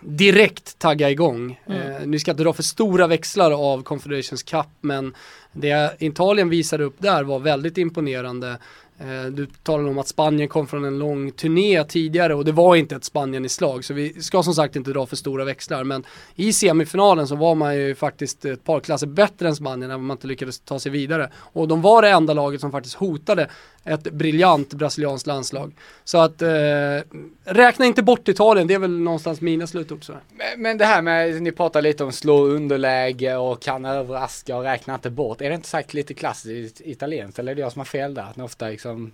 direkt 0.00 0.78
tagga 0.78 1.10
igång. 1.10 1.60
Mm. 1.66 1.92
Eh, 1.92 2.06
nu 2.06 2.18
ska 2.18 2.30
inte 2.30 2.42
dra 2.42 2.52
för 2.52 2.62
stora 2.62 3.06
växlar 3.06 3.72
av 3.72 3.82
Confederations 3.82 4.42
Cup 4.42 4.66
men 4.80 5.14
det 5.52 5.96
Italien 5.98 6.48
visade 6.48 6.84
upp 6.84 6.96
där 6.98 7.24
var 7.24 7.38
väldigt 7.38 7.78
imponerande. 7.78 8.58
Eh, 9.00 9.30
du 9.32 9.46
talade 9.62 9.88
om 9.88 9.98
att 9.98 10.08
Spanien 10.08 10.48
kom 10.48 10.66
från 10.66 10.84
en 10.84 10.98
lång 10.98 11.30
turné 11.30 11.84
tidigare 11.84 12.34
och 12.34 12.44
det 12.44 12.52
var 12.52 12.76
inte 12.76 12.96
ett 12.96 13.04
Spanien 13.04 13.44
i 13.44 13.48
slag 13.48 13.84
så 13.84 13.94
vi 13.94 14.22
ska 14.22 14.42
som 14.42 14.54
sagt 14.54 14.76
inte 14.76 14.90
dra 14.90 15.06
för 15.06 15.16
stora 15.16 15.44
växlar 15.44 15.84
men 15.84 16.04
i 16.34 16.52
semifinalen 16.52 17.28
så 17.28 17.36
var 17.36 17.54
man 17.54 17.76
ju 17.76 17.94
faktiskt 17.94 18.44
ett 18.44 18.64
par 18.64 18.80
klasser 18.80 19.06
bättre 19.06 19.48
än 19.48 19.56
Spanien 19.56 19.90
om 19.90 20.06
man 20.06 20.14
inte 20.14 20.26
lyckades 20.26 20.60
ta 20.60 20.78
sig 20.78 20.92
vidare 20.92 21.30
och 21.36 21.68
de 21.68 21.82
var 21.82 22.02
det 22.02 22.08
enda 22.08 22.34
laget 22.34 22.60
som 22.60 22.70
faktiskt 22.70 22.94
hotade 22.94 23.48
ett 23.84 24.12
briljant 24.12 24.74
brasilianskt 24.74 25.26
landslag. 25.26 25.74
Så 26.04 26.18
att 26.18 26.42
eh, 26.42 26.48
räkna 27.44 27.86
inte 27.86 28.02
bort 28.02 28.28
Italien, 28.28 28.66
det 28.66 28.74
är 28.74 28.78
väl 28.78 28.98
någonstans 28.98 29.40
mina 29.40 29.66
slutord. 29.88 30.04
Så. 30.04 30.12
Men, 30.36 30.62
men 30.62 30.78
det 30.78 30.84
här 30.84 31.02
med, 31.02 31.42
ni 31.42 31.52
pratar 31.52 31.82
lite 31.82 32.04
om 32.04 32.12
slå 32.12 32.44
underläge 32.44 33.36
och 33.36 33.62
kan 33.62 33.84
överraska 33.84 34.56
och 34.56 34.62
räkna 34.62 34.94
inte 34.94 35.10
bort. 35.10 35.40
Är 35.40 35.48
det 35.48 35.54
inte 35.54 35.68
sagt 35.68 35.94
lite 35.94 36.14
klassiskt 36.14 36.80
italienskt 36.84 37.38
eller 37.38 37.52
är 37.52 37.56
det 37.56 37.60
jag 37.60 37.72
som 37.72 37.80
har 37.80 37.84
fel 37.84 38.14
där? 38.14 38.22
Att 38.22 38.36
ni 38.36 38.42
ofta 38.42 38.68
liksom 38.68 39.12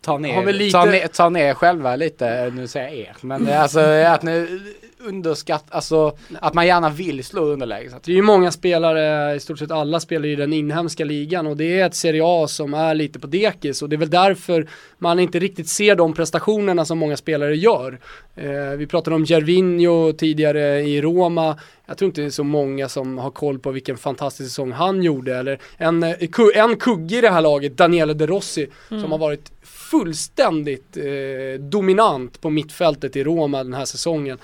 tar 0.00 0.18
ner, 0.18 0.52
lite... 0.52 0.78
tar 0.78 0.86
ner, 0.86 1.06
tar 1.06 1.30
ner 1.30 1.54
själva 1.54 1.96
lite, 1.96 2.52
nu 2.54 2.68
säger 2.68 2.88
jag 2.88 2.98
er, 2.98 3.16
men 3.20 3.48
alltså 3.48 3.80
att 3.80 4.22
ni 4.22 4.60
underskatt, 5.06 5.64
alltså 5.68 6.16
att 6.40 6.54
man 6.54 6.66
gärna 6.66 6.90
vill 6.90 7.24
slå 7.24 7.44
underläge. 7.44 7.90
Det 8.04 8.12
är 8.12 8.16
ju 8.16 8.22
många 8.22 8.50
spelare, 8.50 9.34
i 9.34 9.40
stort 9.40 9.58
sett 9.58 9.70
alla 9.70 10.00
spelar 10.00 10.28
i 10.28 10.36
den 10.36 10.52
inhemska 10.52 11.04
ligan 11.04 11.46
och 11.46 11.56
det 11.56 11.80
är 11.80 11.86
ett 11.86 11.94
Serie 11.94 12.22
A 12.24 12.48
som 12.48 12.74
är 12.74 12.94
lite 12.94 13.18
på 13.18 13.26
dekis 13.26 13.82
och 13.82 13.88
det 13.88 13.96
är 13.96 13.98
väl 13.98 14.10
därför 14.10 14.68
man 14.98 15.18
inte 15.18 15.38
riktigt 15.38 15.68
ser 15.68 15.96
de 15.96 16.14
prestationerna 16.14 16.84
som 16.84 16.98
många 16.98 17.16
spelare 17.16 17.56
gör. 17.56 17.98
Eh, 18.34 18.70
vi 18.78 18.86
pratade 18.86 19.16
om 19.16 19.24
Gervinho 19.24 20.12
tidigare 20.12 20.80
i 20.80 21.00
Roma. 21.00 21.58
Jag 21.86 21.98
tror 21.98 22.06
inte 22.06 22.20
det 22.20 22.26
är 22.26 22.30
så 22.30 22.44
många 22.44 22.88
som 22.88 23.18
har 23.18 23.30
koll 23.30 23.58
på 23.58 23.70
vilken 23.70 23.96
fantastisk 23.96 24.50
säsong 24.50 24.72
han 24.72 25.02
gjorde. 25.02 25.36
Eller 25.36 25.58
en, 25.76 26.02
eh, 26.02 26.14
en 26.54 26.76
kugge 26.76 27.18
i 27.18 27.20
det 27.20 27.30
här 27.30 27.40
laget, 27.40 27.76
Daniele 27.76 28.14
De 28.14 28.26
Rossi, 28.26 28.66
som 28.88 29.12
har 29.12 29.18
varit 29.18 29.52
fullständigt 29.62 30.96
eh, 30.96 31.60
dominant 31.60 32.40
på 32.40 32.50
mittfältet 32.50 33.16
i 33.16 33.24
Roma 33.24 33.64
den 33.64 33.74
här 33.74 33.84
säsongen. 33.84 34.38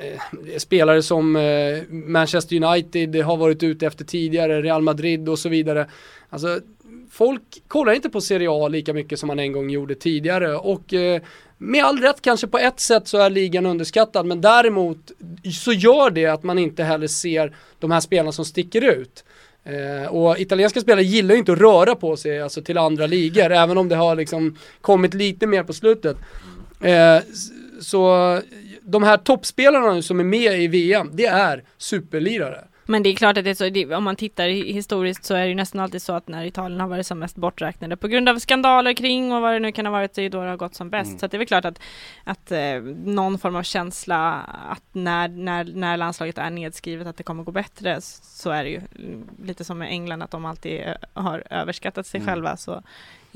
Eh, 0.00 0.58
spelare 0.58 1.02
som 1.02 1.36
eh, 1.36 1.82
Manchester 1.88 2.62
United 2.62 3.16
har 3.16 3.36
varit 3.36 3.62
ute 3.62 3.86
efter 3.86 4.04
tidigare, 4.04 4.62
Real 4.62 4.82
Madrid 4.82 5.28
och 5.28 5.38
så 5.38 5.48
vidare. 5.48 5.86
Alltså, 6.30 6.60
folk 7.10 7.42
kollar 7.68 7.92
inte 7.92 8.10
på 8.10 8.20
Serie 8.20 8.50
A 8.50 8.68
lika 8.68 8.92
mycket 8.92 9.18
som 9.18 9.26
man 9.26 9.38
en 9.38 9.52
gång 9.52 9.70
gjorde 9.70 9.94
tidigare 9.94 10.56
och 10.56 10.94
eh, 10.94 11.22
med 11.58 11.84
all 11.84 11.98
rätt 11.98 12.22
kanske 12.22 12.46
på 12.46 12.58
ett 12.58 12.80
sätt 12.80 13.08
så 13.08 13.18
är 13.18 13.30
ligan 13.30 13.66
underskattad 13.66 14.26
men 14.26 14.40
däremot 14.40 15.12
så 15.52 15.72
gör 15.72 16.10
det 16.10 16.26
att 16.26 16.42
man 16.42 16.58
inte 16.58 16.84
heller 16.84 17.06
ser 17.06 17.56
de 17.78 17.90
här 17.90 18.00
spelarna 18.00 18.32
som 18.32 18.44
sticker 18.44 18.84
ut. 18.84 19.24
Eh, 19.64 20.08
och 20.08 20.38
italienska 20.38 20.80
spelare 20.80 21.04
gillar 21.04 21.34
ju 21.34 21.38
inte 21.38 21.52
att 21.52 21.58
röra 21.58 21.94
på 21.94 22.16
sig 22.16 22.42
alltså 22.42 22.62
till 22.62 22.78
andra 22.78 23.06
ligor 23.06 23.52
även 23.52 23.78
om 23.78 23.88
det 23.88 23.96
har 23.96 24.16
liksom 24.16 24.58
kommit 24.80 25.14
lite 25.14 25.46
mer 25.46 25.62
på 25.62 25.72
slutet. 25.72 26.16
Eh, 26.80 27.18
så 27.80 28.40
de 28.86 29.02
här 29.02 29.16
toppspelarna 29.16 29.92
nu 29.92 30.02
som 30.02 30.20
är 30.20 30.24
med 30.24 30.58
i 30.60 30.66
VM, 30.68 31.10
det 31.12 31.26
är 31.26 31.64
superlirare. 31.78 32.64
Men 32.88 33.02
det 33.02 33.08
är 33.10 33.14
klart 33.16 33.38
att 33.38 33.44
det 33.44 33.50
är 33.50 33.54
så, 33.54 33.68
det, 33.68 33.94
om 33.94 34.04
man 34.04 34.16
tittar 34.16 34.44
hi- 34.48 34.72
historiskt 34.72 35.24
så 35.24 35.34
är 35.34 35.40
det 35.42 35.48
ju 35.48 35.54
nästan 35.54 35.80
alltid 35.80 36.02
så 36.02 36.12
att 36.12 36.28
när 36.28 36.44
Italien 36.44 36.80
har 36.80 36.88
varit 36.88 37.06
som 37.06 37.18
mest 37.18 37.36
borträknade 37.36 37.96
på 37.96 38.08
grund 38.08 38.28
av 38.28 38.38
skandaler 38.38 38.92
kring 38.92 39.32
och 39.32 39.40
vad 39.42 39.52
det 39.52 39.58
nu 39.58 39.72
kan 39.72 39.86
ha 39.86 39.92
varit, 39.92 40.14
det 40.14 40.22
är 40.22 40.30
då 40.30 40.42
det 40.42 40.48
har 40.50 40.56
gått 40.56 40.74
som 40.74 40.90
bäst. 40.90 41.08
Mm. 41.08 41.18
Så 41.18 41.26
att 41.26 41.32
det 41.32 41.36
är 41.36 41.38
väl 41.38 41.46
klart 41.46 41.64
att, 41.64 41.80
att 42.24 42.52
eh, 42.52 42.80
någon 43.04 43.38
form 43.38 43.56
av 43.56 43.62
känsla 43.62 44.32
att 44.70 44.82
när, 44.92 45.28
när, 45.28 45.64
när 45.64 45.96
landslaget 45.96 46.38
är 46.38 46.50
nedskrivet 46.50 47.06
att 47.06 47.16
det 47.16 47.22
kommer 47.22 47.42
gå 47.42 47.52
bättre 47.52 47.98
så 48.00 48.50
är 48.50 48.64
det 48.64 48.70
ju 48.70 48.80
mm, 48.98 49.28
lite 49.44 49.64
som 49.64 49.78
med 49.78 49.88
England 49.90 50.22
att 50.22 50.30
de 50.30 50.44
alltid 50.44 50.80
eh, 50.80 50.94
har 51.22 51.42
överskattat 51.50 52.06
sig 52.06 52.20
Mm. 52.20 52.28
själva 52.34 52.56
så 52.56 52.82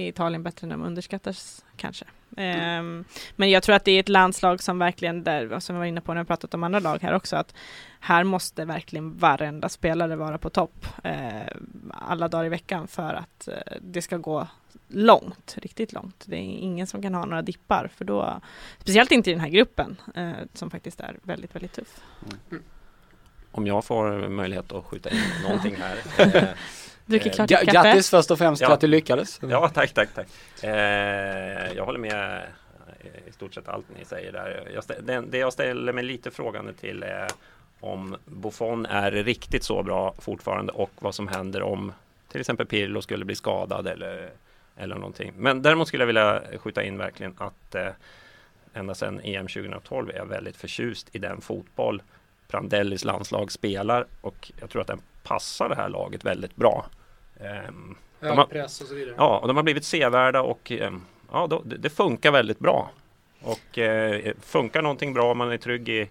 är 0.01 0.09
Italien 0.09 0.43
bättre 0.43 0.65
än 0.65 0.69
de 0.69 0.83
underskattas 0.83 1.65
kanske. 1.77 2.05
Ehm, 2.37 3.05
men 3.37 3.51
jag 3.51 3.63
tror 3.63 3.77
att 3.77 3.85
det 3.85 3.93
är 3.93 4.01
ett 4.01 4.09
landslag 4.09 4.63
som 4.63 4.79
verkligen, 4.79 5.25
där, 5.25 5.61
som 5.61 5.77
vi 5.77 5.79
var 5.79 5.87
inne 5.87 6.01
på 6.01 6.15
när 6.15 6.21
vi 6.21 6.27
pratat 6.27 6.55
om 6.55 6.65
andra 6.65 6.81
lag 6.81 6.99
här 7.03 7.15
också, 7.15 7.37
att 7.37 7.55
här 8.01 8.25
måste 8.25 8.65
verkligen 8.65 9.19
varenda 9.19 9.69
spelare 9.69 10.17
vara 10.17 10.39
på 10.39 10.51
topp 10.51 10.87
eh, 11.05 11.57
alla 11.93 12.29
dagar 12.29 12.45
i 12.45 12.49
veckan 12.49 12.89
för 12.89 13.15
att 13.15 13.49
eh, 13.49 13.77
det 13.81 14.03
ska 14.03 14.17
gå 14.17 14.47
långt, 14.89 15.57
riktigt 15.63 15.93
långt. 15.93 16.25
Det 16.27 16.37
är 16.37 16.41
ingen 16.41 16.87
som 16.87 17.03
kan 17.03 17.15
ha 17.15 17.25
några 17.25 17.43
dippar 17.43 17.91
för 17.97 18.05
då, 18.05 18.41
speciellt 18.79 19.13
inte 19.13 19.31
i 19.31 19.33
den 19.33 19.41
här 19.41 19.49
gruppen 19.49 19.97
eh, 20.15 20.33
som 20.55 20.71
faktiskt 20.71 21.01
är 21.01 21.19
väldigt, 21.23 21.55
väldigt 21.55 21.73
tuff. 21.73 22.01
Om 23.53 23.67
jag 23.67 23.85
får 23.85 24.29
möjlighet 24.29 24.73
att 24.73 24.85
skjuta 24.85 25.11
in 25.11 25.23
någonting 25.43 25.77
här. 25.77 26.55
Dricker 27.11 27.31
Eh, 27.31 27.33
klart 27.35 27.49
ditt 27.49 27.59
kaffe. 27.59 27.73
grattis 27.73 28.11
först 28.11 28.31
och 28.31 28.39
främst 28.39 28.61
till 28.61 28.69
Ja. 28.69 28.75
att 28.75 28.81
du 28.81 28.87
lyckades. 28.87 29.41
Ja, 29.49 29.69
tack, 29.69 29.93
tack, 29.95 30.09
tack. 30.15 30.27
Eh, 30.63 31.73
jag 31.77 31.85
håller 31.85 31.99
med 31.99 32.43
eh, 33.01 33.29
i 33.29 33.33
stort 33.33 33.55
sett 33.55 33.69
allt 33.69 33.87
ni 33.99 34.05
säger 34.05 34.33
där. 34.33 34.69
Jag 34.75 34.83
stä- 34.85 35.01
det, 35.03 35.21
det 35.31 35.39
jag 35.39 35.53
ställer 35.53 35.93
mig 35.93 36.05
lite 36.05 36.31
frågande 36.31 36.73
till 36.73 37.03
är 37.03 37.29
om 37.81 38.17
Buffon 38.25 38.87
är 38.87 39.11
riktigt 39.11 39.65
så 39.65 39.83
bra 39.83 40.15
fortfarande 40.19 40.73
och 40.73 40.91
vad 40.99 41.15
som 41.15 41.29
händer 41.29 41.63
om 41.63 41.93
till 42.33 42.41
exempel 42.41 42.67
Pirlo 42.67 43.03
skulle 43.03 43.25
bli 43.25 43.35
skadad 43.35 43.87
eller, 43.87 44.31
eller 44.77 44.95
någonting. 44.95 45.33
Men 45.37 45.63
däremot 45.63 45.89
skulle 45.89 46.03
jag 46.03 46.07
vilja 46.07 46.43
skjuta 46.59 46.83
in 46.83 46.99
verkligen 46.99 47.35
att 47.39 47.75
eh, 47.75 47.89
ända 48.75 48.95
sedan 48.95 49.21
EM 49.25 49.47
2012 49.49 50.11
är 50.11 50.15
jag 50.15 50.27
väldigt 50.27 50.57
förtjust 50.57 51.09
i 51.13 51.19
den 51.19 51.41
fotboll 51.41 52.03
Prandellis 52.49 53.05
landslag 53.05 53.53
spelar 53.53 54.07
och 54.21 54.53
jag 54.61 54.71
tror 54.71 54.81
att 54.83 54.89
den 54.89 55.01
passar 55.23 55.69
det 55.69 55.75
här 55.77 55.89
laget 55.89 56.25
väldigt 56.25 56.57
bra. 56.57 56.87
Ehm, 57.43 57.95
De 58.21 58.27
har- 58.27 58.37
Hög 58.37 58.49
press 58.49 58.81
och 58.81 58.87
så 58.87 58.95
vidare. 58.95 59.15
Ja, 59.19 59.39
och 59.39 59.49
de 59.49 59.57
har 59.57 59.63
blivit 59.65 59.85
sevärda 59.85 60.43
och 60.43 60.73
eh, 60.73 60.93
ja, 61.33 61.47
då, 61.51 61.63
det, 61.65 61.77
det 61.77 61.91
funkar 61.91 62.31
väldigt 62.33 62.59
bra. 62.59 62.91
Och 63.43 63.79
eh, 63.79 64.33
funkar 64.41 64.83
någonting 64.83 65.15
bra, 65.15 65.35
man 65.35 65.53
är 65.53 65.57
trygg 65.59 65.89
i, 65.89 66.09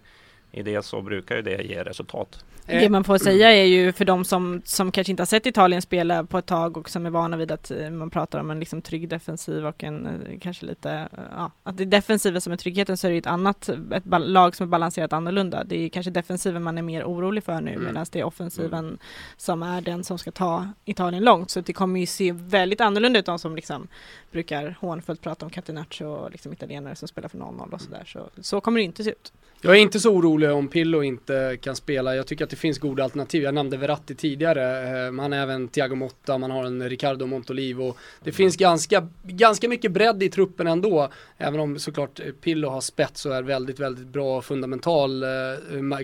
i 0.52 0.62
det 0.62 0.82
så 0.82 1.02
brukar 1.02 1.36
ju 1.36 1.42
det 1.42 1.62
ge 1.62 1.82
resultat. 1.84 2.44
Eh, 2.66 2.80
Det 2.80 2.88
man 2.88 3.04
får 3.04 3.18
säga 3.18 3.50
är 3.52 3.64
ju 3.64 3.92
för 3.92 4.04
de 4.04 4.24
som, 4.24 4.62
som 4.64 4.92
kanske 4.92 5.10
inte 5.10 5.20
har 5.20 5.26
sett 5.26 5.46
Italien 5.46 5.82
spela 5.82 6.24
på 6.24 6.38
ett 6.38 6.46
tag 6.46 6.76
och 6.76 6.90
som 6.90 7.06
är 7.06 7.10
vana 7.10 7.36
vid 7.36 7.52
att 7.52 7.70
eh, 7.70 7.90
man 7.90 8.10
pratar 8.10 8.40
om 8.40 8.50
en 8.50 8.60
liksom 8.60 8.82
trygg 8.82 9.08
defensiv 9.08 9.66
och 9.66 9.84
en 9.84 10.06
eh, 10.06 10.38
kanske 10.40 10.66
lite, 10.66 11.08
ja, 11.36 11.50
att 11.62 11.76
det 11.76 11.84
är 11.84 11.86
defensiven 11.86 12.40
som 12.40 12.52
är 12.52 12.56
tryggheten 12.56 12.96
så 12.96 13.06
är 13.06 13.10
det 13.10 13.14
ju 13.14 13.18
ett 13.18 13.26
annat, 13.26 13.68
ett 13.68 14.02
lag 14.06 14.56
som 14.56 14.64
är 14.64 14.68
balanserat 14.68 15.12
annorlunda. 15.12 15.64
Det 15.64 15.84
är 15.84 15.88
kanske 15.88 16.10
defensiven 16.10 16.62
man 16.62 16.78
är 16.78 16.82
mer 16.82 17.04
orolig 17.04 17.44
för 17.44 17.60
nu 17.60 17.70
Mm. 17.70 17.84
medan 17.84 18.06
det 18.12 18.20
är 18.20 18.24
offensiven 18.24 18.98
som 19.36 19.62
är 19.62 19.80
den 19.80 20.04
som 20.04 20.18
ska 20.18 20.30
ta 20.30 20.68
Italien 20.84 21.24
långt. 21.24 21.50
Så 21.50 21.60
det 21.60 21.72
kommer 21.72 22.00
ju 22.00 22.06
se 22.06 22.32
väldigt 22.32 22.80
annorlunda 22.80 23.18
ut 23.18 23.26
de 23.26 23.38
som 23.38 23.56
liksom 23.56 23.88
brukar 24.30 24.76
hånfullt 24.80 25.20
prata 25.20 25.44
om 25.46 25.50
Catenaccio 25.50 26.06
och 26.06 26.30
liksom 26.30 26.52
italienare 26.52 26.96
som 26.96 27.08
spelar 27.08 27.28
för 27.28 27.38
0-0 27.38 27.72
och 27.72 27.80
sådär. 27.80 28.02
Så, 28.06 28.28
så 28.40 28.60
kommer 28.60 28.78
det 28.78 28.84
inte 28.84 29.04
se 29.04 29.10
ut. 29.10 29.32
Jag 29.62 29.76
är 29.76 29.80
inte 29.80 30.00
så 30.00 30.10
orolig 30.10 30.50
om 30.50 30.68
Pillo 30.68 31.02
inte 31.02 31.58
kan 31.60 31.76
spela. 31.76 32.16
Jag 32.16 32.26
tycker 32.26 32.44
att 32.44 32.50
det 32.50 32.56
finns 32.56 32.78
goda 32.78 33.04
alternativ. 33.04 33.42
Jag 33.42 33.54
nämnde 33.54 33.76
Verratti 33.76 34.14
tidigare. 34.14 35.06
Eh, 35.06 35.10
Man 35.10 35.32
har 35.32 35.38
även 35.38 35.68
Thiago 35.68 35.94
Motta, 35.94 36.38
man 36.38 36.50
har 36.50 36.64
en 36.64 36.88
Ricardo 36.88 37.26
Montolivo. 37.26 37.94
Det 38.24 38.32
finns 38.32 38.56
ganska, 38.56 39.08
ganska 39.22 39.68
mycket 39.68 39.92
bredd 39.92 40.22
i 40.22 40.28
truppen 40.28 40.66
ändå. 40.66 41.08
Även 41.38 41.60
om 41.60 41.78
såklart 41.78 42.20
eh, 42.20 42.26
Pillo 42.26 42.68
har 42.68 42.80
spets 42.80 43.26
och 43.26 43.36
är 43.36 43.42
väldigt, 43.42 43.80
väldigt 43.80 44.06
bra 44.06 44.38
och 44.38 44.44
fundamental. 44.44 45.22
Eh, 45.22 45.28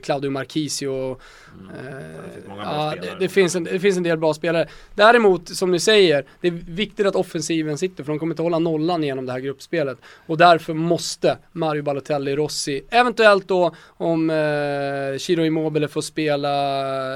Claudio 0.03 0.31
Marchisio. 0.31 1.11
Eh, 1.11 1.17
finns 2.35 2.47
många 2.49 2.63
bra 2.63 2.73
ja, 2.73 2.95
det, 3.03 3.17
det, 3.19 3.29
finns 3.29 3.57
en, 3.57 3.65
det 3.65 3.81
finns 3.81 3.97
en 3.97 4.03
del 4.03 4.19
bra 4.19 4.35
spelare. 4.35 4.69
Däremot, 4.95 5.49
som 5.49 5.71
ni 5.71 5.81
säger, 5.81 6.25
det 6.41 6.49
är 6.49 6.63
viktigt 6.69 7.07
att 7.07 7.17
offensiven 7.17 7.79
sitter 7.79 8.05
för 8.05 8.13
de 8.13 8.19
kommer 8.19 8.33
inte 8.33 8.43
hålla 8.43 8.59
nollan 8.59 9.03
genom 9.03 9.27
det 9.27 9.33
här 9.33 9.41
gruppspelet. 9.41 9.99
Och 10.27 10.39
därför 10.39 10.75
måste 10.75 11.39
Mario 11.53 11.83
Balotelli 11.83 12.37
Rossi, 12.37 12.83
eventuellt 12.91 13.46
då 13.49 13.75
om 13.89 14.31
eh, 14.31 15.19
Chiro 15.19 15.45
Immobile 15.45 15.89
får 15.89 16.01
spela, 16.01 16.53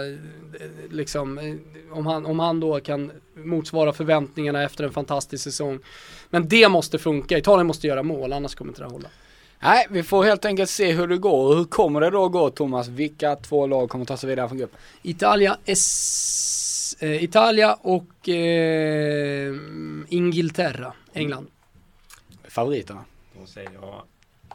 eh, 0.06 0.18
liksom, 0.90 1.38
eh, 1.38 1.54
om 1.92 2.06
han, 2.06 2.26
om 2.26 2.38
han 2.38 2.60
då 2.60 2.80
kan 2.80 3.12
motsvara 3.34 3.92
förväntningarna 3.92 4.62
efter 4.62 4.84
en 4.84 4.92
fantastisk 4.92 5.44
säsong. 5.44 5.78
Men 6.30 6.48
det 6.48 6.68
måste 6.68 6.98
funka, 6.98 7.38
Italien 7.38 7.66
måste 7.66 7.86
göra 7.86 8.02
mål, 8.02 8.32
annars 8.32 8.54
kommer 8.54 8.70
inte 8.70 8.80
det 8.80 8.86
här 8.86 8.92
hålla. 8.92 9.08
Nej, 9.62 9.86
vi 9.90 10.02
får 10.02 10.24
helt 10.24 10.44
enkelt 10.44 10.70
se 10.70 10.92
hur 10.92 11.06
det 11.06 11.18
går. 11.18 11.48
Och 11.48 11.56
hur 11.56 11.64
kommer 11.64 12.00
det 12.00 12.10
då 12.10 12.28
gå 12.28 12.50
Thomas? 12.50 12.88
Vilka 12.88 13.36
två 13.36 13.66
lag 13.66 13.90
kommer 13.90 14.04
ta 14.04 14.16
sig 14.16 14.28
vidare 14.28 14.48
från 14.48 14.58
gruppen? 14.58 14.80
Italia, 15.02 15.58
S, 15.64 16.96
eh, 17.00 17.24
Italia 17.24 17.74
och 17.74 18.28
eh, 18.28 19.54
Ingilterra, 20.08 20.92
England. 21.12 21.46
Favoriterna? 22.44 23.04
Då 23.40 23.46
säger 23.46 23.70
jag 23.82 24.02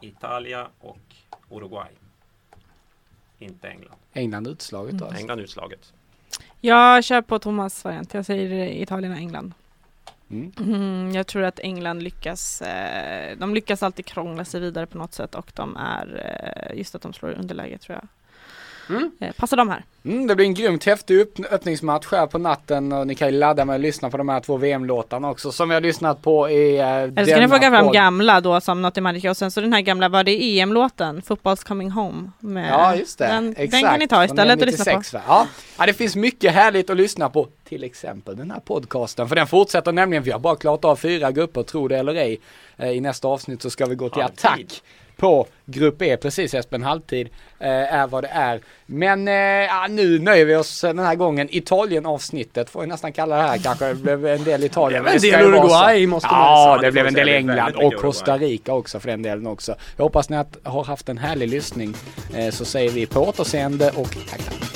Italia 0.00 0.68
och 0.80 0.98
Uruguay. 1.50 1.90
Inte 3.38 3.68
England. 3.68 3.96
England 4.12 4.46
utslaget 4.46 4.98
då 4.98 5.04
alltså. 5.04 5.20
England 5.20 5.40
utslaget. 5.40 5.92
Jag 6.60 7.04
kör 7.04 7.22
på 7.22 7.38
Thomas 7.38 7.84
variant. 7.84 8.14
Jag 8.14 8.26
säger 8.26 8.82
Italien 8.82 9.12
och 9.12 9.18
England. 9.18 9.52
Mm. 10.30 10.52
Mm, 10.58 11.14
jag 11.14 11.26
tror 11.26 11.42
att 11.42 11.58
England 11.58 12.02
lyckas, 12.02 12.62
eh, 12.62 13.36
de 13.38 13.54
lyckas 13.54 13.82
alltid 13.82 14.06
krångla 14.06 14.44
sig 14.44 14.60
vidare 14.60 14.86
på 14.86 14.98
något 14.98 15.14
sätt 15.14 15.34
och 15.34 15.52
de 15.54 15.76
är, 15.76 16.06
eh, 16.70 16.78
just 16.78 16.94
att 16.94 17.02
de 17.02 17.12
slår 17.12 17.30
underläge 17.30 17.78
tror 17.78 17.98
jag. 17.98 18.08
Mm. 18.90 19.10
Eh, 19.20 19.32
passar 19.32 19.56
de 19.56 19.68
här? 19.68 19.84
Mm, 20.04 20.26
det 20.26 20.34
blir 20.36 20.46
en 20.46 20.54
grymt 20.54 20.84
häftig 20.84 21.20
upp- 21.20 21.52
öppningsmatch 21.52 22.06
här 22.12 22.26
på 22.26 22.38
natten 22.38 22.92
och 22.92 23.06
ni 23.06 23.14
kan 23.14 23.28
ju 23.32 23.38
ladda 23.38 23.64
med 23.64 23.74
att 23.74 23.80
lyssna 23.80 24.10
på 24.10 24.16
de 24.16 24.28
här 24.28 24.40
två 24.40 24.56
VM-låtarna 24.56 25.30
också 25.30 25.52
som 25.52 25.68
vi 25.68 25.74
har 25.74 25.80
lyssnat 25.80 26.22
på 26.22 26.50
i 26.50 26.78
eh, 26.78 26.86
Eller 26.88 27.24
ska 27.24 27.40
ni 27.40 27.48
plocka 27.48 27.70
fram 27.70 27.92
gamla 27.92 28.40
då 28.40 28.60
som 28.60 28.82
Något 28.82 28.98
i 28.98 29.00
Magica 29.00 29.30
och 29.30 29.36
sen 29.36 29.50
så 29.50 29.60
den 29.60 29.72
här 29.72 29.80
gamla, 29.80 30.08
var 30.08 30.24
det 30.24 30.58
EM-låten? 30.60 31.22
Football's 31.22 31.66
coming 31.66 31.90
home? 31.90 32.30
Med, 32.40 32.70
Ja 32.70 32.94
just 32.96 33.18
det, 33.18 33.26
Den, 33.26 33.50
exakt. 33.50 33.70
den 33.70 33.82
kan 33.82 33.98
ni 33.98 34.08
ta 34.08 34.24
istället 34.24 34.60
och 34.60 34.66
lyssna 34.66 34.84
på. 34.84 34.90
96, 34.98 35.14
va? 35.14 35.20
Ja. 35.28 35.46
ja, 35.78 35.86
det 35.86 35.92
finns 35.92 36.16
mycket 36.16 36.52
härligt 36.52 36.90
att 36.90 36.96
lyssna 36.96 37.28
på. 37.28 37.48
Till 37.68 37.84
exempel 37.84 38.36
den 38.36 38.50
här 38.50 38.60
podcasten. 38.60 39.28
För 39.28 39.36
den 39.36 39.46
fortsätter 39.46 39.92
nämligen, 39.92 40.22
vi 40.22 40.30
har 40.30 40.38
bara 40.38 40.56
klarat 40.56 40.84
av 40.84 40.96
fyra 40.96 41.32
grupper, 41.32 41.62
tro 41.62 41.88
det 41.88 41.98
eller 41.98 42.14
ej. 42.14 42.40
Eh, 42.76 42.90
I 42.90 43.00
nästa 43.00 43.28
avsnitt 43.28 43.62
så 43.62 43.70
ska 43.70 43.86
vi 43.86 43.94
gå 43.94 44.08
till 44.08 44.22
attack. 44.22 44.82
På 45.16 45.46
Grupp 45.64 46.02
E. 46.02 46.16
Precis 46.16 46.54
Espen, 46.54 46.82
halvtid 46.82 47.28
eh, 47.58 47.68
är 47.94 48.06
vad 48.06 48.24
det 48.24 48.28
är. 48.28 48.60
Men 48.86 49.28
eh, 49.28 49.34
ja, 49.34 49.86
nu 49.90 50.18
nöjer 50.18 50.44
vi 50.44 50.56
oss 50.56 50.80
den 50.80 50.98
här 50.98 51.14
gången. 51.14 51.48
Italien-avsnittet 51.50 52.70
får 52.70 52.80
vi 52.80 52.86
nästan 52.86 53.12
kalla 53.12 53.36
det 53.36 53.42
här 53.42 53.58
kanske. 53.58 53.86
Det 53.86 53.94
blev 53.94 54.26
en 54.26 54.44
del 54.44 54.64
Italien. 54.64 55.04
Det 55.04 55.10
men 55.10 55.20
blev 55.20 55.34
en 55.34 55.40
del. 55.40 55.54
Uruguay 55.54 56.06
måste 56.06 56.28
man 56.30 56.40
Ja, 56.40 56.64
säga. 56.64 56.80
det 56.80 56.86
Det 56.86 56.92
blev 56.92 57.06
en 57.06 57.14
del 57.14 57.28
England 57.28 57.74
och. 57.76 57.94
Costa 57.94 58.38
Rica 58.38 58.72
också 58.72 59.00
för 59.00 59.08
den 59.08 59.22
delen 59.22 59.46
också. 59.46 59.74
Jag 59.96 60.04
hoppas 60.04 60.28
ni 60.28 60.36
att, 60.36 60.56
har 60.62 60.84
haft 60.84 61.08
en 61.08 61.18
härlig 61.18 61.48
lyssning. 61.48 61.94
Eh, 62.36 62.50
så 62.50 62.64
säger 62.64 62.90
vi 62.90 63.06
på 63.06 63.20
återseende 63.20 63.90
och 63.90 64.16
tack 64.30 64.44
tack. 64.44 64.75